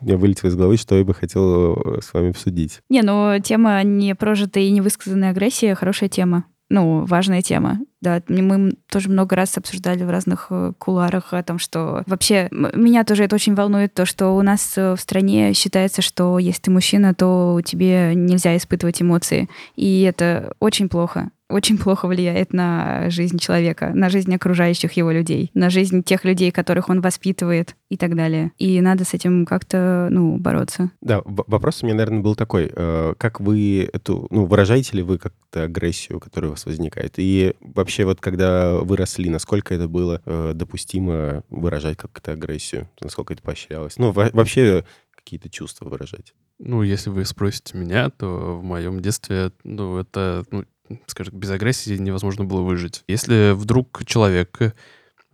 мне 0.00 0.16
вылетело 0.16 0.48
из 0.48 0.56
головы, 0.56 0.76
что 0.76 0.96
я 0.96 1.04
бы 1.04 1.14
хотел 1.14 1.74
э, 1.74 2.00
с 2.02 2.12
вами 2.12 2.30
обсудить. 2.30 2.80
Не, 2.88 3.02
ну 3.02 3.38
тема 3.42 3.82
непрожитой 3.82 4.66
и 4.66 4.70
невысказанной 4.70 5.30
агрессии 5.30 5.74
хорошая 5.74 6.08
тема. 6.08 6.44
Ну, 6.72 7.04
важная 7.04 7.42
тема. 7.42 7.80
Да, 8.00 8.22
мы 8.28 8.72
тоже 8.88 9.10
много 9.10 9.34
раз 9.34 9.58
обсуждали 9.58 10.04
в 10.04 10.10
разных 10.10 10.46
э, 10.50 10.72
куларах 10.78 11.32
о 11.34 11.42
том, 11.42 11.58
что 11.58 12.04
вообще 12.06 12.46
меня 12.50 13.02
тоже 13.02 13.24
это 13.24 13.34
очень 13.34 13.56
волнует, 13.56 13.92
то, 13.92 14.06
что 14.06 14.30
у 14.36 14.42
нас 14.42 14.78
э, 14.78 14.94
в 14.94 15.00
стране 15.00 15.52
считается, 15.52 16.00
что 16.00 16.38
если 16.38 16.62
ты 16.62 16.70
мужчина, 16.70 17.12
то 17.12 17.60
тебе 17.64 18.14
нельзя 18.14 18.56
испытывать 18.56 19.02
эмоции. 19.02 19.48
И 19.74 20.02
это 20.02 20.54
очень 20.60 20.88
плохо. 20.88 21.30
Очень 21.50 21.78
плохо 21.78 22.06
влияет 22.06 22.52
на 22.52 23.10
жизнь 23.10 23.38
человека, 23.38 23.90
на 23.94 24.08
жизнь 24.08 24.34
окружающих 24.34 24.92
его 24.92 25.10
людей, 25.10 25.50
на 25.54 25.68
жизнь 25.70 26.02
тех 26.02 26.24
людей, 26.24 26.50
которых 26.50 26.88
он 26.88 27.00
воспитывает 27.00 27.76
и 27.88 27.96
так 27.96 28.14
далее. 28.14 28.52
И 28.58 28.80
надо 28.80 29.04
с 29.04 29.14
этим 29.14 29.44
как-то, 29.44 30.08
ну, 30.10 30.36
бороться. 30.38 30.90
Да, 31.00 31.22
вопрос 31.24 31.82
у 31.82 31.86
меня, 31.86 31.96
наверное, 31.96 32.20
был 32.22 32.34
такой. 32.36 32.70
э, 32.74 33.14
Как 33.18 33.40
вы 33.40 33.88
эту, 33.92 34.26
ну, 34.30 34.46
выражаете 34.46 34.96
ли 34.96 35.02
вы 35.02 35.18
как-то 35.18 35.64
агрессию, 35.64 36.20
которая 36.20 36.50
у 36.50 36.52
вас 36.54 36.64
возникает? 36.66 37.14
И 37.16 37.54
вообще 37.60 38.04
вот 38.04 38.20
когда 38.20 38.76
вы 38.78 38.96
росли, 38.96 39.28
насколько 39.28 39.74
это 39.74 39.88
было 39.88 40.22
э, 40.24 40.52
допустимо 40.54 41.42
выражать 41.50 41.96
как-то 41.98 42.32
агрессию? 42.32 42.88
Насколько 43.00 43.34
это 43.34 43.42
поощрялось? 43.42 43.98
Ну, 43.98 44.12
во- 44.12 44.30
вообще 44.32 44.84
какие-то 45.14 45.50
чувства 45.50 45.88
выражать. 45.88 46.32
Ну, 46.58 46.82
если 46.82 47.10
вы 47.10 47.24
спросите 47.24 47.76
меня, 47.76 48.10
то 48.10 48.58
в 48.58 48.62
моем 48.62 49.00
детстве, 49.00 49.50
ну, 49.64 49.98
это, 49.98 50.44
ну, 50.50 50.64
скажем, 51.06 51.38
без 51.38 51.50
агрессии 51.50 51.96
невозможно 51.96 52.44
было 52.44 52.62
выжить. 52.62 53.04
Если 53.08 53.52
вдруг 53.52 54.04
человек 54.06 54.74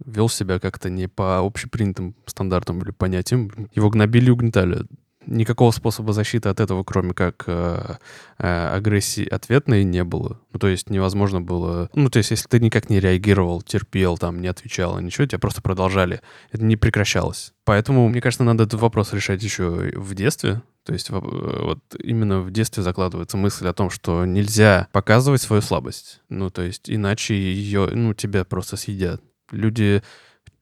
вел 0.05 0.29
себя 0.29 0.59
как-то 0.59 0.91
не 0.91 1.09
по 1.09 1.39
общепринятым 1.39 2.15
стандартам 2.27 2.81
или 2.83 2.91
понятиям, 2.91 3.51
его 3.75 3.91
гнобили 3.91 4.27
и 4.27 4.31
угнетали. 4.31 4.85
Никакого 5.27 5.71
способа 5.71 6.13
защиты 6.13 6.49
от 6.49 6.61
этого, 6.61 6.85
кроме 6.85 7.13
как 7.13 7.45
э, 7.47 7.97
э, 8.39 8.69
агрессии 8.75 9.27
ответной, 9.27 9.85
не 9.85 10.05
было. 10.05 10.41
Ну, 10.53 10.59
то 10.59 10.69
есть 10.69 10.89
невозможно 10.91 11.41
было... 11.41 11.91
Ну, 11.95 12.09
то 12.11 12.19
есть 12.19 12.31
если 12.31 12.49
ты 12.49 12.61
никак 12.61 12.91
не 12.91 13.01
реагировал, 13.01 13.63
терпел, 13.63 14.19
там, 14.19 14.41
не 14.41 14.49
отвечал, 14.49 14.99
ничего, 15.01 15.27
тебя 15.27 15.39
просто 15.39 15.63
продолжали. 15.63 16.21
Это 16.53 16.65
не 16.65 16.77
прекращалось. 16.77 17.53
Поэтому, 17.65 18.09
мне 18.09 18.21
кажется, 18.21 18.45
надо 18.45 18.65
этот 18.65 18.81
вопрос 18.81 19.13
решать 19.13 19.43
еще 19.43 19.91
в 19.95 20.15
детстве. 20.15 20.63
То 20.85 20.93
есть 20.93 21.11
э, 21.11 21.15
вот 21.15 21.81
именно 21.99 22.41
в 22.41 22.53
детстве 22.53 22.83
закладывается 22.83 23.37
мысль 23.37 23.67
о 23.67 23.73
том, 23.73 23.91
что 23.91 24.25
нельзя 24.25 24.89
показывать 24.93 25.43
свою 25.43 25.61
слабость. 25.61 26.21
Ну, 26.29 26.51
то 26.51 26.63
есть 26.63 26.89
иначе 26.89 27.35
ее, 27.35 27.89
ну, 27.93 28.15
тебя 28.15 28.45
просто 28.45 28.77
съедят. 28.77 29.21
Люди 29.51 30.03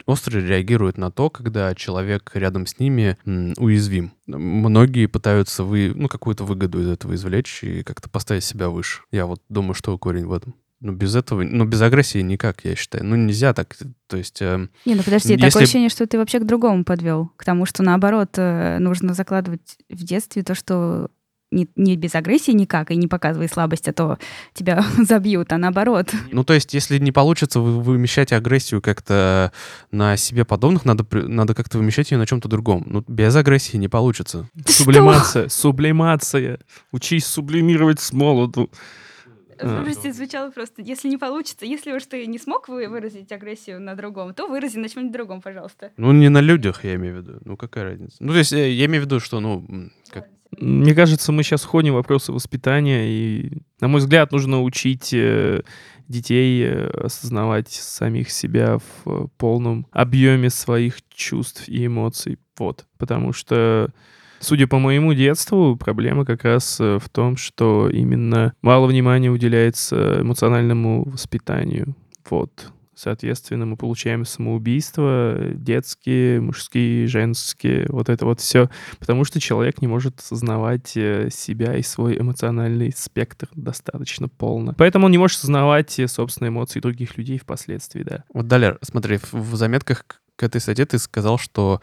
остро 0.07 0.38
реагируют 0.38 0.99
на 0.99 1.11
то, 1.11 1.31
когда 1.31 1.75
человек 1.75 2.31
рядом 2.35 2.67
с 2.67 2.79
ними 2.79 3.17
уязвим. 3.59 4.12
Многие 4.27 5.07
пытаются 5.07 5.64
вы, 5.64 5.93
ну, 5.95 6.09
какую-то 6.09 6.45
выгоду 6.45 6.81
из 6.81 6.88
этого 6.88 7.14
извлечь 7.14 7.62
и 7.62 7.83
как-то 7.83 8.09
поставить 8.09 8.45
себя 8.45 8.69
выше. 8.69 9.03
Я 9.11 9.27
вот 9.27 9.40
думаю, 9.49 9.75
что 9.75 9.97
корень 9.99 10.27
в 10.27 10.33
этом. 10.33 10.55
Ну, 10.81 10.93
без 10.93 11.14
этого, 11.17 11.43
ну, 11.43 11.64
без 11.64 11.81
агрессии 11.81 12.19
никак, 12.21 12.62
я 12.64 12.75
считаю. 12.77 13.05
Ну, 13.07 13.17
нельзя 13.17 13.55
так, 13.55 13.75
то 14.07 14.19
есть... 14.19 14.43
Э, 14.43 14.69
Не, 14.85 14.95
ну 14.97 15.03
подожди, 15.03 15.33
Если- 15.33 15.46
такое 15.46 15.63
ощущение, 15.63 15.88
что 15.88 16.07
ты 16.07 16.19
вообще 16.19 16.40
к 16.40 16.44
другому 16.46 16.85
подвел. 16.85 17.31
К 17.37 17.44
тому, 17.44 17.65
что 17.65 17.83
наоборот, 17.83 18.31
э, 18.37 18.79
нужно 18.81 19.15
закладывать 19.15 19.79
в 19.88 20.05
детстве 20.05 20.42
то, 20.42 20.55
что 20.55 21.09
не, 21.55 21.69
не 21.77 21.96
без 21.96 22.15
агрессии 22.15 22.50
никак, 22.50 22.90
и 22.90 22.96
не 22.96 23.07
показывай 23.07 23.48
слабость, 23.48 23.88
а 23.88 23.92
то 23.92 24.19
тебя 24.52 24.85
забьют, 24.98 25.52
а 25.52 25.59
наоборот. 25.59 26.13
ну, 26.31 26.44
то 26.44 26.52
есть, 26.55 26.75
если 26.75 26.98
не 26.98 27.13
получится 27.13 27.61
вы- 27.61 27.81
вымещать 27.81 28.33
агрессию 28.33 28.83
как-то 28.83 29.52
на 29.90 30.17
себе 30.17 30.44
подобных, 30.44 30.85
надо, 30.85 31.07
надо 31.13 31.55
как-то 31.55 31.79
вымещать 31.79 32.11
ее 32.11 32.19
на 32.19 32.27
чем-то 32.27 32.48
другом. 32.48 32.85
Ну, 32.87 33.05
без 33.07 33.35
агрессии 33.37 33.77
не 33.77 33.88
получится. 33.88 34.48
Сублимация, 34.67 35.48
сублимация. 35.48 36.59
Учись 36.92 37.27
сублимировать 37.27 38.00
с 38.00 38.13
молоду. 38.13 38.71
А. 39.61 39.85
Прости, 39.85 40.11
звучало 40.11 40.50
просто, 40.50 40.83
если 40.83 41.09
не 41.09 41.17
получится, 41.17 41.65
если 41.65 41.92
уж 41.92 42.05
ты 42.05 42.27
не 42.27 42.38
смог 42.38 42.69
вы- 42.69 42.88
выразить 42.88 43.31
агрессию 43.33 43.81
на 43.81 43.94
другом, 43.94 44.35
то 44.35 44.48
вырази 44.48 44.79
на 44.79 44.88
чем-нибудь 44.88 45.13
другом, 45.13 45.40
пожалуйста. 45.40 45.92
Ну, 45.96 46.13
не 46.13 46.29
на 46.29 46.40
людях, 46.40 46.85
я 46.85 46.96
имею 46.96 47.15
в 47.15 47.19
виду. 47.19 47.38
Ну, 47.44 47.57
какая 47.57 47.85
разница? 47.85 48.17
Ну, 48.21 48.33
то 48.33 48.38
есть, 48.38 48.52
э, 48.52 48.71
я 48.73 48.87
имею 48.87 49.02
в 49.02 49.07
виду, 49.07 49.21
что, 49.21 49.40
ну, 49.40 49.65
как... 50.11 50.29
Мне 50.59 50.94
кажется, 50.94 51.33
мы 51.33 51.42
сейчас 51.42 51.63
входим 51.63 51.92
в 51.92 51.96
вопросы 51.96 52.33
воспитания, 52.33 53.07
и, 53.09 53.52
на 53.81 53.88
мой 53.88 54.00
взгляд, 54.00 54.33
нужно 54.33 54.63
учить 54.63 55.13
э, 55.13 55.63
детей 56.09 56.65
э, 56.65 56.87
осознавать 57.05 57.71
самих 57.71 58.31
себя 58.31 58.79
в 58.79 59.09
э, 59.09 59.27
полном 59.37 59.87
объеме 59.92 60.50
своих 60.50 60.96
чувств 61.09 61.69
и 61.69 61.87
эмоций. 61.87 62.38
Вот. 62.59 62.87
Потому 62.98 63.33
что, 63.33 63.90
судя 64.40 64.67
по 64.67 64.79
моему 64.79 65.15
детству, 65.15 65.77
проблема 65.77 66.25
как 66.25 66.44
раз 66.44 66.79
в 66.79 67.09
том, 67.11 67.37
что 67.37 67.88
именно 67.88 68.55
мало 68.63 68.87
внимания 68.87 69.31
уделяется 69.31 70.21
эмоциональному 70.21 71.05
воспитанию. 71.05 71.94
Вот. 72.29 72.73
Соответственно, 72.97 73.67
мы 73.67 73.77
получаем 73.77 74.25
самоубийства 74.25 75.37
детские, 75.55 76.40
мужские, 76.40 77.07
женские, 77.07 77.87
вот 77.88 78.09
это 78.09 78.25
вот 78.25 78.40
все 78.40 78.69
потому 78.99 79.25
что 79.25 79.40
человек 79.40 79.81
не 79.83 79.88
может 79.88 80.21
осознавать 80.21 80.97
э, 80.97 81.29
себя 81.31 81.77
и 81.77 81.83
свой 81.83 82.19
эмоциональный 82.19 82.92
спектр 82.97 83.49
достаточно 83.55 84.29
полно. 84.29 84.75
Поэтому 84.77 85.07
он 85.07 85.13
не 85.13 85.19
может 85.19 85.38
осознавать 85.38 85.99
э, 85.99 86.09
собственные 86.09 86.49
эмоции 86.51 86.81
других 86.81 87.17
людей 87.19 87.38
впоследствии, 87.38 88.03
да. 88.03 88.25
Вот, 88.33 88.47
Далер, 88.49 88.79
смотри, 88.83 89.19
в- 89.33 89.55
заметках 89.57 90.05
к- 90.07 90.42
этой 90.42 90.61
статье 90.61 90.85
ты 90.85 90.99
сказал, 90.99 91.38
что 91.38 91.81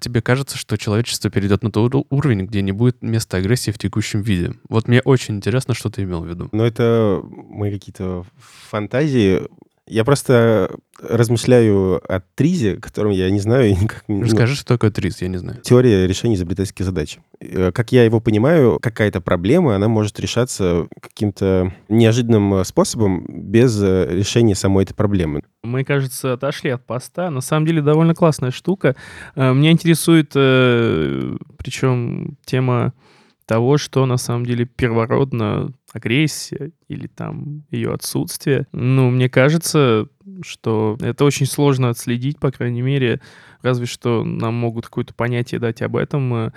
тебе 0.00 0.20
кажется, 0.20 0.58
что 0.58 0.76
человечество 0.76 1.30
перейдет 1.30 1.62
на 1.62 1.70
тот 1.72 1.94
ур- 1.94 2.04
уровень, 2.10 2.46
где 2.46 2.60
не 2.62 2.72
будет 2.72 3.02
места 3.02 3.38
агрессии 3.38 3.70
в 3.70 3.78
текущем 3.78 4.20
виде. 4.22 4.54
Вот 4.68 4.88
мне 4.88 5.00
очень 5.02 5.36
интересно, 5.36 5.74
что 5.74 5.88
ты 5.90 6.02
имел 6.02 6.22
в 6.22 6.28
виду. 6.28 6.48
Но 6.52 6.64
это 6.66 7.22
мои 7.24 7.72
какие-то 7.72 8.24
фантазии. 8.38 9.42
Я 9.86 10.04
просто 10.04 10.70
размышляю 11.02 12.00
о 12.10 12.20
тризе, 12.34 12.76
которым 12.76 13.12
я 13.12 13.28
не 13.30 13.40
знаю 13.40 13.68
и 13.68 13.74
никак 13.74 14.04
не... 14.08 14.20
ну, 14.20 14.24
Расскажи, 14.24 14.54
что 14.54 14.64
такое 14.64 14.90
ТРИС, 14.90 15.20
я 15.20 15.28
не 15.28 15.36
знаю. 15.36 15.60
Теория 15.60 16.06
решения 16.06 16.36
изобретательских 16.36 16.86
задач. 16.86 17.18
Э, 17.40 17.70
Как 17.70 17.92
я 17.92 18.04
его 18.04 18.20
понимаю, 18.20 18.78
какая-то 18.80 19.20
проблема, 19.20 19.76
она 19.76 19.88
может 19.88 20.18
решаться 20.20 20.88
каким-то 21.00 21.74
неожиданным 21.90 22.54
э, 22.54 22.64
способом 22.64 23.26
без 23.28 23.78
э, 23.82 24.08
решения 24.10 24.54
самой 24.54 24.84
этой 24.84 24.94
проблемы. 24.94 25.42
Мы, 25.62 25.84
кажется, 25.84 26.32
отошли 26.32 26.70
от 26.70 26.86
поста. 26.86 27.30
На 27.30 27.42
самом 27.42 27.66
деле 27.66 27.82
довольно 27.82 28.14
классная 28.14 28.52
штука. 28.52 28.96
Меня 29.36 29.70
интересует, 29.70 30.30
причем 31.58 32.36
тема 32.44 32.92
того, 33.46 33.78
что 33.78 34.06
на 34.06 34.16
самом 34.16 34.46
деле 34.46 34.64
первородно 34.64 35.72
агрессия 35.92 36.72
или 36.88 37.06
там 37.06 37.64
ее 37.70 37.92
отсутствие. 37.92 38.66
Ну, 38.72 39.10
мне 39.10 39.28
кажется, 39.28 40.08
что 40.42 40.96
это 41.00 41.24
очень 41.24 41.46
сложно 41.46 41.90
отследить, 41.90 42.38
по 42.38 42.50
крайней 42.50 42.82
мере, 42.82 43.20
разве 43.62 43.86
что 43.86 44.24
нам 44.24 44.54
могут 44.54 44.86
какое-то 44.86 45.14
понятие 45.14 45.60
дать 45.60 45.82
об 45.82 45.96
этом. 45.96 46.34
Э, 46.34 46.50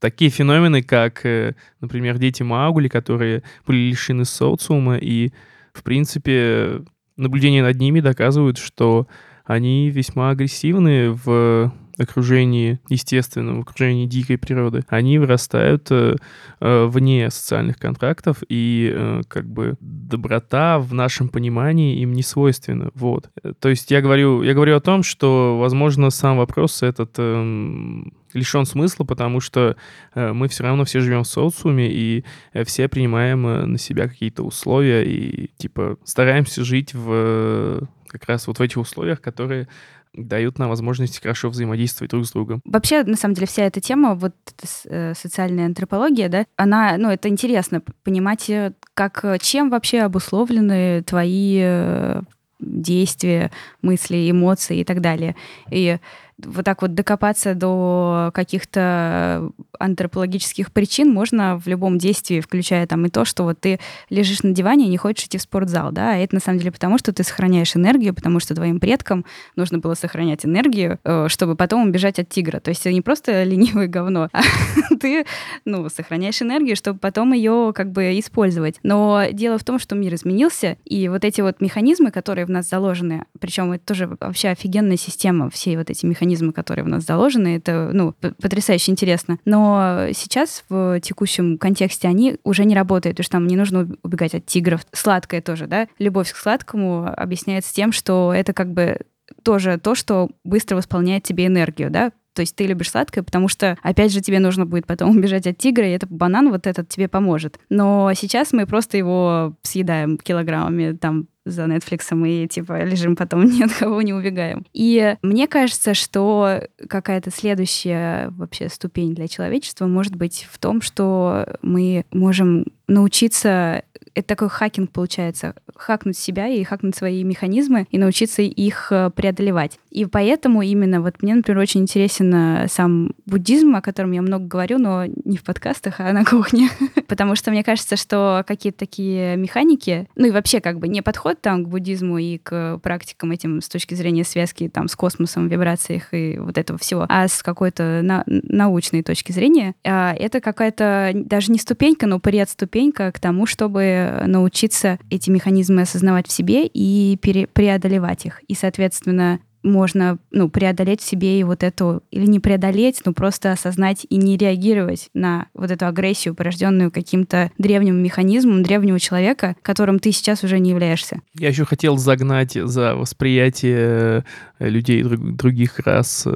Такие 0.00 0.30
феномены, 0.30 0.82
как, 0.82 1.24
э, 1.24 1.54
например, 1.80 2.18
дети 2.18 2.42
Маугли, 2.42 2.88
которые 2.88 3.42
были 3.66 3.88
лишены 3.88 4.26
социума, 4.26 4.98
и, 4.98 5.32
в 5.72 5.82
принципе, 5.82 6.82
наблюдения 7.16 7.62
над 7.62 7.78
ними 7.78 8.00
доказывают, 8.00 8.58
что 8.58 9.06
они 9.46 9.88
весьма 9.88 10.28
агрессивны 10.28 11.10
в 11.10 11.72
окружении 11.98 12.80
естественном, 12.88 13.58
в 13.58 13.62
окружении 13.62 14.06
дикой 14.06 14.38
природы. 14.38 14.84
Они 14.88 15.18
вырастают 15.18 15.88
э, 15.90 16.16
э, 16.60 16.86
вне 16.86 17.30
социальных 17.30 17.78
контрактов, 17.78 18.38
и 18.48 18.92
э, 18.92 19.22
как 19.28 19.48
бы 19.48 19.76
доброта 19.80 20.78
в 20.78 20.92
нашем 20.94 21.28
понимании 21.28 22.00
им 22.00 22.12
не 22.12 22.22
свойственна. 22.22 22.90
Вот. 22.94 23.30
То 23.60 23.68
есть 23.68 23.90
я 23.90 24.00
говорю, 24.00 24.42
я 24.42 24.54
говорю 24.54 24.76
о 24.76 24.80
том, 24.80 25.02
что, 25.02 25.58
возможно, 25.58 26.10
сам 26.10 26.38
вопрос 26.38 26.82
этот 26.82 27.14
эм, 27.18 28.12
лишен 28.32 28.64
смысла, 28.64 29.04
потому 29.04 29.40
что 29.40 29.76
мы 30.14 30.48
все 30.48 30.64
равно 30.64 30.84
все 30.84 31.00
живем 31.00 31.22
в 31.22 31.28
социуме, 31.28 31.88
и 31.90 32.24
все 32.64 32.88
принимаем 32.88 33.42
на 33.42 33.78
себя 33.78 34.08
какие-то 34.08 34.42
условия, 34.42 35.04
и 35.04 35.50
типа 35.56 35.98
стараемся 36.04 36.64
жить 36.64 36.94
в 36.94 37.88
как 38.14 38.28
раз 38.28 38.46
вот 38.46 38.60
в 38.60 38.62
этих 38.62 38.76
условиях, 38.76 39.20
которые 39.20 39.66
дают 40.14 40.58
нам 40.58 40.68
возможность 40.68 41.20
хорошо 41.20 41.50
взаимодействовать 41.50 42.10
друг 42.10 42.26
с 42.26 42.32
другом. 42.32 42.60
Вообще, 42.64 43.02
на 43.02 43.16
самом 43.16 43.34
деле, 43.34 43.46
вся 43.46 43.64
эта 43.64 43.80
тема, 43.80 44.14
вот 44.14 44.34
эта 44.46 44.66
э, 44.84 45.14
социальная 45.14 45.66
антропология, 45.66 46.28
да, 46.28 46.46
она, 46.56 46.96
ну, 46.98 47.10
это 47.10 47.28
интересно 47.28 47.82
понимать, 48.02 48.48
э, 48.48 48.72
как, 48.94 49.24
э, 49.24 49.38
чем 49.40 49.70
вообще 49.70 50.00
обусловлены 50.00 51.02
твои 51.02 52.22
действия, 52.60 53.50
мысли, 53.82 54.30
эмоции 54.30 54.78
и 54.78 54.84
так 54.84 55.00
далее. 55.00 55.36
И 55.70 55.98
вот 56.38 56.64
так 56.64 56.82
вот 56.82 56.94
докопаться 56.94 57.54
до 57.54 58.30
каких-то 58.34 59.50
антропологических 59.78 60.72
причин 60.72 61.12
можно 61.12 61.58
в 61.58 61.66
любом 61.66 61.98
действии, 61.98 62.40
включая 62.40 62.86
там 62.86 63.06
и 63.06 63.10
то, 63.10 63.24
что 63.24 63.44
вот 63.44 63.60
ты 63.60 63.78
лежишь 64.10 64.42
на 64.42 64.50
диване 64.50 64.86
и 64.86 64.88
не 64.88 64.96
хочешь 64.96 65.26
идти 65.26 65.38
в 65.38 65.42
спортзал, 65.42 65.92
да, 65.92 66.12
а 66.12 66.16
это 66.16 66.34
на 66.34 66.40
самом 66.40 66.58
деле 66.58 66.72
потому, 66.72 66.98
что 66.98 67.12
ты 67.12 67.22
сохраняешь 67.22 67.76
энергию, 67.76 68.14
потому 68.14 68.40
что 68.40 68.54
твоим 68.54 68.80
предкам 68.80 69.24
нужно 69.56 69.78
было 69.78 69.94
сохранять 69.94 70.44
энергию, 70.44 70.98
э, 71.04 71.28
чтобы 71.28 71.54
потом 71.54 71.88
убежать 71.88 72.18
от 72.18 72.28
тигра. 72.28 72.60
То 72.60 72.70
есть 72.70 72.84
не 72.84 73.00
просто 73.00 73.42
ленивое 73.44 73.86
говно, 73.86 74.28
а 74.32 74.42
ты, 75.00 75.24
ну, 75.64 75.88
сохраняешь 75.88 76.42
энергию, 76.42 76.76
чтобы 76.76 76.98
потом 76.98 77.32
ее 77.32 77.72
как 77.74 77.92
бы 77.92 78.18
использовать. 78.18 78.78
Но 78.82 79.24
дело 79.32 79.58
в 79.58 79.64
том, 79.64 79.78
что 79.78 79.94
мир 79.94 80.14
изменился, 80.14 80.76
и 80.84 81.08
вот 81.08 81.24
эти 81.24 81.40
вот 81.40 81.60
механизмы, 81.60 82.10
которые 82.10 82.46
в 82.46 82.50
нас 82.50 82.68
заложены, 82.68 83.24
причем 83.38 83.72
это 83.72 83.84
тоже 83.84 84.16
вообще 84.20 84.48
офигенная 84.48 84.96
система, 84.96 85.50
все 85.50 85.76
вот 85.78 85.90
эти 85.90 86.04
механизмы, 86.06 86.23
которые 86.52 86.84
в 86.84 86.88
нас 86.88 87.04
заложены, 87.04 87.56
это, 87.56 87.90
ну, 87.92 88.12
потрясающе 88.12 88.92
интересно. 88.92 89.38
Но 89.44 90.08
сейчас 90.12 90.64
в 90.68 91.00
текущем 91.00 91.58
контексте 91.58 92.08
они 92.08 92.38
уже 92.44 92.64
не 92.64 92.74
работают, 92.74 93.16
потому 93.16 93.24
что 93.24 93.32
там 93.32 93.46
не 93.46 93.56
нужно 93.56 93.88
убегать 94.02 94.34
от 94.34 94.46
тигров. 94.46 94.86
Сладкое 94.92 95.40
тоже, 95.40 95.66
да? 95.66 95.88
Любовь 95.98 96.32
к 96.32 96.36
сладкому 96.36 97.06
объясняется 97.16 97.74
тем, 97.74 97.92
что 97.92 98.32
это 98.34 98.52
как 98.52 98.72
бы 98.72 99.00
тоже 99.42 99.78
то, 99.78 99.94
что 99.94 100.30
быстро 100.44 100.76
восполняет 100.76 101.24
тебе 101.24 101.46
энергию, 101.46 101.90
да? 101.90 102.12
То 102.34 102.42
есть 102.42 102.56
ты 102.56 102.66
любишь 102.66 102.90
сладкое, 102.90 103.22
потому 103.22 103.48
что, 103.48 103.78
опять 103.82 104.12
же, 104.12 104.20
тебе 104.20 104.40
нужно 104.40 104.66
будет 104.66 104.86
потом 104.86 105.10
убежать 105.16 105.46
от 105.46 105.56
тигра, 105.56 105.86
и 105.86 105.92
этот 105.92 106.10
банан 106.10 106.50
вот 106.50 106.66
этот 106.66 106.88
тебе 106.88 107.08
поможет. 107.08 107.58
Но 107.70 108.12
сейчас 108.14 108.52
мы 108.52 108.66
просто 108.66 108.98
его 108.98 109.54
съедаем 109.62 110.18
килограммами 110.18 110.96
там 110.96 111.28
за 111.44 111.64
Netflix 111.64 112.26
и 112.26 112.48
типа 112.48 112.84
лежим 112.84 113.16
потом 113.16 113.44
ни 113.50 113.62
от 113.62 113.72
кого 113.72 114.02
не 114.02 114.12
убегаем. 114.12 114.64
И 114.72 115.16
мне 115.22 115.46
кажется, 115.46 115.94
что 115.94 116.62
какая-то 116.88 117.30
следующая 117.30 118.28
вообще 118.30 118.68
ступень 118.68 119.14
для 119.14 119.28
человечества 119.28 119.86
может 119.86 120.16
быть 120.16 120.46
в 120.50 120.58
том, 120.58 120.80
что 120.80 121.46
мы 121.62 122.04
можем 122.12 122.66
научиться 122.86 123.84
это 124.14 124.28
такой 124.28 124.48
хакинг 124.48 124.90
получается, 124.90 125.54
хакнуть 125.74 126.16
себя 126.16 126.48
и 126.48 126.62
хакнуть 126.64 126.96
свои 126.96 127.24
механизмы 127.24 127.86
и 127.90 127.98
научиться 127.98 128.42
их 128.42 128.88
э, 128.90 129.10
преодолевать. 129.14 129.78
И 129.90 130.06
поэтому 130.06 130.62
именно 130.62 131.00
вот 131.00 131.22
мне, 131.22 131.34
например, 131.34 131.60
очень 131.60 131.82
интересен 131.82 132.32
э, 132.34 132.68
сам 132.68 133.12
буддизм, 133.26 133.74
о 133.76 133.82
котором 133.82 134.12
я 134.12 134.22
много 134.22 134.46
говорю, 134.46 134.78
но 134.78 135.04
не 135.06 135.36
в 135.36 135.42
подкастах, 135.42 136.00
а 136.00 136.12
на 136.12 136.24
кухне. 136.24 136.68
Потому 137.08 137.34
что 137.34 137.50
мне 137.50 137.64
кажется, 137.64 137.96
что 137.96 138.44
какие-то 138.46 138.78
такие 138.78 139.36
механики, 139.36 140.08
ну 140.16 140.26
и 140.26 140.30
вообще 140.30 140.60
как 140.60 140.78
бы 140.78 140.88
не 140.88 141.02
подход 141.02 141.40
там 141.40 141.64
к 141.64 141.68
буддизму 141.68 142.18
и 142.18 142.38
к 142.38 142.78
практикам 142.78 143.32
этим 143.32 143.60
с 143.60 143.68
точки 143.68 143.94
зрения 143.94 144.24
связки 144.24 144.68
там 144.68 144.88
с 144.88 144.96
космосом, 144.96 145.48
вибрациях 145.48 146.12
и 146.12 146.38
вот 146.38 146.58
этого 146.58 146.78
всего, 146.78 147.06
а 147.08 147.26
с 147.28 147.42
какой-то 147.42 148.00
на- 148.02 148.24
научной 148.26 149.02
точки 149.02 149.32
зрения, 149.32 149.74
а, 149.84 150.14
это 150.14 150.40
какая-то 150.40 151.12
даже 151.14 151.50
не 151.50 151.58
ступенька, 151.58 152.06
но 152.06 152.20
предступенька 152.20 153.10
к 153.12 153.18
тому, 153.18 153.46
чтобы 153.46 154.03
научиться 154.26 154.98
эти 155.10 155.30
механизмы 155.30 155.82
осознавать 155.82 156.28
в 156.28 156.32
себе 156.32 156.66
и 156.66 157.16
пере- 157.20 157.46
преодолевать 157.46 158.26
их. 158.26 158.40
И, 158.48 158.54
соответственно, 158.54 159.40
можно, 159.64 160.18
ну, 160.30 160.48
преодолеть 160.48 161.00
в 161.00 161.04
себе 161.04 161.40
и 161.40 161.42
вот 161.42 161.62
эту, 161.62 162.02
или 162.10 162.26
не 162.26 162.38
преодолеть, 162.38 163.00
но 163.04 163.12
просто 163.12 163.50
осознать 163.50 164.06
и 164.08 164.16
не 164.16 164.36
реагировать 164.36 165.08
на 165.14 165.48
вот 165.54 165.70
эту 165.70 165.86
агрессию, 165.86 166.34
порожденную 166.34 166.90
каким-то 166.90 167.50
древним 167.58 168.00
механизмом 168.02 168.62
древнего 168.62 169.00
человека, 169.00 169.56
которым 169.62 169.98
ты 169.98 170.12
сейчас 170.12 170.44
уже 170.44 170.58
не 170.58 170.70
являешься. 170.70 171.22
Я 171.34 171.48
еще 171.48 171.64
хотел 171.64 171.96
загнать 171.96 172.52
за 172.52 172.94
восприятие 172.94 174.24
э, 174.58 174.68
людей 174.68 175.02
друг, 175.02 175.34
других 175.34 175.78
рас. 175.80 176.26
Э, 176.26 176.32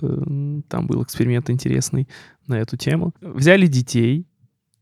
там 0.68 0.86
был 0.86 1.02
эксперимент 1.02 1.50
интересный 1.50 2.08
на 2.46 2.54
эту 2.54 2.78
тему. 2.78 3.12
Взяли 3.20 3.66
детей, 3.66 4.26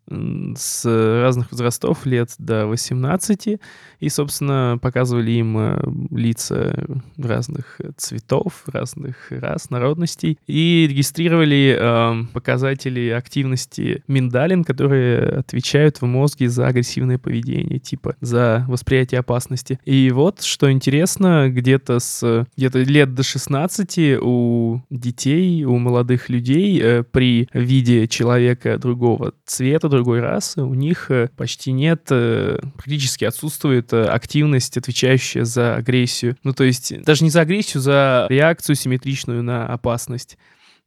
с 0.09 0.85
разных 0.85 1.51
возрастов, 1.51 2.07
лет 2.07 2.31
до 2.39 2.67
18, 2.67 3.59
и, 3.99 4.09
собственно, 4.09 4.79
показывали 4.81 5.33
им 5.33 5.59
э, 5.59 5.83
лица 6.11 6.87
разных 7.17 7.81
цветов, 7.97 8.65
разных 8.67 9.17
рас, 9.31 9.71
народностей, 9.71 10.39
и 10.47 10.87
регистрировали 10.89 11.77
э, 11.79 12.25
показатели 12.33 13.09
активности 13.09 14.03
миндалин, 14.07 14.65
которые 14.65 15.39
отвечают 15.39 16.01
в 16.01 16.07
мозге 16.07 16.49
за 16.49 16.69
агрессивное 16.69 17.19
поведение, 17.19 17.79
типа 17.79 18.17
за 18.21 18.65
восприятие 18.69 19.21
опасности. 19.21 19.81
И 19.85 20.11
вот, 20.11 20.43
что 20.43 20.71
интересно, 20.71 21.51
где-то 21.51 21.99
с 21.99 22.47
где-то 22.57 22.81
лет 22.81 23.15
до 23.15 23.23
16 23.23 24.19
у 24.21 24.81
детей, 24.91 25.65
у 25.65 25.79
молодых 25.79 26.29
людей 26.29 26.81
э, 26.81 27.03
при 27.03 27.49
виде 27.53 28.07
человека 28.09 28.79
другого 28.79 29.33
цвета, 29.45 29.89
другой 29.97 30.21
расы, 30.21 30.63
у 30.63 30.75
них 30.75 31.11
э, 31.11 31.29
почти 31.37 31.73
нет, 31.73 32.07
э, 32.11 32.59
практически 32.77 33.25
отсутствует 33.25 33.93
э, 33.93 34.05
активность, 34.05 34.77
отвечающая 34.77 35.45
за 35.45 35.77
агрессию. 35.77 36.37
Ну, 36.45 36.53
то 36.53 36.65
есть 36.65 37.03
даже 37.03 37.25
не 37.25 37.31
за 37.31 37.41
агрессию, 37.41 37.81
за 37.81 38.27
реакцию 38.29 38.77
симметричную 38.77 39.43
на 39.43 39.67
опасность. 39.67 40.39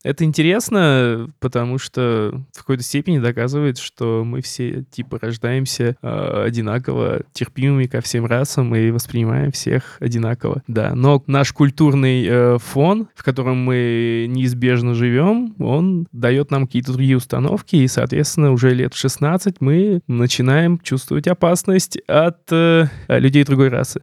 Это 0.04 0.24
интересно, 0.24 1.30
потому 1.40 1.78
что 1.78 2.42
в 2.54 2.60
какой-то 2.60 2.84
степени 2.84 3.20
доказывает, 3.20 3.78
что 3.78 4.24
мы 4.24 4.42
все 4.42 4.84
типа 4.92 5.20
рождаемся 5.22 5.98
э, 6.02 6.44
одинаково, 6.46 7.24
терпимыми 7.34 7.86
ко 7.86 8.00
всем 8.00 8.26
расам 8.26 8.74
и 8.76 8.92
воспринимаем 8.92 9.52
всех 9.52 9.98
одинаково. 10.00 10.64
Да, 10.68 10.96
но 10.96 11.22
наш 11.28 11.52
культурный 11.52 12.26
э, 12.26 12.58
фон, 12.60 13.10
в 13.14 13.24
котором 13.24 13.58
мы 13.58 14.26
неизбежно 14.30 14.94
живем, 14.94 15.54
он 15.60 16.08
дает 16.14 16.50
нам 16.52 16.66
какие-то 16.66 16.94
другие 16.94 17.18
установки, 17.18 17.76
и, 17.76 17.88
соответственно, 17.88 18.52
уже 18.52 18.74
лет 18.74 18.94
в 18.94 18.98
16 18.98 19.58
мы 19.60 20.00
начинаем 20.08 20.80
чувствовать 20.80 21.28
опасность 21.28 21.98
от 22.08 22.40
э, 22.52 22.88
людей 23.10 23.44
другой 23.44 23.68
расы. 23.68 24.00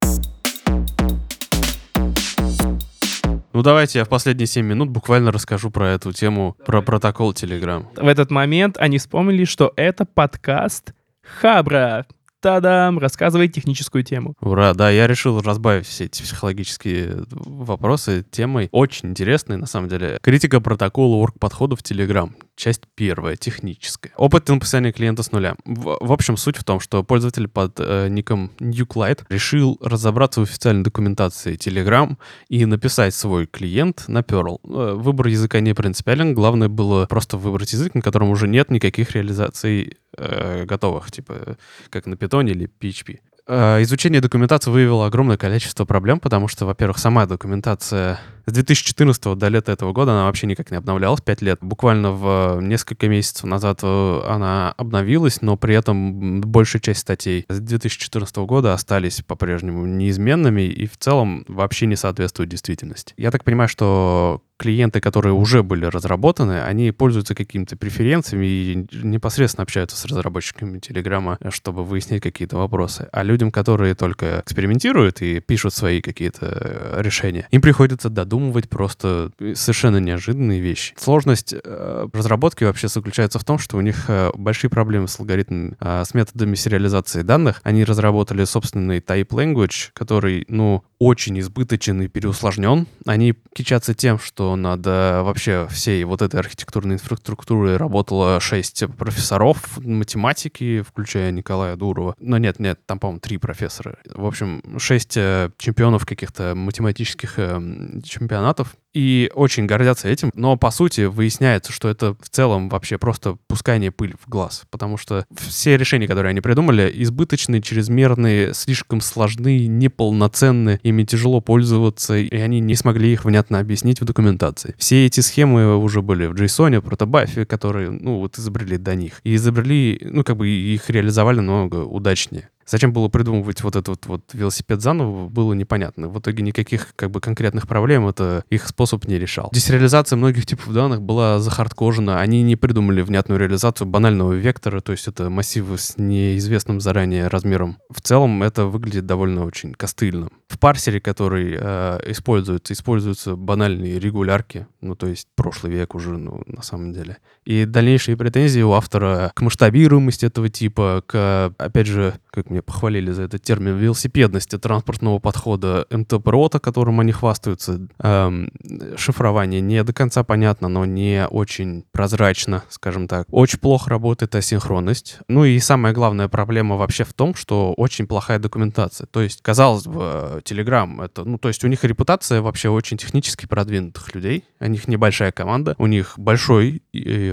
Ну 3.57 3.63
давайте 3.63 4.01
я 4.01 4.05
в 4.05 4.11
последние 4.11 4.47
7 4.47 4.67
минут 4.67 4.91
буквально 4.91 5.33
расскажу 5.33 5.71
про 5.71 5.89
эту 5.93 6.13
тему, 6.13 6.59
про 6.67 6.83
протокол 6.83 7.33
Telegram. 7.33 7.87
В 7.97 8.07
этот 8.07 8.31
момент 8.31 8.77
они 8.77 8.99
вспомнили, 8.99 9.47
что 9.47 9.73
это 9.77 10.05
подкаст 10.05 10.93
Хабра. 11.23 12.05
Та-дам! 12.41 12.99
Рассказывай 12.99 13.49
техническую 13.49 14.05
тему. 14.05 14.35
Ура, 14.43 14.75
да, 14.75 14.91
я 14.91 15.07
решил 15.07 15.41
разбавить 15.41 15.87
все 15.87 16.05
эти 16.05 16.21
психологические 16.21 17.25
вопросы 17.31 18.27
темой. 18.31 18.69
Очень 18.73 19.09
интересной, 19.09 19.57
на 19.57 19.65
самом 19.65 19.89
деле. 19.89 20.19
Критика 20.21 20.61
протокола 20.61 21.17
орг-подхода 21.17 21.77
в 21.77 21.81
Telegram. 21.81 22.31
Часть 22.57 22.85
первая, 22.95 23.37
техническая. 23.37 24.13
Опыт 24.17 24.49
написания 24.49 24.91
клиента 24.91 25.23
с 25.23 25.31
нуля. 25.31 25.57
В, 25.67 25.99
в 26.01 26.11
общем, 26.11 26.39
суть 26.39 26.57
в 26.57 26.65
том, 26.65 26.81
что 26.81 27.05
пользователь 27.05 27.49
под 27.49 27.75
э, 27.79 28.09
ником 28.09 28.51
NewClide 28.59 29.27
решил 29.29 29.79
разобраться 29.83 30.41
в 30.41 30.45
официальной 30.45 30.83
документации 30.83 31.59
Telegram 31.59 32.17
и 32.49 32.65
написать 32.65 33.15
свой 33.15 33.47
клиент 33.47 34.09
на 34.09 34.21
Perl. 34.21 34.59
Э, 34.65 34.95
выбор 34.95 35.27
языка 35.27 35.61
не 35.61 35.75
принципиален, 35.75 36.33
главное 36.33 36.69
было 36.69 37.05
просто 37.05 37.37
выбрать 37.37 37.75
язык, 37.75 37.95
на 37.95 38.01
котором 38.01 38.31
уже 38.31 38.49
нет 38.49 38.71
никаких 38.71 39.15
реализаций 39.15 39.99
э, 40.17 40.65
готовых, 40.65 41.13
типа 41.13 41.59
как 41.91 42.07
на 42.07 42.15
Python 42.15 42.51
или 42.51 42.71
PHP. 42.81 43.19
Э, 43.49 43.81
изучение 43.83 44.21
документации 44.21 44.71
выявило 44.71 45.07
огромное 45.07 45.37
количество 45.37 45.85
проблем, 45.85 46.19
потому 46.19 46.49
что, 46.49 46.67
во-первых, 46.67 46.99
сама 46.99 47.27
документация 47.27 48.19
с 48.47 48.53
2014 48.53 49.35
до 49.35 49.49
лета 49.49 49.73
этого 49.73 49.93
года 49.93 50.13
она 50.13 50.25
вообще 50.25 50.47
никак 50.47 50.71
не 50.71 50.77
обновлялась, 50.77 51.21
5 51.21 51.43
лет. 51.43 51.59
Буквально 51.61 52.13
в 52.13 52.61
несколько 52.61 53.09
месяцев 53.09 53.45
назад 53.45 53.81
э, 53.83 54.21
она 54.27 54.75
обновилась, 54.77 55.43
но 55.43 55.57
при 55.57 55.75
этом 55.75 56.41
большая 56.41 56.81
часть 56.81 57.01
статей 57.01 57.45
с 57.49 57.61
2014 57.61 58.37
года 58.39 58.73
остались 58.73 59.23
по-прежнему 59.23 59.87
неизменными 59.87 60.63
и 60.63 60.87
в 60.87 60.97
целом 60.97 61.45
вообще 61.47 61.87
не 61.87 61.97
соответствуют 61.97 62.51
действительности. 62.51 63.15
Я 63.17 63.31
так 63.31 63.45
понимаю, 63.45 63.69
что 63.69 64.43
клиенты, 64.57 65.01
которые 65.01 65.33
уже 65.33 65.63
были 65.63 65.85
разработаны, 65.87 66.63
они 66.63 66.91
пользуются 66.93 67.35
какими-то 67.35 67.77
преференциями 67.77 68.47
и 68.47 68.87
непосредственно 68.93 69.63
общаются 69.63 69.97
с 69.97 70.05
разработчиками 70.05 70.79
Телеграма, 70.79 71.39
чтобы 71.51 71.85
выяснить 71.85 72.23
какие-то 72.23 72.57
вопросы. 72.57 73.09
А 73.13 73.23
людям, 73.23 73.51
которые 73.51 73.95
только 73.95 74.43
экспериментируют 74.45 75.23
и 75.23 75.41
пишут 75.41 75.75
свои 75.75 76.01
какие-то 76.01 76.47
э, 76.47 77.03
решения, 77.03 77.47
им 77.51 77.61
приходится 77.61 78.09
додумывать 78.09 78.69
просто 78.69 79.31
совершенно 79.55 79.99
неожиданные 79.99 80.61
вещи. 80.61 80.95
Сложность 80.97 81.55
э, 81.55 82.09
разработки 82.13 82.65
вообще 82.65 82.89
заключается 82.89 83.39
в 83.39 83.45
том, 83.45 83.59
что 83.59 83.77
у 83.77 83.81
них 83.81 84.05
э, 84.09 84.31
большие 84.35 84.71
проблемы 84.71 85.09
с 85.09 85.19
алгоритмами, 85.21 85.77
э, 85.81 86.05
с 86.05 86.15
методами 86.15 86.55
сериализации 86.55 87.23
данных. 87.23 87.61
Они 87.63 87.85
разработали 87.85 88.45
собственный 88.45 88.99
type 88.99 89.29
language, 89.29 89.91
который, 89.93 90.45
ну, 90.49 90.85
очень 90.99 91.39
избыточен 91.41 92.03
и 92.03 92.09
переусложнен. 92.09 92.87
Они 93.05 93.35
кичатся 93.55 93.95
тем, 93.95 94.19
что 94.19 94.57
над 94.57 94.87
э, 94.87 95.23
вообще 95.23 95.67
всей 95.71 96.03
вот 96.05 96.23
этой 96.23 96.41
архитектурной 96.41 96.95
инфраструктурой 96.95 97.77
работало 97.77 98.41
шесть 98.41 98.85
профессоров 98.97 99.79
математики, 99.79 100.83
включая 100.83 101.31
Николая 101.31 101.77
Дурова. 101.77 102.15
Но 102.19 102.39
нет, 102.39 102.59
нет, 102.59 102.81
там, 102.87 102.99
по-моему, 102.99 103.21
три 103.21 103.39
профессора. 103.39 103.99
В 104.15 104.25
общем, 104.25 104.63
шесть 104.79 105.17
э, 105.17 105.51
чемпионов 105.59 106.07
каких-то 106.07 106.55
математических 106.55 107.39
э, 107.39 107.61
чемпионатов 108.05 108.77
и 108.97 109.31
очень 109.35 109.67
гордятся 109.67 110.09
этим, 110.09 110.31
но 110.35 110.57
по 110.57 110.71
сути 110.71 111.03
выясняется, 111.03 111.71
что 111.71 111.91
это 111.91 112.15
в 112.15 112.31
целом 112.31 112.71
вообще 112.71 112.97
просто 112.97 113.37
пускание 113.47 113.91
пыль 113.91 114.15
в 114.19 114.27
глаз, 114.27 114.65
потому 114.71 114.97
что 114.97 115.27
все 115.37 115.77
решения, 115.77 116.09
которые 116.09 116.31
они 116.31 116.41
придумали, 116.41 116.91
избыточные, 117.03 117.61
чрезмерные, 117.61 118.55
слишком 118.55 119.03
сложны, 119.03 119.67
неполноценны, 119.67 120.81
ими 120.83 121.05
тяжело 121.05 121.43
пользоваться, 121.43 122.17
и 122.17 122.35
они 122.37 122.61
не 122.61 122.75
смогли 122.75 123.13
их 123.13 123.27
внятно 123.27 123.59
объяснить 123.59 124.01
в 124.01 124.07
документации. 124.07 124.75
Все 124.79 125.05
эти 125.05 125.21
схемы 125.21 125.77
уже 125.77 126.01
были 126.01 126.25
в 126.25 126.33
JSON, 126.33 126.81
протобафе, 126.81 127.45
которые, 127.45 127.91
ну, 127.91 128.21
вот 128.21 128.39
изобрели 128.39 128.79
до 128.79 128.95
них. 128.95 129.21
И 129.25 129.35
изобрели, 129.35 130.01
ну, 130.11 130.25
как 130.25 130.39
бы 130.39 130.49
их 130.49 130.89
реализовали 130.89 131.41
намного 131.41 131.85
удачнее. 131.85 132.49
Зачем 132.67 132.93
было 132.93 133.09
придумывать 133.09 133.63
вот 133.63 133.77
этот 133.77 134.07
вот 134.07 134.23
велосипед 134.33 134.83
заново, 134.83 135.29
было 135.29 135.53
непонятно. 135.53 136.09
В 136.09 136.19
итоге 136.19 136.43
никаких 136.43 136.95
как 136.97 137.11
бы 137.11 137.21
конкретных 137.21 137.69
проблем 137.69 138.09
это 138.09 138.45
их 138.51 138.67
способ 138.67 139.07
не 139.07 139.19
решал. 139.19 139.51
Десериализация 139.53 140.17
многих 140.17 140.47
типов 140.47 140.73
данных 140.73 141.01
была 141.01 141.39
захардкожена. 141.39 142.21
Они 142.21 142.43
не 142.43 142.57
придумали 142.57 143.03
внятную 143.03 143.39
реализацию 143.39 143.87
банального 143.87 144.33
вектора, 144.33 144.81
то 144.81 144.93
есть 144.93 145.07
это 145.07 145.31
массивы 145.31 145.79
с 145.79 145.97
неизвестным 145.97 146.81
заранее 146.81 147.29
размером. 147.29 147.79
В 147.89 148.01
целом 148.01 148.43
это 148.43 148.67
выглядит 148.67 149.07
довольно 149.07 149.45
очень 149.45 149.73
костыльно. 149.73 150.31
В 150.49 150.59
парсере, 150.59 151.01
который 151.01 151.57
э, 151.59 152.01
используется, 152.11 152.73
используются 152.73 153.37
банальные 153.37 154.01
регулярки, 154.01 154.67
ну 154.81 154.97
то 154.97 155.07
есть 155.07 155.29
прошлый 155.37 155.73
век 155.73 155.95
уже, 155.95 156.17
ну 156.17 156.43
на 156.47 156.63
самом 156.63 156.93
деле. 156.93 157.19
И 157.47 157.65
дальнейшие 157.65 158.17
претензии 158.17 158.61
у 158.61 158.73
автора 158.73 159.31
к 159.35 159.41
масштабируемости 159.41 160.27
этого 160.27 160.49
типа, 160.49 161.03
к, 161.07 161.55
опять 161.59 161.87
же, 161.87 162.15
как 162.31 162.51
мне 162.51 162.61
похвалили 162.61 163.13
за 163.13 163.23
этот 163.23 163.43
термин, 163.43 163.77
велосипедности 163.77 164.59
транспортного 164.59 165.21
подхода 165.21 165.87
МТПРОТа, 165.91 166.59
которым 166.59 166.99
они 166.99 167.13
хвастаются. 167.13 167.87
Эм, 168.01 168.51
шифрование 168.97 169.61
не 169.61 169.83
до 169.85 169.93
конца 169.93 170.25
понятно, 170.25 170.69
но 170.69 170.85
не 170.85 171.27
очень 171.29 171.85
прозрачно, 171.93 172.65
скажем 172.69 173.07
так. 173.07 173.27
Очень 173.31 173.61
плохо 173.61 173.91
работает 173.91 174.35
асинхронность. 174.35 175.21
Ну 175.29 175.45
и 175.45 175.59
самая 175.61 175.93
главная 175.93 176.27
проблема 176.27 176.77
вообще 176.77 177.05
в 177.05 177.13
том, 177.13 177.37
что 177.37 177.73
очень 177.75 178.09
плохая 178.09 178.41
документация. 178.41 179.07
То 179.07 179.23
есть, 179.23 179.41
казалось 179.41 179.85
бы, 179.85 180.43
Telegram 180.45 181.05
это, 181.05 181.25
ну, 181.25 181.39
то 181.39 181.49
есть 181.49 181.63
у 181.63 181.69
них 181.69 181.85
репутация 181.85 182.43
вообще 182.43 182.71
очень 182.71 182.97
технически 182.97 183.47
продвинутых 183.47 184.15
людей. 184.15 184.45
У 184.59 184.67
них 184.67 184.89
небольшая 184.89 185.31
команда, 185.31 185.77
у 185.79 185.87
них 185.87 186.15
большой 186.19 186.83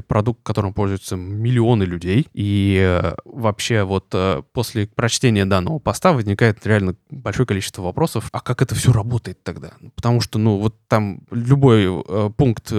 продукт, 0.08 0.42
которым 0.44 0.74
пользуются 0.74 1.16
миллионы 1.16 1.84
людей. 1.84 2.28
И 2.34 2.78
э, 2.80 3.16
вообще 3.26 3.84
вот 3.84 4.08
э, 4.14 4.42
после 4.54 4.88
прочтения 4.88 5.46
данного 5.46 5.80
поста 5.80 6.14
возникает 6.14 6.66
реально 6.66 6.96
большое 7.10 7.46
количество 7.46 7.82
вопросов, 7.82 8.30
а 8.32 8.40
как 8.40 8.62
это 8.62 8.76
все 8.76 8.92
работает 8.92 9.44
тогда? 9.44 9.72
Потому 9.96 10.22
что, 10.22 10.40
ну, 10.40 10.58
вот 10.58 10.76
там 10.88 11.22
любой 11.32 11.86
э, 11.86 12.30
пункт, 12.36 12.72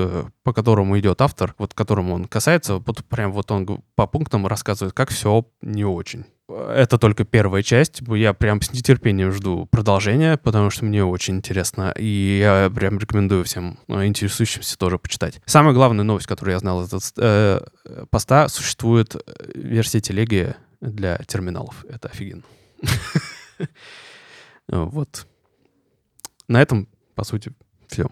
по 0.42 0.52
которому 0.52 0.98
идет 0.98 1.20
автор, 1.20 1.54
вот 1.58 1.74
которому 1.74 2.14
он 2.14 2.26
касается, 2.26 2.76
вот 2.76 3.04
прям 3.04 3.32
вот 3.32 3.50
он 3.50 3.82
по 3.94 4.06
пунктам 4.06 4.46
рассказывает, 4.46 4.94
как 4.94 5.10
все 5.10 5.46
не 5.62 5.84
очень. 5.84 6.24
Это 6.68 6.98
только 6.98 7.24
первая 7.24 7.62
часть. 7.62 8.00
Я 8.08 8.32
прям 8.32 8.60
с 8.60 8.72
нетерпением 8.72 9.32
жду 9.32 9.66
продолжения, 9.66 10.36
потому 10.36 10.70
что 10.70 10.84
мне 10.84 11.04
очень 11.04 11.36
интересно. 11.36 11.92
И 11.96 12.38
я 12.40 12.70
прям 12.74 12.98
рекомендую 12.98 13.44
всем 13.44 13.78
э, 13.88 14.06
интересующимся 14.06 14.78
тоже 14.78 14.98
почитать. 14.98 15.40
Самая 15.46 15.74
главная 15.74 16.04
новость, 16.04 16.26
которую 16.26 16.54
я 16.54 16.58
знал 16.58 16.82
из 16.82 17.12
э, 17.16 17.60
поста, 18.10 18.48
существует 18.48 19.14
э, 19.14 19.20
версия 19.54 20.00
телеги 20.00 20.54
для 20.80 21.16
терминалов. 21.18 21.84
Это 21.88 22.08
офигенно. 22.08 22.42
Вот. 24.66 25.26
На 26.48 26.62
этом, 26.62 26.88
по 27.14 27.22
сути, 27.22 27.52
все. 27.86 28.06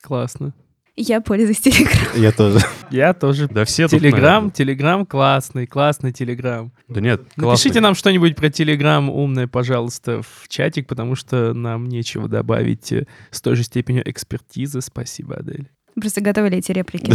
Классно. 0.00 0.54
Я 1.00 1.20
пользуюсь 1.20 1.60
Телеграм. 1.60 2.08
Я 2.16 2.32
тоже. 2.32 2.58
Я 2.90 3.14
тоже. 3.14 3.46
Да 3.46 3.64
все 3.64 3.86
Телеграм. 3.86 4.50
Телеграм 4.50 5.06
классный, 5.06 5.64
классный 5.68 6.12
Телеграм. 6.12 6.72
Да 6.88 7.00
нет, 7.00 7.20
Напишите 7.36 7.68
классный. 7.68 7.80
нам 7.82 7.94
что-нибудь 7.94 8.34
про 8.34 8.50
Телеграм 8.50 9.08
умное, 9.08 9.46
пожалуйста, 9.46 10.22
в 10.22 10.48
чатик, 10.48 10.88
потому 10.88 11.14
что 11.14 11.54
нам 11.54 11.86
нечего 11.86 12.26
добавить 12.28 12.90
э, 12.90 13.06
с 13.30 13.40
той 13.40 13.54
же 13.54 13.62
степенью 13.62 14.02
экспертизы. 14.10 14.80
Спасибо, 14.80 15.36
Адель. 15.36 15.68
Просто 15.94 16.20
готовили 16.20 16.58
эти 16.58 16.72
реплики. 16.72 17.12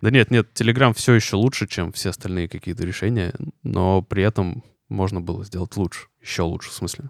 Да 0.00 0.10
нет, 0.10 0.30
нет, 0.30 0.48
Telegram 0.54 0.94
все 0.94 1.14
еще 1.14 1.34
лучше, 1.34 1.66
чем 1.66 1.90
все 1.90 2.10
остальные 2.10 2.48
какие-то 2.48 2.86
решения, 2.86 3.34
но 3.64 4.02
при 4.02 4.22
этом 4.22 4.62
можно 4.88 5.20
было 5.20 5.44
сделать 5.44 5.76
лучше. 5.76 6.06
Еще 6.22 6.42
лучше, 6.42 6.70
в 6.70 6.74
смысле. 6.74 7.06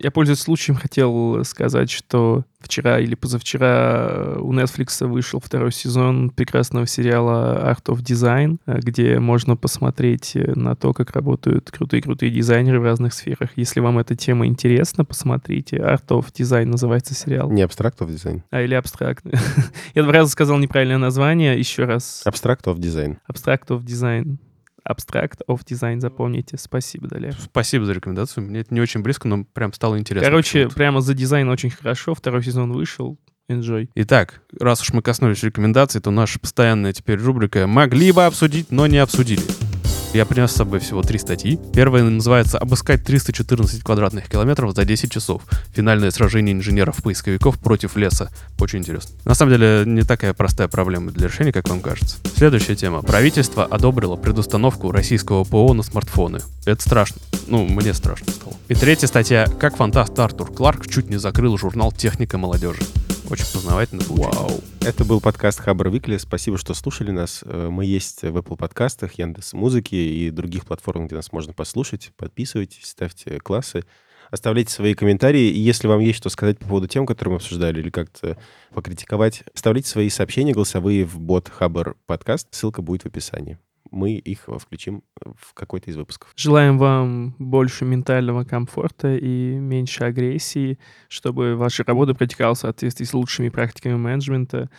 Я, 0.00 0.10
пользуясь 0.10 0.40
случаем, 0.40 0.76
хотел 0.76 1.44
сказать, 1.44 1.90
что 1.90 2.44
вчера 2.60 3.00
или 3.00 3.14
позавчера 3.14 4.08
э, 4.10 4.38
у 4.40 4.52
Netflix 4.52 5.04
вышел 5.06 5.40
второй 5.40 5.72
сезон 5.72 6.30
прекрасного 6.30 6.86
сериала 6.86 7.72
Art 7.72 7.84
of 7.86 8.02
Design, 8.02 8.58
э, 8.66 8.78
где 8.78 9.18
можно 9.18 9.56
посмотреть 9.56 10.36
э, 10.36 10.52
на 10.54 10.76
то, 10.76 10.92
как 10.92 11.12
работают 11.12 11.70
крутые-крутые 11.70 12.30
дизайнеры 12.30 12.80
в 12.80 12.84
разных 12.84 13.12
сферах. 13.12 13.50
Если 13.56 13.80
вам 13.80 13.98
эта 13.98 14.14
тема 14.14 14.46
интересна, 14.46 15.04
посмотрите. 15.04 15.78
Art 15.78 16.06
of 16.08 16.26
Design 16.32 16.66
называется 16.66 17.14
сериал. 17.14 17.50
Не 17.50 17.62
абстрактов 17.62 18.10
дизайн. 18.10 18.42
А, 18.50 18.62
или 18.62 18.74
абстракт. 18.74 19.24
Я 19.94 20.02
два 20.02 20.12
раза 20.12 20.30
сказал 20.30 20.58
неправильное 20.58 20.98
название. 20.98 21.58
Еще 21.58 21.84
раз. 21.84 22.22
Абстрактов 22.24 22.78
дизайн. 22.78 23.18
Abstract 23.28 23.68
of 23.68 23.84
Design. 23.84 24.38
Abstract 24.86 25.40
of 25.48 25.60
Design, 25.64 26.00
запомните. 26.00 26.56
Спасибо, 26.58 27.08
Далер. 27.08 27.34
Спасибо 27.38 27.84
за 27.84 27.92
рекомендацию. 27.92 28.44
Мне 28.44 28.60
это 28.60 28.74
не 28.74 28.80
очень 28.80 29.02
близко, 29.02 29.28
но 29.28 29.44
прям 29.44 29.72
стало 29.72 29.98
интересно. 29.98 30.28
Короче, 30.28 30.68
прямо 30.68 31.00
за 31.00 31.14
дизайн 31.14 31.48
очень 31.48 31.70
хорошо. 31.70 32.14
Второй 32.14 32.42
сезон 32.42 32.72
вышел. 32.72 33.18
Enjoy. 33.50 33.88
Итак, 33.94 34.42
раз 34.60 34.82
уж 34.82 34.92
мы 34.92 35.00
коснулись 35.00 35.42
рекомендаций, 35.42 36.02
то 36.02 36.10
наша 36.10 36.38
постоянная 36.38 36.92
теперь 36.92 37.18
рубрика 37.18 37.66
«Могли 37.66 38.12
бы 38.12 38.26
обсудить, 38.26 38.70
но 38.70 38.86
не 38.86 38.98
обсудили». 38.98 39.42
Я 40.14 40.24
принес 40.24 40.52
с 40.52 40.56
собой 40.56 40.78
всего 40.78 41.02
три 41.02 41.18
статьи. 41.18 41.58
Первая 41.74 42.02
называется 42.02 42.58
«Обыскать 42.58 43.04
314 43.04 43.82
квадратных 43.82 44.28
километров 44.28 44.74
за 44.74 44.84
10 44.84 45.12
часов. 45.12 45.42
Финальное 45.74 46.10
сражение 46.10 46.54
инженеров-поисковиков 46.54 47.58
против 47.58 47.94
леса». 47.96 48.30
Очень 48.58 48.78
интересно. 48.78 49.14
На 49.24 49.34
самом 49.34 49.52
деле, 49.52 49.84
не 49.84 50.02
такая 50.02 50.32
простая 50.32 50.66
проблема 50.68 51.10
для 51.10 51.28
решения, 51.28 51.52
как 51.52 51.68
вам 51.68 51.80
кажется. 51.80 52.16
Следующая 52.34 52.74
тема. 52.74 53.02
Правительство 53.02 53.64
одобрило 53.64 54.16
предустановку 54.16 54.92
российского 54.92 55.44
ПО 55.44 55.74
на 55.74 55.82
смартфоны. 55.82 56.40
Это 56.64 56.80
страшно. 56.82 57.20
Ну, 57.46 57.66
мне 57.66 57.92
страшно 57.92 58.32
стало. 58.32 58.54
И 58.68 58.74
третья 58.74 59.06
статья. 59.06 59.46
Как 59.60 59.76
фантаст 59.76 60.18
Артур 60.18 60.50
Кларк 60.50 60.88
чуть 60.88 61.10
не 61.10 61.18
закрыл 61.18 61.58
журнал 61.58 61.92
«Техника 61.92 62.38
молодежи». 62.38 62.80
Очень 63.30 63.44
познавательно 63.52 64.02
получилось. 64.04 64.36
Вау. 64.36 64.60
Это 64.80 65.04
был 65.04 65.20
подкаст 65.20 65.60
Хабр 65.60 65.90
Викли. 65.90 66.16
Спасибо, 66.16 66.56
что 66.56 66.72
слушали 66.72 67.10
нас. 67.10 67.42
Э, 67.44 67.68
Мы 67.68 67.84
есть 67.84 68.22
в 68.22 68.36
Apple 68.36 68.56
подкастах, 68.56 69.18
Яндекс 69.18 69.52
Музыки 69.52 69.94
и 69.94 70.30
других 70.30 70.64
платформах, 70.64 71.08
где 71.08 71.16
нас 71.16 71.30
можно 71.30 71.52
послушать. 71.52 72.10
Подписывайтесь, 72.16 72.86
ставьте 72.86 73.38
классы. 73.40 73.84
Оставляйте 74.30 74.72
свои 74.72 74.94
комментарии. 74.94 75.50
И 75.50 75.58
если 75.58 75.88
вам 75.88 76.00
есть 76.00 76.18
что 76.18 76.30
сказать 76.30 76.58
по 76.58 76.66
поводу 76.68 76.88
тем, 76.88 77.04
которые 77.04 77.32
мы 77.32 77.36
обсуждали, 77.36 77.80
или 77.80 77.90
как-то 77.90 78.38
покритиковать, 78.72 79.44
оставляйте 79.54 79.90
свои 79.90 80.08
сообщения 80.08 80.54
голосовые 80.54 81.04
в 81.04 81.20
бот 81.20 81.50
Хабр 81.50 81.96
подкаст. 82.06 82.48
Ссылка 82.50 82.80
будет 82.80 83.02
в 83.02 83.06
описании. 83.06 83.58
Мы 83.90 84.12
их 84.12 84.48
включим 84.58 85.02
в 85.20 85.54
какой-то 85.54 85.90
из 85.90 85.96
выпусков. 85.96 86.32
Желаем 86.36 86.78
вам 86.78 87.34
больше 87.38 87.84
ментального 87.84 88.44
комфорта 88.44 89.16
и 89.16 89.54
меньше 89.54 90.04
агрессии, 90.04 90.78
чтобы 91.08 91.56
ваша 91.56 91.84
работа 91.84 92.14
протекала 92.14 92.54
в 92.54 92.58
соответствии 92.58 93.04
с 93.04 93.14
лучшими 93.14 93.48
практиками 93.48 93.94
менеджмента. 93.94 94.70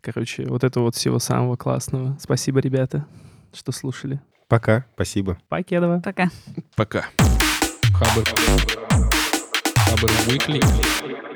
Короче, 0.00 0.46
вот 0.46 0.64
это 0.64 0.80
вот 0.80 0.94
всего 0.94 1.18
самого 1.18 1.56
классного. 1.56 2.16
Спасибо, 2.20 2.60
ребята, 2.60 3.06
что 3.52 3.72
слушали. 3.72 4.20
Пока. 4.48 4.86
Спасибо. 4.94 5.38
Покедова. 5.48 6.00
Пока. 6.04 6.30
Пока. 6.76 7.06
Хабр. 7.92 8.24
Хабр 9.76 10.10
Weekly. 10.28 11.35